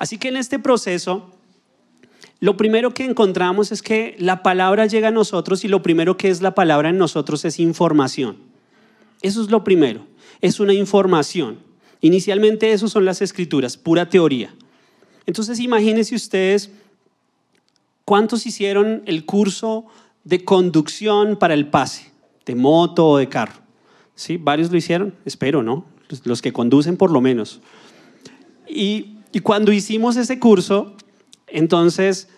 Así 0.00 0.18
que 0.18 0.28
en 0.28 0.36
este 0.36 0.58
proceso, 0.58 1.30
lo 2.40 2.56
primero 2.56 2.94
que 2.94 3.04
encontramos 3.04 3.72
es 3.72 3.82
que 3.82 4.14
la 4.18 4.42
palabra 4.42 4.86
llega 4.86 5.08
a 5.08 5.12
nosotros 5.12 5.64
y 5.64 5.68
lo 5.68 5.82
primero 5.82 6.16
que 6.16 6.28
es 6.28 6.40
la 6.40 6.54
palabra 6.54 6.90
en 6.90 6.98
nosotros 6.98 7.44
es 7.44 7.58
información. 7.58 8.36
Eso 9.22 9.42
es 9.42 9.50
lo 9.50 9.64
primero, 9.64 10.06
es 10.40 10.60
una 10.60 10.72
información. 10.72 11.58
Inicialmente 12.00 12.72
eso 12.72 12.88
son 12.88 13.04
las 13.04 13.22
escrituras, 13.22 13.76
pura 13.76 14.08
teoría. 14.08 14.54
Entonces 15.26 15.58
imagínense 15.58 16.14
ustedes 16.14 16.70
cuántos 18.04 18.46
hicieron 18.46 19.02
el 19.06 19.24
curso 19.24 19.86
de 20.22 20.44
conducción 20.44 21.36
para 21.36 21.54
el 21.54 21.66
pase 21.66 22.12
de 22.46 22.54
moto 22.54 23.08
o 23.08 23.18
de 23.18 23.28
carro. 23.28 23.60
¿Sí? 24.14 24.36
Varios 24.36 24.70
lo 24.70 24.78
hicieron, 24.78 25.14
espero, 25.24 25.62
¿no? 25.62 25.84
Los 26.24 26.40
que 26.40 26.52
conducen 26.52 26.96
por 26.96 27.10
lo 27.10 27.20
menos. 27.20 27.60
Y, 28.66 29.16
y 29.32 29.40
cuando 29.40 29.72
hicimos 29.72 30.16
ese 30.16 30.38
curso, 30.38 30.96
entonces 31.50 32.28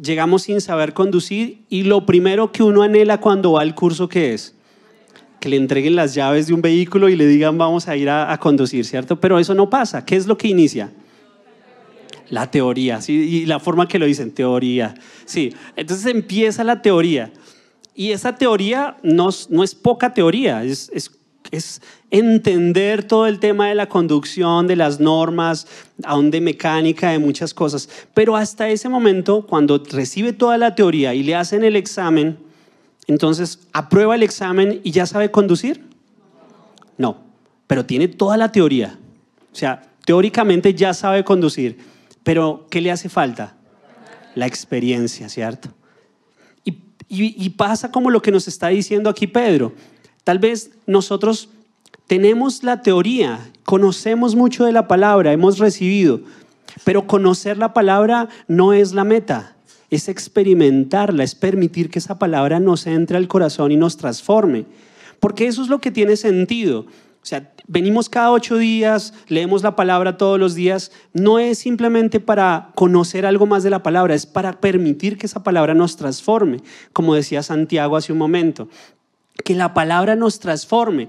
llegamos 0.00 0.42
sin 0.42 0.60
saber 0.60 0.92
conducir 0.92 1.64
y 1.68 1.84
lo 1.84 2.06
primero 2.06 2.52
que 2.52 2.62
uno 2.62 2.82
anhela 2.82 3.20
cuando 3.20 3.52
va 3.52 3.62
al 3.62 3.74
curso, 3.74 4.08
¿qué 4.08 4.34
es? 4.34 4.54
Que 5.40 5.48
le 5.48 5.56
entreguen 5.56 5.96
las 5.96 6.14
llaves 6.14 6.46
de 6.46 6.54
un 6.54 6.62
vehículo 6.62 7.08
y 7.08 7.16
le 7.16 7.26
digan 7.26 7.58
vamos 7.58 7.88
a 7.88 7.96
ir 7.96 8.10
a, 8.10 8.36
conducir, 8.38 8.84
¿cierto? 8.84 9.20
Pero 9.20 9.38
eso 9.38 9.54
no 9.54 9.70
pasa. 9.70 10.04
¿Qué 10.04 10.16
es 10.16 10.26
lo 10.26 10.36
que 10.36 10.48
inicia? 10.48 10.92
La 12.30 12.50
teoría, 12.50 13.00
¿sí? 13.00 13.12
Y 13.12 13.46
la 13.46 13.60
forma 13.60 13.86
que 13.86 13.98
lo 13.98 14.06
dicen, 14.06 14.32
teoría. 14.32 14.94
Sí, 15.24 15.54
entonces 15.76 16.06
empieza 16.06 16.64
la 16.64 16.82
teoría. 16.82 17.32
Y 17.94 18.10
esa 18.10 18.36
teoría 18.36 18.96
no, 19.02 19.30
es 19.30 19.74
poca 19.74 20.12
teoría, 20.12 20.62
es, 20.64 20.90
es, 21.50 21.80
entender 22.10 23.04
todo 23.04 23.26
el 23.26 23.40
tema 23.40 23.68
de 23.68 23.74
la 23.74 23.88
conducción, 23.88 24.66
de 24.66 24.76
las 24.76 25.00
normas, 25.00 25.66
aún 26.04 26.30
de 26.30 26.40
mecánica, 26.40 27.10
de 27.10 27.18
muchas 27.18 27.52
cosas. 27.54 27.88
Pero 28.14 28.36
hasta 28.36 28.68
ese 28.68 28.88
momento, 28.88 29.46
cuando 29.46 29.82
recibe 29.90 30.32
toda 30.32 30.58
la 30.58 30.74
teoría 30.74 31.14
y 31.14 31.22
le 31.22 31.34
hacen 31.34 31.64
el 31.64 31.76
examen, 31.76 32.38
entonces 33.06 33.60
aprueba 33.72 34.14
el 34.14 34.22
examen 34.22 34.80
y 34.82 34.90
ya 34.90 35.06
sabe 35.06 35.30
conducir. 35.30 35.84
No, 36.98 37.18
pero 37.66 37.84
tiene 37.84 38.08
toda 38.08 38.36
la 38.36 38.52
teoría. 38.52 38.98
O 39.52 39.56
sea, 39.56 39.82
teóricamente 40.04 40.74
ya 40.74 40.94
sabe 40.94 41.24
conducir, 41.24 41.78
pero 42.22 42.66
¿qué 42.70 42.80
le 42.80 42.90
hace 42.90 43.08
falta? 43.08 43.56
La 44.34 44.46
experiencia, 44.46 45.28
¿cierto? 45.28 45.70
Y, 47.08 47.50
pasa 47.50 47.92
como 47.92 48.10
lo 48.10 48.20
que 48.20 48.32
nos 48.32 48.48
está 48.48 48.68
diciendo 48.68 49.08
aquí 49.08 49.28
Pedro. 49.28 49.72
Tal 50.26 50.40
vez 50.40 50.72
nosotros 50.88 51.50
tenemos 52.08 52.64
la 52.64 52.82
teoría, 52.82 53.48
conocemos 53.62 54.34
mucho 54.34 54.64
de 54.64 54.72
la 54.72 54.88
palabra, 54.88 55.32
hemos 55.32 55.60
recibido, 55.60 56.20
pero 56.82 57.06
conocer 57.06 57.58
la 57.58 57.72
palabra 57.72 58.28
no 58.48 58.72
es 58.72 58.92
la 58.92 59.04
meta, 59.04 59.54
es 59.88 60.08
experimentarla, 60.08 61.22
es 61.22 61.36
permitir 61.36 61.90
que 61.90 62.00
esa 62.00 62.18
palabra 62.18 62.58
nos 62.58 62.88
entre 62.88 63.16
al 63.16 63.28
corazón 63.28 63.70
y 63.70 63.76
nos 63.76 63.98
transforme. 63.98 64.66
Porque 65.20 65.46
eso 65.46 65.62
es 65.62 65.68
lo 65.68 65.80
que 65.80 65.92
tiene 65.92 66.16
sentido. 66.16 66.86
O 67.26 67.28
sea, 67.28 67.52
venimos 67.68 68.08
cada 68.08 68.32
ocho 68.32 68.56
días, 68.56 69.14
leemos 69.28 69.62
la 69.62 69.76
palabra 69.76 70.16
todos 70.16 70.40
los 70.40 70.56
días, 70.56 70.90
no 71.12 71.38
es 71.38 71.58
simplemente 71.58 72.18
para 72.18 72.72
conocer 72.74 73.26
algo 73.26 73.46
más 73.46 73.62
de 73.62 73.70
la 73.70 73.84
palabra, 73.84 74.14
es 74.14 74.26
para 74.26 74.60
permitir 74.60 75.18
que 75.18 75.26
esa 75.26 75.44
palabra 75.44 75.74
nos 75.74 75.96
transforme, 75.96 76.62
como 76.92 77.14
decía 77.14 77.44
Santiago 77.44 77.96
hace 77.96 78.12
un 78.12 78.18
momento, 78.18 78.68
que 79.44 79.54
la 79.54 79.74
palabra 79.74 80.16
nos 80.16 80.38
transforme. 80.38 81.08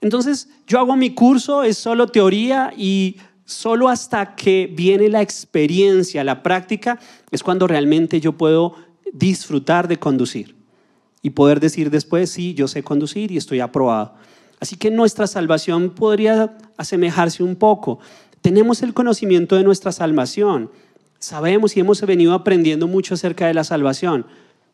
Entonces, 0.00 0.48
yo 0.66 0.78
hago 0.78 0.96
mi 0.96 1.14
curso, 1.14 1.64
es 1.64 1.76
solo 1.76 2.06
teoría 2.08 2.72
y 2.76 3.16
solo 3.44 3.88
hasta 3.88 4.34
que 4.34 4.70
viene 4.72 5.08
la 5.08 5.22
experiencia, 5.22 6.22
la 6.22 6.42
práctica, 6.42 6.98
es 7.30 7.42
cuando 7.42 7.66
realmente 7.66 8.20
yo 8.20 8.32
puedo 8.32 8.74
disfrutar 9.12 9.88
de 9.88 9.98
conducir 9.98 10.54
y 11.22 11.30
poder 11.30 11.58
decir 11.58 11.90
después, 11.90 12.30
sí, 12.30 12.54
yo 12.54 12.68
sé 12.68 12.82
conducir 12.82 13.32
y 13.32 13.36
estoy 13.36 13.60
aprobado. 13.60 14.14
Así 14.60 14.76
que 14.76 14.90
nuestra 14.90 15.26
salvación 15.26 15.90
podría 15.90 16.56
asemejarse 16.76 17.42
un 17.42 17.56
poco. 17.56 17.98
Tenemos 18.42 18.82
el 18.82 18.94
conocimiento 18.94 19.56
de 19.56 19.64
nuestra 19.64 19.92
salvación. 19.92 20.70
Sabemos 21.18 21.76
y 21.76 21.80
hemos 21.80 22.00
venido 22.02 22.34
aprendiendo 22.34 22.86
mucho 22.86 23.14
acerca 23.14 23.46
de 23.46 23.54
la 23.54 23.64
salvación, 23.64 24.26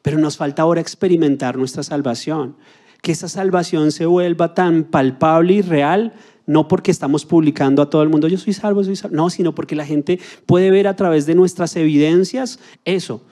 pero 0.05 0.19
nos 0.19 0.37
falta 0.37 0.61
ahora 0.61 0.83
experimentar 0.83 1.57
nuestra 1.57 1.83
salvación. 1.83 2.57
Que 3.01 3.13
esa 3.13 3.27
salvación 3.27 3.91
se 3.91 4.05
vuelva 4.05 4.53
tan 4.53 4.85
palpable 4.85 5.55
y 5.55 5.63
real, 5.63 6.13
no 6.45 6.69
porque 6.69 6.91
estamos 6.91 7.25
publicando 7.25 7.81
a 7.81 7.89
todo 7.89 8.03
el 8.03 8.11
mundo, 8.11 8.29
yo 8.29 8.37
soy 8.37 8.53
salvo, 8.53 8.85
soy 8.85 8.97
salvo, 8.97 9.17
no, 9.17 9.31
sino 9.31 9.55
porque 9.55 9.75
la 9.75 9.87
gente 9.87 10.21
puede 10.45 10.71
ver 10.71 10.89
a 10.89 10.95
través 10.95 11.25
de 11.25 11.35
nuestras 11.35 11.75
evidencias 11.77 12.59
eso, 12.85 13.23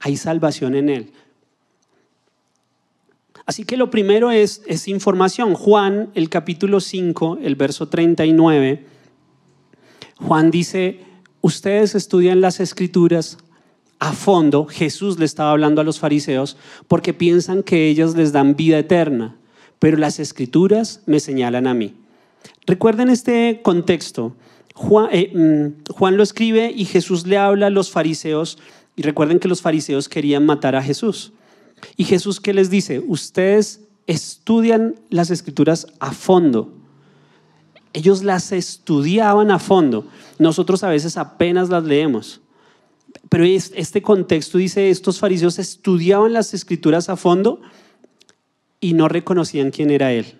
hay 0.00 0.16
salvación 0.16 0.74
en 0.74 0.88
Él. 0.88 1.12
Así 3.46 3.62
que 3.62 3.76
lo 3.76 3.88
primero 3.88 4.32
es, 4.32 4.62
es 4.66 4.88
información. 4.88 5.54
Juan, 5.54 6.10
el 6.14 6.28
capítulo 6.30 6.80
5, 6.80 7.38
el 7.42 7.54
verso 7.54 7.88
39, 7.88 8.84
Juan 10.16 10.50
dice, 10.50 10.98
ustedes 11.42 11.94
estudian 11.94 12.40
las 12.40 12.58
escrituras 12.58 13.38
a 14.00 14.12
fondo, 14.12 14.66
Jesús 14.66 15.18
le 15.18 15.24
estaba 15.24 15.50
hablando 15.50 15.80
a 15.80 15.84
los 15.84 15.98
fariseos, 15.98 16.56
porque 16.86 17.14
piensan 17.14 17.62
que 17.62 17.88
ellas 17.88 18.14
les 18.14 18.32
dan 18.32 18.56
vida 18.56 18.78
eterna, 18.78 19.36
pero 19.78 19.96
las 19.96 20.20
escrituras 20.20 21.02
me 21.06 21.20
señalan 21.20 21.66
a 21.66 21.74
mí. 21.74 21.94
Recuerden 22.66 23.08
este 23.10 23.60
contexto. 23.62 24.34
Juan, 24.74 25.08
eh, 25.10 25.32
mm, 25.34 25.92
Juan, 25.92 26.16
lo 26.16 26.22
escribe 26.22 26.72
y 26.74 26.84
Jesús 26.84 27.26
le 27.26 27.38
habla 27.38 27.66
a 27.66 27.70
los 27.70 27.90
fariseos 27.90 28.58
y 28.94 29.02
recuerden 29.02 29.40
que 29.40 29.48
los 29.48 29.62
fariseos 29.62 30.08
querían 30.08 30.46
matar 30.46 30.76
a 30.76 30.82
Jesús. 30.82 31.32
Y 31.96 32.04
Jesús, 32.04 32.40
¿qué 32.40 32.52
les 32.52 32.70
dice? 32.70 33.00
Ustedes 33.00 33.80
estudian 34.06 34.96
las 35.10 35.30
escrituras 35.30 35.86
a 36.00 36.12
fondo. 36.12 36.72
Ellos 37.92 38.22
las 38.22 38.52
estudiaban 38.52 39.50
a 39.50 39.58
fondo. 39.58 40.06
Nosotros 40.38 40.84
a 40.84 40.88
veces 40.88 41.16
apenas 41.16 41.68
las 41.68 41.84
leemos. 41.84 42.40
Pero 43.28 43.44
este 43.44 44.02
contexto 44.02 44.58
dice, 44.58 44.90
estos 44.90 45.18
fariseos 45.18 45.58
estudiaban 45.58 46.32
las 46.32 46.54
escrituras 46.54 47.08
a 47.08 47.16
fondo 47.16 47.60
y 48.80 48.94
no 48.94 49.08
reconocían 49.08 49.70
quién 49.70 49.90
era 49.90 50.12
Él. 50.12 50.34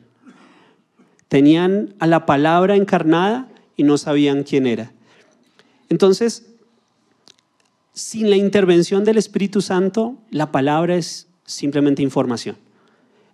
Tenían 1.29 1.95
a 1.99 2.07
la 2.07 2.25
palabra 2.25 2.77
encarnada 2.77 3.49
y 3.77 3.83
no 3.83 3.99
sabían 3.99 4.43
quién 4.43 4.67
era. 4.67 4.93
Entonces, 5.89 6.47
sin 7.93 8.31
la 8.31 8.37
intervención 8.37 9.05
del 9.05 9.19
Espíritu 9.19 9.61
Santo, 9.61 10.17
la 10.31 10.53
palabra 10.53 10.97
es 10.97 11.27
simplemente 11.45 12.03
información. 12.03 12.57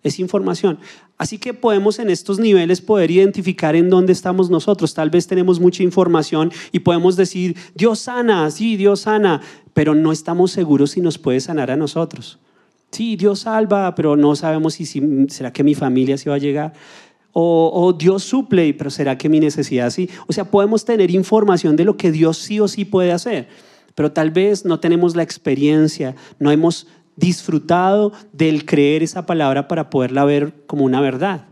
Es 0.05 0.21
información. 0.21 0.79
Así 1.19 1.39
que 1.39 1.55
podemos 1.55 1.99
en 1.99 2.11
estos 2.11 2.39
niveles 2.39 2.81
poder 2.81 3.11
identificar 3.11 3.75
en 3.75 3.91
dónde 3.91 4.13
estamos 4.13 4.51
nosotros. 4.51 4.95
Tal 4.95 5.11
vez 5.11 5.27
tenemos 5.27 5.59
mucha 5.59 5.83
información 5.83 6.53
y 6.71 6.81
podemos 6.81 7.17
decir, 7.17 7.57
Dios 7.75 8.01
sana, 8.01 8.51
sí, 8.51 8.77
Dios 8.77 9.01
sana, 9.01 9.41
pero 9.73 9.95
no 9.95 10.13
estamos 10.13 10.53
seguros 10.53 10.93
si 10.93 11.01
nos 11.01 11.19
puede 11.19 11.41
sanar 11.41 11.71
a 11.71 11.77
nosotros. 11.77 12.39
Sí, 12.91 13.17
Dios 13.17 13.41
salva, 13.41 13.95
pero 13.97 14.15
no 14.15 14.37
sabemos 14.37 14.75
si, 14.75 14.87
será 15.29 15.53
que 15.53 15.65
mi 15.65 15.75
familia 15.75 16.17
se 16.17 16.31
va 16.31 16.37
a 16.37 16.39
llegar. 16.39 16.75
O, 17.33 17.73
o, 17.75 17.93
Dios 17.93 18.23
suple, 18.23 18.73
pero 18.75 18.91
será 18.91 19.19
que 19.19 19.29
mi 19.29 19.41
necesidad 19.41 19.91
sí. 19.91 20.09
O 20.29 20.33
sea, 20.33 20.45
podemos 20.45 20.85
tener 20.85 21.11
información 21.11 21.75
de 21.75 21.85
lo 21.85 21.97
que 21.97 22.13
Dios 22.13 22.39
sí 22.39 22.61
o 22.61 22.69
sí 22.69 22.85
puede 22.85 23.11
hacer, 23.11 23.49
pero 23.97 24.13
tal 24.13 24.31
vez 24.31 24.65
no 24.65 24.79
tenemos 24.79 25.17
la 25.17 25.25
experiencia, 25.25 26.15
no 26.39 26.53
hemos 26.53 26.87
disfrutado 27.17 28.13
del 28.33 28.65
creer 28.65 29.03
esa 29.03 29.27
palabra 29.27 29.69
para 29.69 29.91
poderla 29.91 30.25
ver 30.25 30.55
como 30.67 30.85
una 30.85 31.01
verdad. 31.01 31.47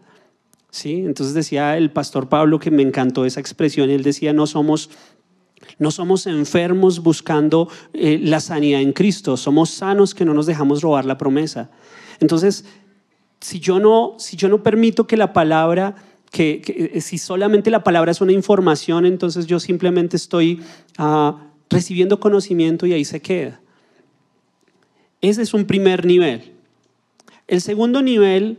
¿Sí? 0.70 1.02
Entonces 1.04 1.34
decía 1.34 1.76
el 1.76 1.90
pastor 1.90 2.28
Pablo 2.28 2.58
que 2.58 2.70
me 2.70 2.82
encantó 2.82 3.26
esa 3.26 3.40
expresión, 3.40 3.90
él 3.90 4.02
decía, 4.02 4.32
no 4.32 4.46
somos, 4.46 4.88
no 5.78 5.90
somos 5.90 6.26
enfermos 6.26 7.02
buscando 7.02 7.68
eh, 7.92 8.18
la 8.22 8.40
sanidad 8.40 8.80
en 8.80 8.94
Cristo, 8.94 9.36
somos 9.36 9.68
sanos 9.68 10.14
que 10.14 10.24
no 10.24 10.32
nos 10.32 10.46
dejamos 10.46 10.80
robar 10.80 11.04
la 11.04 11.18
promesa. 11.18 11.70
Entonces, 12.20 12.64
si 13.40 13.60
yo 13.60 13.80
no, 13.80 14.14
si 14.18 14.36
yo 14.36 14.48
no 14.48 14.62
permito 14.62 15.06
que 15.06 15.18
la 15.18 15.34
palabra 15.34 15.94
que, 16.30 16.62
que 16.62 17.00
si 17.02 17.18
solamente 17.18 17.70
la 17.70 17.84
palabra 17.84 18.10
es 18.10 18.22
una 18.22 18.32
información, 18.32 19.04
entonces 19.04 19.46
yo 19.46 19.60
simplemente 19.60 20.16
estoy 20.16 20.62
ah, 20.96 21.36
recibiendo 21.68 22.18
conocimiento 22.18 22.86
y 22.86 22.94
ahí 22.94 23.04
se 23.04 23.20
queda. 23.20 23.61
Ese 25.22 25.42
es 25.42 25.54
un 25.54 25.64
primer 25.64 26.04
nivel. 26.04 26.52
El 27.46 27.60
segundo 27.60 28.02
nivel 28.02 28.58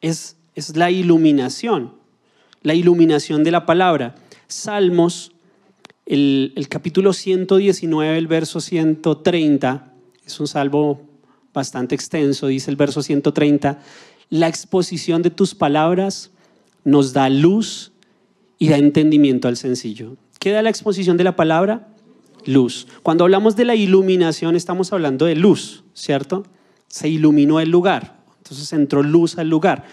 es, 0.00 0.36
es 0.54 0.76
la 0.76 0.90
iluminación, 0.90 1.92
la 2.62 2.74
iluminación 2.74 3.44
de 3.44 3.50
la 3.50 3.66
palabra. 3.66 4.14
Salmos, 4.46 5.32
el, 6.06 6.52
el 6.56 6.68
capítulo 6.68 7.12
119, 7.12 8.16
el 8.16 8.26
verso 8.28 8.60
130, 8.60 9.92
es 10.24 10.40
un 10.40 10.46
salvo 10.46 11.02
bastante 11.52 11.96
extenso, 11.96 12.46
dice 12.46 12.70
el 12.70 12.76
verso 12.76 13.02
130, 13.02 13.80
la 14.28 14.46
exposición 14.46 15.22
de 15.22 15.30
tus 15.30 15.56
palabras 15.56 16.30
nos 16.84 17.12
da 17.12 17.28
luz 17.28 17.92
y 18.58 18.68
da 18.68 18.76
entendimiento 18.76 19.48
al 19.48 19.56
sencillo. 19.56 20.16
¿Qué 20.38 20.52
da 20.52 20.62
la 20.62 20.70
exposición 20.70 21.16
de 21.16 21.24
la 21.24 21.34
palabra? 21.34 21.88
Luz. 22.46 22.86
Cuando 23.02 23.24
hablamos 23.24 23.56
de 23.56 23.64
la 23.64 23.74
iluminación 23.74 24.56
estamos 24.56 24.92
hablando 24.92 25.26
de 25.26 25.34
luz, 25.34 25.84
¿cierto? 25.94 26.44
Se 26.88 27.08
iluminó 27.08 27.60
el 27.60 27.70
lugar, 27.70 28.22
entonces 28.38 28.72
entró 28.72 29.02
luz 29.02 29.38
al 29.38 29.48
lugar. 29.48 29.84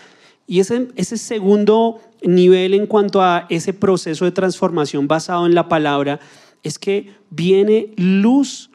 Y 0.48 0.60
ese, 0.62 0.88
ese 0.96 1.18
segundo 1.18 2.00
nivel 2.24 2.74
en 2.74 2.88
cuanto 2.88 3.22
a 3.22 3.46
ese 3.50 3.74
proceso 3.74 4.26
de 4.26 4.32
transformación 4.32 5.08
basado 5.08 5.46
en 5.46 5.54
la 5.54 5.68
palabra 5.68 6.20
es 6.64 6.80
que 6.80 7.14
viene 7.30 7.94
luz 7.98 8.70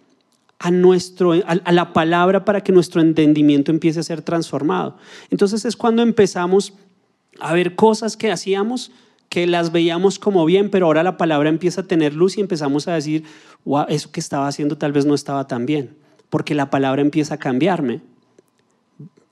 a, 0.59 0.71
nuestro, 0.71 1.33
a, 1.33 1.73
la 1.73 1.93
palabra 1.93 2.45
para 2.45 2.63
que 2.63 2.73
nuestro 2.73 3.01
entendimiento 3.01 3.73
empiece 3.73 4.01
a 4.01 4.05
ser 4.05 4.23
transformado. 4.23 4.97
Entonces 5.31 5.65
es 5.65 5.77
cuando 5.77 6.03
empezamos 6.03 6.75
a 7.41 7.53
ver 7.53 7.75
cosas 7.75 8.17
que 8.17 8.31
hacíamos 8.31 8.93
que 9.33 9.47
las 9.47 9.73
veíamos 9.73 10.19
como 10.19 10.45
bien, 10.45 10.69
pero 10.69 10.85
ahora 10.85 11.03
la 11.03 11.17
palabra 11.17 11.49
empieza 11.49 11.81
a 11.81 11.85
tener 11.85 12.13
luz 12.13 12.37
y 12.37 12.43
empezamos 12.43 12.87
a 12.87 12.93
decir, 12.93 13.25
wow, 13.65 13.87
eso 13.89 14.13
que 14.13 14.21
estaba 14.21 14.47
haciendo 14.47 14.77
tal 14.77 14.93
vez 14.93 15.07
no 15.07 15.15
estaba 15.15 15.47
tan 15.47 15.65
bien, 15.65 15.97
porque 16.29 16.55
la 16.55 16.69
palabra 16.69 17.01
empieza 17.01 17.37
a 17.37 17.39
cambiarme. 17.39 18.03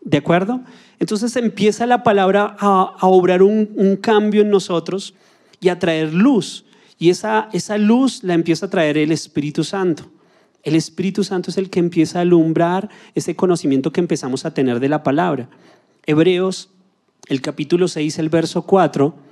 ¿De 0.01 0.17
acuerdo? 0.17 0.63
Entonces 1.01 1.37
empieza 1.37 1.85
la 1.85 2.03
palabra 2.03 2.57
a, 2.59 2.95
obrar 3.03 3.43
un, 3.43 3.99
cambio 4.01 4.41
en 4.41 4.49
nosotros 4.49 5.13
y 5.61 5.69
a 5.69 5.79
traer 5.79 6.15
luz. 6.15 6.65
Y 6.99 7.11
esa, 7.11 7.51
esa 7.53 7.77
luz 7.77 8.25
la 8.25 8.33
empieza 8.33 8.65
a 8.65 8.71
traer 8.71 8.97
el 8.97 9.13
Espíritu 9.13 9.65
Santo. 9.65 10.11
El 10.63 10.77
Espíritu 10.77 11.25
Santo 11.25 11.51
es 11.51 11.59
el 11.59 11.69
que 11.69 11.79
empieza 11.79 12.21
a 12.21 12.23
alumbrar 12.23 12.89
ese 13.15 13.37
conocimiento 13.37 13.93
que 13.93 14.01
empezamos 14.01 14.47
a 14.47 14.55
tener 14.55 14.81
de 14.81 14.89
la 14.89 15.03
palabra. 15.03 15.51
Hebreos, 16.07 16.71
el 17.29 17.43
capítulo 17.43 17.87
6, 17.87 18.19
el 18.19 18.31
verso 18.31 18.63
4, 18.63 19.29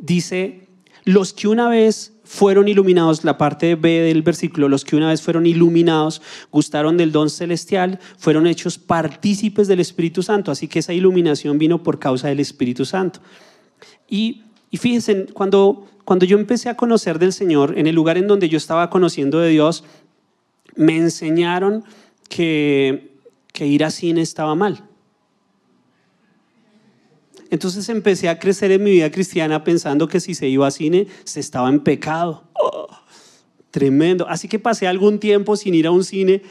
dice, 0.00 0.68
los 1.04 1.32
que 1.32 1.48
una 1.48 1.68
vez 1.68 2.12
fueron 2.24 2.68
iluminados, 2.68 3.24
la 3.24 3.38
parte 3.38 3.74
B 3.74 4.00
del 4.00 4.20
versículo, 4.22 4.68
los 4.68 4.84
que 4.84 4.96
una 4.96 5.08
vez 5.08 5.22
fueron 5.22 5.46
iluminados, 5.46 6.20
gustaron 6.52 6.98
del 6.98 7.10
don 7.12 7.30
celestial, 7.30 7.98
fueron 8.18 8.46
hechos 8.46 8.76
partícipes 8.76 9.66
del 9.68 9.80
Espíritu 9.80 10.22
Santo. 10.22 10.50
Así 10.50 10.68
que 10.68 10.80
esa 10.80 10.92
iluminación 10.92 11.56
vino 11.56 11.82
por 11.82 11.98
causa 11.98 12.28
del 12.28 12.40
Espíritu 12.40 12.84
Santo. 12.84 13.20
Y, 14.06 14.42
y 14.70 14.76
fíjense, 14.76 15.26
cuando, 15.32 15.86
cuando 16.04 16.26
yo 16.26 16.38
empecé 16.38 16.68
a 16.68 16.76
conocer 16.76 17.18
del 17.18 17.32
Señor, 17.32 17.78
en 17.78 17.86
el 17.86 17.94
lugar 17.94 18.18
en 18.18 18.26
donde 18.26 18.50
yo 18.50 18.58
estaba 18.58 18.90
conociendo 18.90 19.40
de 19.40 19.48
Dios, 19.48 19.84
me 20.76 20.96
enseñaron 20.96 21.84
que, 22.28 23.14
que 23.54 23.66
ir 23.66 23.84
a 23.84 23.90
cine 23.90 24.20
estaba 24.20 24.54
mal. 24.54 24.87
Entonces 27.50 27.88
empecé 27.88 28.28
a 28.28 28.38
crecer 28.38 28.70
en 28.72 28.82
mi 28.84 28.90
vida 28.90 29.10
cristiana 29.10 29.64
pensando 29.64 30.08
que 30.08 30.20
si 30.20 30.34
se 30.34 30.48
iba 30.48 30.66
a 30.66 30.70
cine 30.70 31.06
se 31.24 31.40
estaba 31.40 31.68
en 31.68 31.80
pecado. 31.80 32.44
Oh, 32.54 32.88
tremendo. 33.70 34.28
Así 34.28 34.48
que 34.48 34.58
pasé 34.58 34.86
algún 34.86 35.18
tiempo 35.18 35.56
sin 35.56 35.74
ir 35.74 35.86
a 35.86 35.90
un 35.90 36.04
cine 36.04 36.42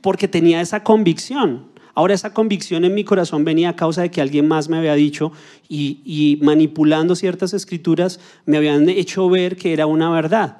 porque 0.00 0.28
tenía 0.28 0.60
esa 0.60 0.82
convicción. 0.82 1.68
Ahora 1.94 2.14
esa 2.14 2.32
convicción 2.32 2.84
en 2.84 2.94
mi 2.94 3.04
corazón 3.04 3.44
venía 3.44 3.70
a 3.70 3.76
causa 3.76 4.02
de 4.02 4.10
que 4.10 4.20
alguien 4.20 4.48
más 4.48 4.68
me 4.68 4.78
había 4.78 4.94
dicho 4.94 5.32
y, 5.68 6.00
y 6.04 6.38
manipulando 6.42 7.14
ciertas 7.14 7.52
escrituras 7.52 8.20
me 8.46 8.56
habían 8.56 8.88
hecho 8.88 9.28
ver 9.28 9.56
que 9.56 9.72
era 9.72 9.86
una 9.86 10.10
verdad. 10.10 10.58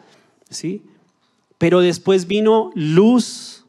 ¿sí? 0.50 0.82
Pero 1.56 1.80
después 1.80 2.26
vino 2.26 2.70
luz 2.74 3.64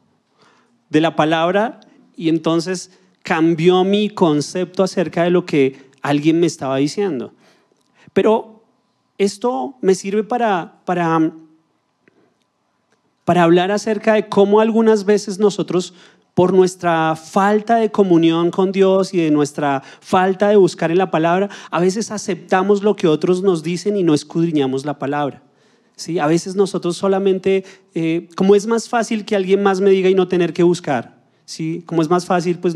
de 0.90 1.00
la 1.00 1.16
palabra 1.16 1.80
y 2.16 2.28
entonces 2.28 2.90
cambió 3.22 3.84
mi 3.84 4.10
concepto 4.10 4.82
acerca 4.82 5.24
de 5.24 5.30
lo 5.30 5.46
que 5.46 5.90
alguien 6.02 6.40
me 6.40 6.46
estaba 6.46 6.76
diciendo. 6.76 7.32
Pero 8.12 8.62
esto 9.18 9.76
me 9.80 9.94
sirve 9.94 10.24
para, 10.24 10.80
para, 10.84 11.32
para 13.24 13.42
hablar 13.42 13.70
acerca 13.70 14.14
de 14.14 14.28
cómo 14.28 14.60
algunas 14.60 15.04
veces 15.04 15.38
nosotros, 15.38 15.94
por 16.34 16.52
nuestra 16.52 17.14
falta 17.14 17.76
de 17.76 17.90
comunión 17.90 18.50
con 18.50 18.72
Dios 18.72 19.14
y 19.14 19.18
de 19.18 19.30
nuestra 19.30 19.82
falta 20.00 20.48
de 20.48 20.56
buscar 20.56 20.90
en 20.90 20.98
la 20.98 21.10
palabra, 21.10 21.48
a 21.70 21.80
veces 21.80 22.10
aceptamos 22.10 22.82
lo 22.82 22.96
que 22.96 23.06
otros 23.06 23.42
nos 23.42 23.62
dicen 23.62 23.96
y 23.96 24.02
no 24.02 24.14
escudriñamos 24.14 24.84
la 24.84 24.98
palabra. 24.98 25.42
¿Sí? 25.94 26.18
A 26.18 26.26
veces 26.26 26.56
nosotros 26.56 26.96
solamente, 26.96 27.64
eh, 27.94 28.28
como 28.34 28.56
es 28.56 28.66
más 28.66 28.88
fácil 28.88 29.24
que 29.24 29.36
alguien 29.36 29.62
más 29.62 29.80
me 29.80 29.90
diga 29.90 30.08
y 30.08 30.14
no 30.14 30.26
tener 30.26 30.52
que 30.54 30.62
buscar, 30.62 31.21
¿sí? 31.44 31.82
Como 31.86 32.02
es 32.02 32.10
más 32.10 32.26
fácil, 32.26 32.58
pues 32.58 32.74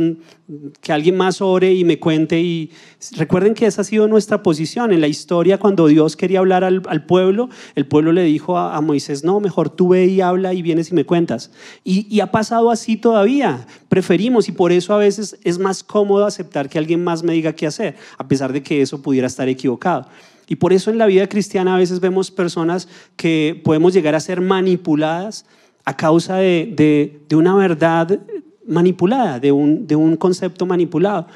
que 0.80 0.92
alguien 0.92 1.16
más 1.16 1.40
ore 1.40 1.72
y 1.74 1.84
me 1.84 1.98
cuente. 1.98 2.40
Y 2.40 2.70
recuerden 3.16 3.54
que 3.54 3.66
esa 3.66 3.82
ha 3.82 3.84
sido 3.84 4.08
nuestra 4.08 4.42
posición 4.42 4.92
en 4.92 5.00
la 5.00 5.08
historia. 5.08 5.58
Cuando 5.58 5.86
Dios 5.86 6.16
quería 6.16 6.40
hablar 6.40 6.64
al, 6.64 7.06
pueblo, 7.06 7.48
el 7.74 7.86
pueblo 7.86 8.12
le 8.12 8.24
dijo 8.24 8.58
a, 8.58 8.80
Moisés: 8.80 9.24
No, 9.24 9.40
mejor 9.40 9.70
tú 9.70 9.88
ve 9.88 10.06
y 10.06 10.20
habla 10.20 10.54
y 10.54 10.62
vienes 10.62 10.90
y 10.90 10.94
me 10.94 11.04
cuentas. 11.04 11.50
Y, 11.84 12.06
y 12.14 12.20
ha 12.20 12.30
pasado 12.30 12.70
así 12.70 12.96
todavía. 12.96 13.66
Preferimos 13.88 14.48
y 14.48 14.52
por 14.52 14.72
eso 14.72 14.94
a 14.94 14.98
veces 14.98 15.38
es 15.44 15.58
más 15.58 15.82
cómodo 15.82 16.26
aceptar 16.26 16.68
que 16.68 16.78
alguien 16.78 17.02
más 17.02 17.22
me 17.22 17.32
diga 17.32 17.52
qué 17.54 17.66
hacer, 17.66 17.96
a 18.18 18.28
pesar 18.28 18.52
de 18.52 18.62
que 18.62 18.82
eso 18.82 19.02
pudiera 19.02 19.26
estar 19.26 19.48
equivocado. 19.48 20.08
Y 20.48 20.56
por 20.56 20.72
eso 20.72 20.90
en 20.90 20.98
la 20.98 21.06
vida 21.06 21.28
cristiana 21.28 21.74
a 21.74 21.78
veces 21.78 21.98
vemos 21.98 22.30
personas 22.30 22.88
que 23.16 23.60
podemos 23.64 23.92
llegar 23.92 24.14
a 24.14 24.20
ser 24.20 24.40
manipuladas 24.40 25.44
a 25.84 25.96
causa 25.96 26.36
de, 26.36 26.72
de, 26.76 27.20
de 27.28 27.36
una 27.36 27.54
verdad 27.56 28.20
manipulada, 28.66 29.40
de 29.40 29.52
un, 29.52 29.86
de 29.86 29.96
un 29.96 30.16
concepto 30.16 30.66
manipulado. 30.66 31.26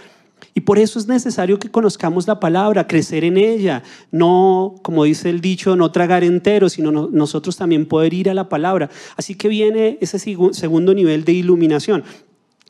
Y 0.54 0.60
por 0.60 0.78
eso 0.78 0.98
es 0.98 1.06
necesario 1.06 1.58
que 1.58 1.70
conozcamos 1.70 2.26
la 2.26 2.40
palabra, 2.40 2.86
crecer 2.86 3.24
en 3.24 3.36
ella, 3.36 3.82
no, 4.10 4.74
como 4.82 5.04
dice 5.04 5.30
el 5.30 5.40
dicho, 5.40 5.76
no 5.76 5.92
tragar 5.92 6.24
entero, 6.24 6.68
sino 6.68 6.90
nosotros 6.90 7.56
también 7.56 7.86
poder 7.86 8.14
ir 8.14 8.30
a 8.30 8.34
la 8.34 8.48
palabra. 8.48 8.90
Así 9.16 9.34
que 9.34 9.48
viene 9.48 9.98
ese 10.00 10.18
segundo 10.18 10.94
nivel 10.94 11.24
de 11.24 11.32
iluminación. 11.32 12.04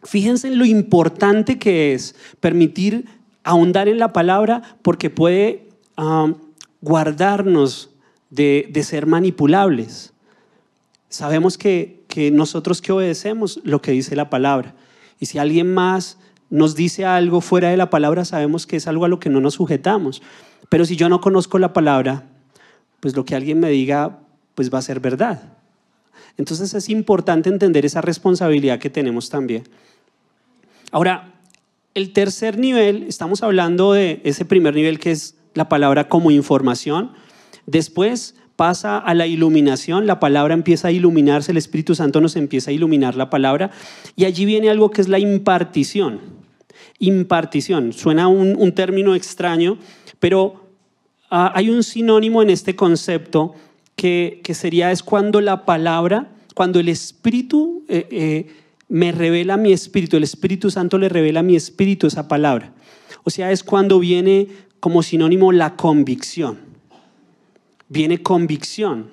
Fíjense 0.03 0.49
en 0.49 0.59
lo 0.59 0.65
importante 0.65 1.59
que 1.59 1.95
es 1.95 2.15
permitir 2.41 3.07
ahondar 3.45 3.89
en 3.89 3.99
la 3.99 4.13
palabra 4.13 4.63
porque 4.83 5.11
puede 5.11 5.69
ah, 5.97 6.33
guardarnos 6.81 7.91
de, 8.31 8.69
de 8.71 8.83
ser 8.83 9.07
manipulables. 9.07 10.13
Sabemos 11.09 11.59
que 11.59 12.00
que 12.11 12.31
nosotros 12.31 12.83
que 12.83 12.93
obedecemos 12.93 13.61
lo 13.65 13.81
que 13.81 13.93
dice 13.93 14.15
la 14.15 14.29
palabra. 14.29 14.75
Y 15.19 15.27
si 15.27 15.39
alguien 15.39 15.73
más 15.73 16.19
nos 16.51 16.75
dice 16.75 17.07
algo 17.07 17.41
fuera 17.41 17.71
de 17.71 17.79
la 17.79 17.89
palabra, 17.89 18.27
sabemos 18.27 18.67
que 18.67 18.77
es 18.77 18.87
algo 18.87 19.07
a 19.07 19.09
lo 19.09 19.19
que 19.19 19.31
no 19.31 19.41
nos 19.41 19.55
sujetamos. 19.55 20.21
Pero 20.69 20.85
si 20.85 20.97
yo 20.97 21.09
no 21.09 21.23
conozco 21.23 21.59
la 21.59 21.73
palabra, 21.73 22.27
pues 23.01 23.17
lo 23.17 23.25
que 23.25 23.35
alguien 23.35 23.61
me 23.61 23.71
diga, 23.71 24.19
pues 24.55 24.73
va 24.73 24.79
a 24.79 24.83
ser 24.83 25.01
verdad. 25.01 25.55
Entonces 26.37 26.75
es 26.75 26.89
importante 26.89 27.49
entender 27.49 27.87
esa 27.87 28.01
responsabilidad 28.01 28.79
que 28.79 28.91
tenemos 28.91 29.31
también. 29.31 29.65
Ahora, 30.91 31.35
el 31.95 32.13
tercer 32.13 32.59
nivel, 32.59 33.05
estamos 33.05 33.43
hablando 33.43 33.93
de 33.93 34.21
ese 34.25 34.45
primer 34.45 34.75
nivel 34.75 34.99
que 34.99 35.13
es 35.13 35.37
la 35.55 35.69
palabra 35.69 36.09
como 36.09 36.31
información. 36.31 37.13
Después 37.67 38.35
pasa 38.61 38.99
a 38.99 39.15
la 39.15 39.27
iluminación, 39.27 40.07
la 40.07 40.21
palabra 40.21 40.53
empieza 40.53 40.89
a 40.89 40.93
iluminarse, 40.93 41.51
el 41.51 41.57
Espíritu 41.57 41.95
Santo 41.95 42.21
nos 42.21 42.37
empieza 42.37 42.71
a 42.71 42.75
iluminar 42.75 43.17
la 43.17 43.31
palabra 43.31 43.71
y 44.17 44.27
allí 44.27 44.45
viene 44.45 44.69
algo 44.69 44.91
que 44.91 45.01
es 45.01 45.09
la 45.09 45.19
impartición. 45.19 46.21
Impartición, 46.99 47.95
suena 47.95 48.29
un, 48.29 48.73
término 48.73 49.15
extraño, 49.15 49.79
pero 50.19 50.69
ah, 51.31 51.53
hay 51.55 51.71
un 51.71 51.83
sinónimo 51.83 52.43
en 52.43 52.51
este 52.51 52.77
concepto 52.77 53.55
que, 53.97 54.43
sería 54.53 54.93
es 54.93 55.03
cuando 55.03 55.41
la 55.41 55.65
palabra, 55.65 56.29
cuando 56.55 56.81
el 56.81 56.91
Espíritu 56.91 57.87
eh, 57.89 58.09
eh, 58.11 58.47
me 58.89 59.11
revela 59.11 59.57
mi 59.57 59.73
Espíritu, 59.73 60.19
el 60.19 60.25
Espíritu 60.25 60.71
Santo 60.71 60.99
le 60.99 61.09
revela 61.09 61.41
a 61.41 61.43
mi 61.43 61.57
Espíritu 61.57 62.09
esa 62.09 62.29
palabra. 62.29 62.75
O 63.25 63.31
sea, 63.31 63.53
es 63.53 63.65
cuando 63.65 63.99
viene 63.99 64.49
como 64.81 65.03
sinónimo 65.03 65.51
la 65.51 65.77
convicción 65.77 66.70
viene 67.91 68.23
convicción. 68.23 69.11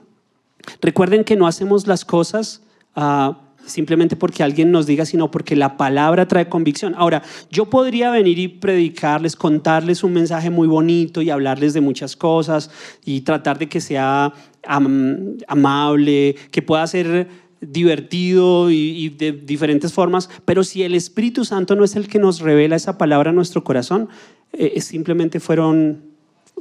Recuerden 0.82 1.26
que 1.26 1.36
no 1.36 1.48
hacemos 1.48 1.88
las 1.88 2.06
cosas 2.06 2.62
ah, 2.96 3.42
simplemente 3.66 4.16
porque 4.16 4.44
alguien 4.44 4.72
nos 4.72 4.86
diga, 4.86 5.06
sino 5.06 5.30
porque 5.30 5.56
la 5.56 5.76
palabra 5.76 6.28
trae 6.28 6.48
convicción. 6.48 6.94
Ahora, 6.98 7.22
yo 7.52 7.70
podría 7.70 8.10
venir 8.12 8.40
y 8.40 8.48
predicarles, 8.48 9.36
contarles 9.36 10.04
un 10.04 10.14
mensaje 10.14 10.50
muy 10.50 10.68
bonito 10.68 11.22
y 11.22 11.30
hablarles 11.30 11.74
de 11.74 11.82
muchas 11.82 12.16
cosas 12.16 12.72
y 13.04 13.22
tratar 13.22 13.60
de 13.60 13.68
que 13.68 13.82
sea 13.82 14.34
amable, 14.64 16.36
que 16.52 16.62
pueda 16.62 16.88
ser 16.88 17.28
divertido 17.60 18.70
y, 18.70 19.10
de 19.10 19.32
diferentes 19.32 19.92
formas, 19.92 20.30
pero 20.46 20.64
si 20.64 20.84
el 20.84 20.94
Espíritu 20.94 21.44
Santo 21.44 21.76
no 21.76 21.84
es 21.84 21.96
el 21.96 22.08
que 22.08 22.20
nos 22.20 22.40
revela 22.40 22.76
esa 22.76 22.98
palabra 22.98 23.32
a 23.32 23.34
nuestro 23.34 23.64
corazón, 23.64 24.10
eh, 24.54 24.80
simplemente 24.82 25.40
fueron, 25.40 26.04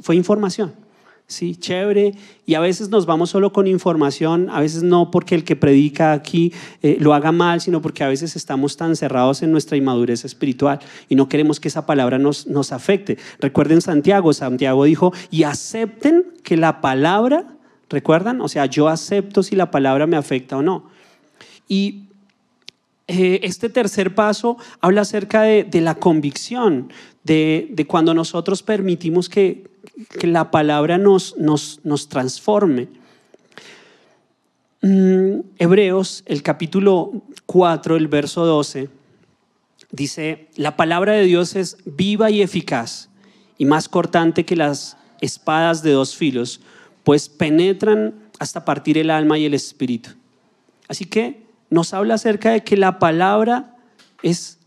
fue 0.01 0.15
información. 0.15 0.73
Sí, 1.29 1.57
chévere. 1.57 2.13
Y 2.45 2.53
a 2.53 2.61
veces 2.61 2.87
nos 2.87 3.05
vamos 3.05 3.31
solo 3.31 3.51
con 3.51 3.67
información, 3.67 4.49
a 4.49 4.61
veces 4.61 4.81
no 4.83 5.11
porque 5.11 5.35
el 5.35 5.43
que 5.43 5.57
predica 5.57 6.13
aquí 6.13 6.53
eh, 6.81 6.95
lo 7.01 7.13
haga 7.13 7.33
mal, 7.33 7.59
sino 7.59 7.81
porque 7.81 8.05
a 8.05 8.07
veces 8.07 8.37
estamos 8.37 8.77
tan 8.77 8.95
cerrados 8.95 9.43
en 9.43 9.51
nuestra 9.51 9.75
inmadurez 9.75 10.23
espiritual 10.23 10.79
y 11.09 11.15
no 11.15 11.27
queremos 11.27 11.59
que 11.59 11.67
esa 11.67 11.85
palabra 11.85 12.17
nos, 12.17 12.47
nos 12.47 12.71
afecte. 12.71 13.17
Recuerden 13.41 13.81
Santiago, 13.81 14.31
Santiago 14.31 14.85
dijo, 14.85 15.11
y 15.29 15.43
acepten 15.43 16.27
que 16.43 16.55
la 16.55 16.79
palabra, 16.79 17.57
¿recuerdan? 17.89 18.39
O 18.39 18.47
sea, 18.47 18.65
yo 18.65 18.87
acepto 18.87 19.43
si 19.43 19.57
la 19.57 19.69
palabra 19.69 20.07
me 20.07 20.15
afecta 20.15 20.55
o 20.55 20.61
no. 20.61 20.85
Y 21.67 22.06
eh, 23.07 23.39
este 23.43 23.69
tercer 23.69 24.15
paso 24.15 24.57
habla 24.81 25.01
acerca 25.01 25.43
de, 25.43 25.81
la 25.81 25.95
convicción, 25.95 26.91
de, 27.23 27.85
cuando 27.87 28.13
nosotros 28.13 28.63
permitimos 28.63 29.29
que 29.29 29.69
la 30.21 30.51
palabra 30.51 30.97
nos 30.97 31.35
transforme. 32.09 32.89
Mm, 34.81 35.39
Hebreos, 35.57 36.23
el 36.27 36.43
capítulo 36.43 37.23
4, 37.47 37.95
el 37.95 38.07
verso 38.07 38.45
12, 38.45 38.89
dice, 39.91 40.49
la 40.55 40.77
palabra 40.77 41.13
de 41.13 41.23
Dios 41.23 41.55
es 41.55 41.77
viva 41.85 42.29
y 42.29 42.43
eficaz 42.43 43.09
y 43.57 43.65
más 43.65 43.89
cortante 43.89 44.45
que 44.45 44.55
las 44.55 44.95
espadas 45.19 45.81
de 45.81 45.91
dos 45.91 46.15
filos, 46.15 46.61
pues 47.03 47.27
penetran 47.27 48.13
hasta 48.37 48.65
partir 48.65 48.99
el 48.99 49.09
alma 49.09 49.39
y 49.39 49.45
el 49.45 49.55
espíritu. 49.55 50.11
Así 50.87 51.05
que 51.05 51.46
nos 51.69 51.93
habla 51.93 52.15
acerca 52.15 52.51
de 52.51 52.63
que 52.63 52.77
la 52.77 52.99
palabra 52.99 53.75
es 54.23 54.59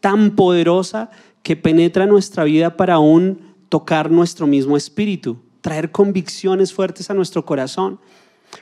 tan 0.00 0.36
poderosa 0.36 1.10
que 1.42 1.56
penetra 1.56 2.06
nuestra 2.06 2.44
vida 2.44 2.76
para 2.76 2.98
un 2.98 3.54
tocar 3.68 4.10
nuestro 4.10 4.46
mismo 4.46 4.76
espíritu, 4.76 5.38
traer 5.60 5.90
convicciones 5.90 6.72
fuertes 6.72 7.10
a 7.10 7.14
nuestro 7.14 7.44
corazón. 7.44 7.98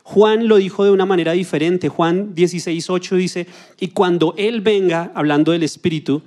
Juan 0.05 0.49
lo 0.49 0.57
dijo 0.57 0.85
de 0.85 0.91
una 0.91 1.05
manera 1.05 1.33
diferente. 1.33 1.89
Juan 1.89 2.35
16.8 2.35 3.17
dice, 3.17 3.47
y 3.79 3.89
cuando 3.89 4.35
Él 4.39 4.61
venga, 4.61 5.13
hablando 5.15 5.53
del 5.53 5.65
Espíritu, 5.65 6.23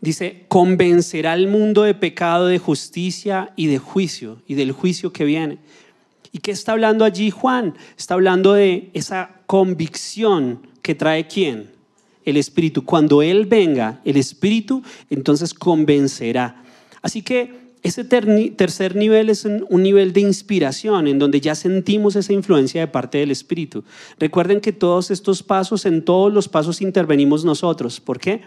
dice, 0.00 0.44
convencerá 0.48 1.32
al 1.32 1.48
mundo 1.48 1.82
de 1.82 1.94
pecado, 1.94 2.46
de 2.46 2.58
justicia 2.58 3.52
y 3.56 3.66
de 3.66 3.78
juicio, 3.78 4.42
y 4.46 4.54
del 4.54 4.72
juicio 4.72 5.12
que 5.12 5.24
viene. 5.24 5.58
¿Y 6.36 6.38
qué 6.38 6.50
está 6.50 6.72
hablando 6.72 7.06
allí 7.06 7.30
Juan? 7.30 7.72
Está 7.96 8.12
hablando 8.12 8.52
de 8.52 8.90
esa 8.92 9.40
convicción 9.46 10.60
que 10.82 10.94
trae 10.94 11.26
quién? 11.26 11.70
El 12.26 12.36
Espíritu. 12.36 12.84
Cuando 12.84 13.22
Él 13.22 13.46
venga, 13.46 14.02
el 14.04 14.18
Espíritu, 14.18 14.82
entonces 15.08 15.54
convencerá. 15.54 16.62
Así 17.00 17.22
que 17.22 17.72
ese 17.82 18.04
tercer 18.04 18.96
nivel 18.96 19.30
es 19.30 19.46
un 19.46 19.82
nivel 19.82 20.12
de 20.12 20.20
inspiración, 20.20 21.06
en 21.06 21.18
donde 21.18 21.40
ya 21.40 21.54
sentimos 21.54 22.16
esa 22.16 22.34
influencia 22.34 22.82
de 22.82 22.88
parte 22.88 23.16
del 23.16 23.30
Espíritu. 23.30 23.82
Recuerden 24.18 24.60
que 24.60 24.72
todos 24.72 25.10
estos 25.10 25.42
pasos, 25.42 25.86
en 25.86 26.04
todos 26.04 26.30
los 26.30 26.50
pasos 26.50 26.82
intervenimos 26.82 27.46
nosotros. 27.46 27.98
¿Por 27.98 28.20
qué? 28.20 28.42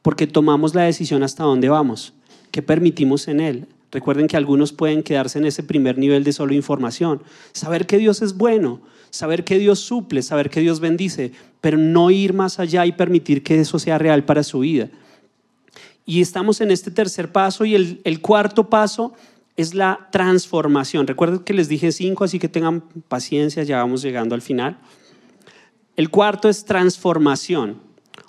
Porque 0.00 0.26
tomamos 0.26 0.74
la 0.74 0.84
decisión 0.84 1.22
hasta 1.22 1.44
dónde 1.44 1.68
vamos, 1.68 2.14
qué 2.50 2.62
permitimos 2.62 3.28
en 3.28 3.40
Él. 3.40 3.66
Recuerden 3.94 4.26
que 4.26 4.36
algunos 4.36 4.72
pueden 4.72 5.04
quedarse 5.04 5.38
en 5.38 5.46
ese 5.46 5.62
primer 5.62 5.98
nivel 5.98 6.24
de 6.24 6.32
solo 6.32 6.52
información. 6.52 7.22
Saber 7.52 7.86
que 7.86 7.96
Dios 7.96 8.22
es 8.22 8.36
bueno, 8.36 8.80
saber 9.10 9.44
que 9.44 9.56
Dios 9.56 9.78
suple, 9.78 10.20
saber 10.22 10.50
que 10.50 10.58
Dios 10.58 10.80
bendice, 10.80 11.30
pero 11.60 11.78
no 11.78 12.10
ir 12.10 12.34
más 12.34 12.58
allá 12.58 12.84
y 12.86 12.90
permitir 12.90 13.44
que 13.44 13.60
eso 13.60 13.78
sea 13.78 13.96
real 13.96 14.24
para 14.24 14.42
su 14.42 14.58
vida. 14.58 14.90
Y 16.04 16.20
estamos 16.20 16.60
en 16.60 16.72
este 16.72 16.90
tercer 16.90 17.30
paso 17.30 17.64
y 17.64 17.76
el, 17.76 18.20
cuarto 18.20 18.68
paso 18.68 19.14
es 19.56 19.74
la 19.74 20.08
transformación. 20.10 21.06
Recuerden 21.06 21.38
que 21.38 21.54
les 21.54 21.68
dije 21.68 21.92
cinco, 21.92 22.24
así 22.24 22.40
que 22.40 22.48
tengan 22.48 22.80
paciencia, 23.06 23.62
ya 23.62 23.76
vamos 23.76 24.02
llegando 24.02 24.34
al 24.34 24.42
final. 24.42 24.76
El 25.94 26.10
cuarto 26.10 26.48
es 26.48 26.64
transformación. 26.64 27.78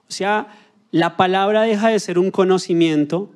O 0.08 0.12
sea, 0.12 0.48
la 0.92 1.18
palabra 1.18 1.64
deja 1.64 1.90
de 1.90 2.00
ser 2.00 2.20
un 2.20 2.30
conocimiento 2.30 3.32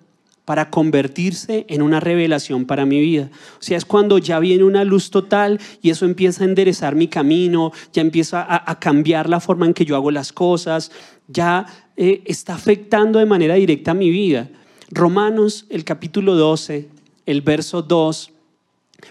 para 0.49 0.71
convertirse 0.71 1.67
en 1.69 1.83
una 1.83 1.99
revelación 1.99 2.65
para 2.65 2.83
mi 2.83 2.99
vida. 2.99 3.29
O 3.59 3.61
sea, 3.61 3.77
es 3.77 3.85
cuando 3.85 4.17
ya 4.17 4.39
viene 4.39 4.63
una 4.63 4.83
luz 4.83 5.11
total 5.11 5.59
y 5.83 5.91
eso 5.91 6.05
empieza 6.05 6.43
a 6.43 6.47
enderezar 6.47 6.95
mi 6.95 7.07
camino, 7.07 7.71
ya 7.93 8.01
empieza 8.01 8.47
a 8.49 8.79
cambiar 8.79 9.29
la 9.29 9.41
forma 9.41 9.67
en 9.67 9.75
que 9.75 9.85
yo 9.85 9.95
hago 9.95 10.09
las 10.09 10.33
cosas, 10.33 10.91
ya 11.27 11.67
eh, 11.95 12.23
está 12.25 12.55
afectando 12.55 13.19
de 13.19 13.27
manera 13.27 13.53
directa 13.53 13.93
mi 13.93 14.09
vida. 14.09 14.49
Romanos, 14.89 15.67
el 15.69 15.83
capítulo 15.83 16.33
12, 16.33 16.89
el 17.27 17.41
verso 17.41 17.83
2, 17.83 18.31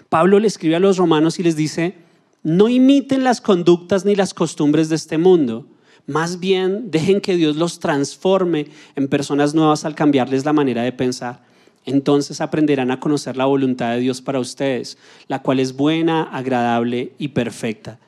Pablo 0.09 0.39
le 0.39 0.47
escribe 0.47 0.75
a 0.75 0.81
los 0.81 0.97
romanos 0.97 1.39
y 1.39 1.43
les 1.43 1.55
dice, 1.55 1.95
no 2.43 2.67
imiten 2.67 3.23
las 3.23 3.39
conductas 3.39 4.03
ni 4.03 4.13
las 4.13 4.33
costumbres 4.33 4.89
de 4.89 4.97
este 4.97 5.17
mundo. 5.17 5.65
Más 6.09 6.39
bien, 6.39 6.89
dejen 6.89 7.21
que 7.21 7.35
Dios 7.35 7.55
los 7.55 7.77
transforme 7.77 8.65
en 8.95 9.07
personas 9.07 9.53
nuevas 9.53 9.85
al 9.85 9.93
cambiarles 9.93 10.43
la 10.43 10.53
manera 10.53 10.81
de 10.81 10.91
pensar. 10.91 11.43
Entonces 11.85 12.41
aprenderán 12.41 12.89
a 12.89 12.99
conocer 12.99 13.37
la 13.37 13.45
voluntad 13.45 13.91
de 13.91 13.99
Dios 13.99 14.19
para 14.19 14.39
ustedes, 14.39 14.97
la 15.27 15.43
cual 15.43 15.59
es 15.59 15.73
buena, 15.73 16.23
agradable 16.23 17.13
y 17.19 17.27
perfecta. 17.27 17.99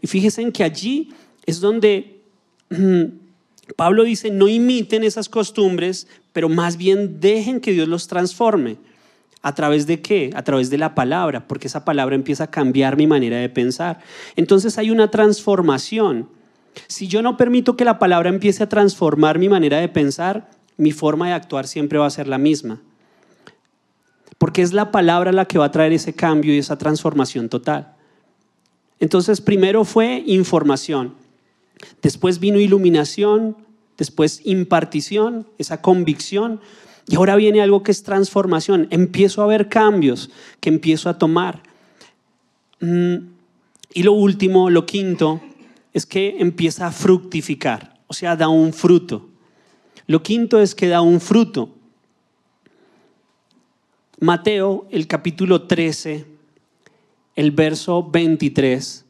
Y 0.00 0.06
fíjense 0.06 0.42
en 0.42 0.52
que 0.52 0.62
allí 0.62 1.08
es 1.44 1.58
donde 1.60 2.20
Pablo 3.74 4.04
dice, 4.04 4.30
no 4.30 4.46
imiten 4.46 5.02
esas 5.02 5.28
costumbres, 5.28 6.06
pero 6.32 6.48
más 6.48 6.76
bien 6.76 7.18
dejen 7.18 7.58
que 7.58 7.72
Dios 7.72 7.88
los 7.88 8.06
transforme. 8.06 8.76
¿A 9.42 9.56
través 9.56 9.88
de 9.88 10.00
qué? 10.00 10.30
A 10.36 10.44
través 10.44 10.70
de 10.70 10.78
la 10.78 10.94
palabra, 10.94 11.48
porque 11.48 11.66
esa 11.66 11.84
palabra 11.84 12.14
empieza 12.14 12.44
a 12.44 12.50
cambiar 12.52 12.96
mi 12.96 13.08
manera 13.08 13.38
de 13.38 13.48
pensar. 13.48 13.98
Entonces 14.36 14.78
hay 14.78 14.92
una 14.92 15.10
transformación. 15.10 16.28
Si 16.86 17.08
yo 17.08 17.22
no 17.22 17.36
permito 17.36 17.76
que 17.76 17.84
la 17.84 17.98
palabra 17.98 18.28
empiece 18.28 18.62
a 18.62 18.68
transformar 18.68 19.38
mi 19.38 19.48
manera 19.48 19.78
de 19.78 19.88
pensar, 19.88 20.50
mi 20.76 20.92
forma 20.92 21.28
de 21.28 21.34
actuar 21.34 21.66
siempre 21.66 21.98
va 21.98 22.06
a 22.06 22.10
ser 22.10 22.26
la 22.26 22.38
misma. 22.38 22.80
Porque 24.38 24.62
es 24.62 24.72
la 24.72 24.90
palabra 24.90 25.32
la 25.32 25.44
que 25.44 25.58
va 25.58 25.66
a 25.66 25.70
traer 25.70 25.92
ese 25.92 26.14
cambio 26.14 26.54
y 26.54 26.58
esa 26.58 26.78
transformación 26.78 27.48
total. 27.48 27.94
Entonces, 28.98 29.40
primero 29.40 29.84
fue 29.84 30.22
información. 30.26 31.14
Después 32.02 32.38
vino 32.38 32.58
iluminación, 32.58 33.56
después 33.98 34.40
impartición, 34.44 35.46
esa 35.58 35.82
convicción. 35.82 36.60
Y 37.06 37.16
ahora 37.16 37.36
viene 37.36 37.60
algo 37.60 37.82
que 37.82 37.92
es 37.92 38.02
transformación. 38.02 38.86
Empiezo 38.90 39.42
a 39.42 39.46
ver 39.46 39.68
cambios 39.68 40.30
que 40.60 40.68
empiezo 40.68 41.08
a 41.08 41.18
tomar. 41.18 41.62
Mm, 42.80 43.16
y 43.92 44.02
lo 44.02 44.12
último, 44.12 44.70
lo 44.70 44.86
quinto, 44.86 45.40
es 45.92 46.06
que 46.06 46.36
empieza 46.38 46.86
a 46.86 46.92
fructificar, 46.92 48.00
o 48.06 48.14
sea, 48.14 48.36
da 48.36 48.48
un 48.48 48.72
fruto. 48.72 49.28
Lo 50.06 50.22
quinto 50.22 50.60
es 50.60 50.74
que 50.74 50.88
da 50.88 51.00
un 51.00 51.20
fruto. 51.20 51.74
Mateo, 54.20 54.86
el 54.90 55.06
capítulo 55.06 55.62
13, 55.62 56.26
el 57.36 57.50
verso 57.52 58.08
23, 58.08 59.04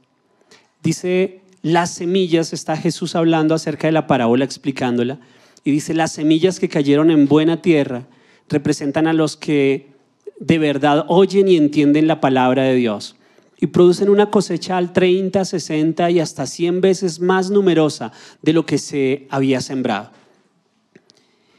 dice 0.82 1.40
las 1.62 1.90
semillas, 1.90 2.52
está 2.52 2.76
Jesús 2.76 3.14
hablando 3.14 3.54
acerca 3.54 3.88
de 3.88 3.92
la 3.92 4.06
parábola, 4.06 4.44
explicándola, 4.44 5.18
y 5.62 5.72
dice, 5.72 5.92
las 5.92 6.12
semillas 6.12 6.58
que 6.58 6.70
cayeron 6.70 7.10
en 7.10 7.26
buena 7.26 7.60
tierra 7.60 8.06
representan 8.48 9.06
a 9.06 9.12
los 9.12 9.36
que 9.36 9.90
de 10.38 10.58
verdad 10.58 11.04
oyen 11.08 11.48
y 11.48 11.56
entienden 11.56 12.06
la 12.06 12.20
palabra 12.20 12.62
de 12.62 12.74
Dios 12.76 13.16
y 13.60 13.66
producen 13.68 14.08
una 14.08 14.30
cosecha 14.30 14.78
al 14.78 14.92
30, 14.92 15.44
60 15.44 16.10
y 16.10 16.20
hasta 16.20 16.46
100 16.46 16.80
veces 16.80 17.20
más 17.20 17.50
numerosa 17.50 18.10
de 18.42 18.54
lo 18.54 18.64
que 18.64 18.78
se 18.78 19.26
había 19.30 19.60
sembrado. 19.60 20.10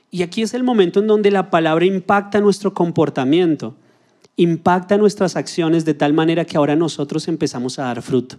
Y 0.10 0.24
aquí 0.24 0.42
es 0.42 0.54
el 0.54 0.64
momento 0.64 1.00
en 1.00 1.08
donde 1.08 1.32
la 1.32 1.50
palabra 1.50 1.86
impacta 1.86 2.42
nuestro 2.42 2.74
comportamiento, 2.74 3.76
impacta 4.36 4.98
nuestras 4.98 5.36
acciones 5.36 5.86
de 5.86 5.94
tal 5.94 6.14
manera 6.14 6.44
que 6.44 6.58
ahora 6.58 6.76
nosotros 6.76 7.28
empezamos 7.28 7.78
a 7.78 7.84
dar 7.84 8.02
fruto. 8.02 8.38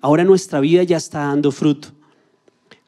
Ahora 0.00 0.24
nuestra 0.24 0.60
vida 0.60 0.82
ya 0.82 0.96
está 0.96 1.20
dando 1.20 1.52
fruto. 1.52 1.88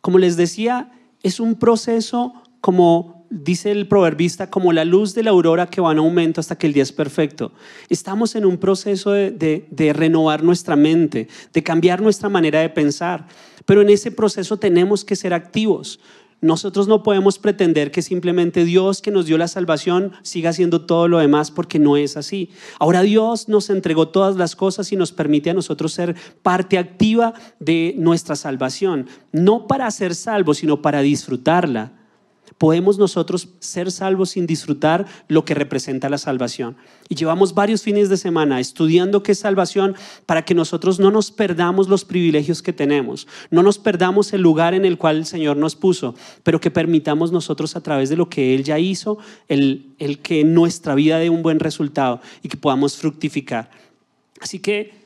Como 0.00 0.18
les 0.18 0.36
decía, 0.36 0.92
es 1.22 1.40
un 1.40 1.56
proceso 1.56 2.32
como 2.60 3.19
dice 3.30 3.70
el 3.70 3.86
proverbista, 3.86 4.50
como 4.50 4.72
la 4.72 4.84
luz 4.84 5.14
de 5.14 5.22
la 5.22 5.30
aurora 5.30 5.68
que 5.68 5.80
va 5.80 5.92
en 5.92 5.98
aumento 5.98 6.40
hasta 6.40 6.58
que 6.58 6.66
el 6.66 6.72
día 6.72 6.82
es 6.82 6.92
perfecto. 6.92 7.52
Estamos 7.88 8.34
en 8.34 8.44
un 8.44 8.58
proceso 8.58 9.12
de, 9.12 9.92
renovar 9.94 10.42
nuestra 10.42 10.76
mente, 10.76 11.28
de 11.52 11.62
cambiar 11.62 12.02
nuestra 12.02 12.28
manera 12.28 12.60
de 12.60 12.68
pensar, 12.68 13.26
pero 13.64 13.82
en 13.82 13.90
ese 13.90 14.10
proceso 14.10 14.58
tenemos 14.58 15.04
que 15.04 15.16
ser 15.16 15.32
activos. 15.32 16.00
Nosotros 16.42 16.88
no 16.88 17.02
podemos 17.02 17.38
pretender 17.38 17.90
que 17.90 18.00
simplemente 18.00 18.64
Dios 18.64 19.02
que 19.02 19.10
nos 19.10 19.26
dio 19.26 19.36
la 19.36 19.46
salvación 19.46 20.12
siga 20.22 20.50
haciendo 20.50 20.86
todo 20.86 21.06
lo 21.06 21.18
demás 21.18 21.50
porque 21.50 21.78
no 21.78 21.98
es 21.98 22.16
así. 22.16 22.50
Ahora 22.78 23.02
Dios 23.02 23.48
nos 23.48 23.68
entregó 23.68 24.08
todas 24.08 24.36
las 24.36 24.56
cosas 24.56 24.90
y 24.90 24.96
nos 24.96 25.12
permite 25.12 25.50
a 25.50 25.54
nosotros 25.54 25.92
ser 25.92 26.16
parte 26.42 26.78
activa 26.78 27.34
de 27.58 27.94
nuestra 27.98 28.36
salvación, 28.36 29.06
no 29.32 29.66
para 29.66 29.90
ser 29.90 30.14
salvos, 30.14 30.58
sino 30.58 30.80
para 30.80 31.02
disfrutarla 31.02 31.99
podemos 32.60 32.98
nosotros 32.98 33.48
ser 33.58 33.90
salvos 33.90 34.32
sin 34.32 34.46
disfrutar 34.46 35.06
lo 35.28 35.46
que 35.46 35.54
representa 35.54 36.10
la 36.10 36.18
salvación. 36.18 36.76
Y 37.08 37.14
llevamos 37.14 37.54
varios 37.54 37.82
fines 37.82 38.10
de 38.10 38.18
semana 38.18 38.60
estudiando 38.60 39.22
qué 39.22 39.32
es 39.32 39.38
salvación 39.38 39.96
para 40.26 40.44
que 40.44 40.54
nosotros 40.54 41.00
no 41.00 41.10
nos 41.10 41.30
perdamos 41.30 41.88
los 41.88 42.04
privilegios 42.04 42.60
que 42.60 42.74
tenemos, 42.74 43.26
no 43.50 43.62
nos 43.62 43.78
perdamos 43.78 44.34
el 44.34 44.42
lugar 44.42 44.74
en 44.74 44.84
el 44.84 44.98
cual 44.98 45.16
el 45.16 45.24
Señor 45.24 45.56
nos 45.56 45.74
puso, 45.74 46.14
pero 46.42 46.60
que 46.60 46.70
permitamos 46.70 47.32
nosotros 47.32 47.76
a 47.76 47.80
través 47.80 48.10
de 48.10 48.16
lo 48.16 48.28
que 48.28 48.54
Él 48.54 48.62
ya 48.62 48.78
hizo, 48.78 49.16
el, 49.48 49.94
el 49.98 50.18
que 50.18 50.44
nuestra 50.44 50.94
vida 50.94 51.18
dé 51.18 51.30
un 51.30 51.42
buen 51.42 51.60
resultado 51.60 52.20
y 52.42 52.48
que 52.50 52.58
podamos 52.58 52.98
fructificar. 52.98 53.70
Así 54.38 54.58
que... 54.58 55.00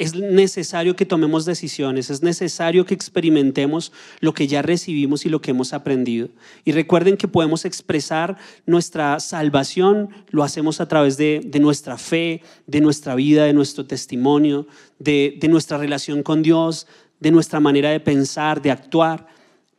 Es 0.00 0.14
necesario 0.14 0.96
que 0.96 1.04
tomemos 1.04 1.44
decisiones, 1.44 2.08
es 2.08 2.22
necesario 2.22 2.86
que 2.86 2.94
experimentemos 2.94 3.92
lo 4.20 4.32
que 4.32 4.46
ya 4.46 4.62
recibimos 4.62 5.26
y 5.26 5.28
lo 5.28 5.42
que 5.42 5.50
hemos 5.50 5.74
aprendido. 5.74 6.30
Y 6.64 6.72
recuerden 6.72 7.18
que 7.18 7.28
podemos 7.28 7.66
expresar 7.66 8.38
nuestra 8.64 9.20
salvación, 9.20 10.08
lo 10.30 10.42
hacemos 10.42 10.80
a 10.80 10.88
través 10.88 11.18
de, 11.18 11.42
nuestra 11.60 11.98
fe, 11.98 12.40
de 12.66 12.80
nuestra 12.80 13.14
vida, 13.14 13.44
de 13.44 13.52
nuestro 13.52 13.84
testimonio, 13.84 14.66
de, 14.98 15.36
de 15.38 15.48
nuestra 15.48 15.76
relación 15.76 16.22
con 16.22 16.40
Dios, 16.42 16.86
de 17.20 17.30
nuestra 17.30 17.60
manera 17.60 17.90
de 17.90 18.00
pensar, 18.00 18.62
de 18.62 18.70
actuar. 18.70 19.26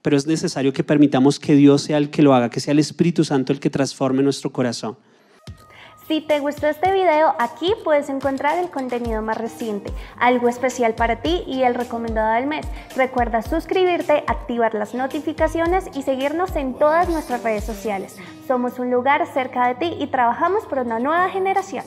Pero 0.03 0.17
es 0.17 0.27
necesario 0.27 0.71
que 0.71 0.83
permitamos 0.83 1.39
que 1.39 1.55
Dios 1.55 1.81
sea 1.81 1.97
el 1.97 2.11
que 2.11 2.21
lo 2.21 2.35
haga, 2.35 2.51
que 2.51 2.59
sea 2.59 2.73
el 2.73 2.79
Espíritu 2.79 3.23
Santo 3.23 3.53
el 3.53 3.59
que 3.59 3.71
transforme 3.71 4.21
nuestro 4.21 4.51
corazón. 4.51 4.97
Si 6.11 6.19
te 6.19 6.41
gustó 6.41 6.67
este 6.67 6.91
video, 6.91 7.33
aquí 7.39 7.73
puedes 7.85 8.09
encontrar 8.09 8.57
el 8.57 8.69
contenido 8.69 9.21
más 9.21 9.37
reciente, 9.37 9.93
algo 10.19 10.49
especial 10.49 10.93
para 10.93 11.21
ti 11.21 11.45
y 11.47 11.63
el 11.63 11.73
recomendado 11.73 12.33
del 12.33 12.47
mes. 12.47 12.67
Recuerda 12.97 13.41
suscribirte, 13.41 14.25
activar 14.27 14.73
las 14.73 14.93
notificaciones 14.93 15.85
y 15.93 16.01
seguirnos 16.01 16.53
en 16.57 16.73
todas 16.73 17.07
nuestras 17.07 17.43
redes 17.43 17.63
sociales. 17.63 18.17
Somos 18.45 18.77
un 18.77 18.91
lugar 18.91 19.25
cerca 19.25 19.69
de 19.69 19.75
ti 19.75 19.95
y 20.01 20.07
trabajamos 20.07 20.65
por 20.65 20.79
una 20.79 20.99
nueva 20.99 21.29
generación. 21.29 21.85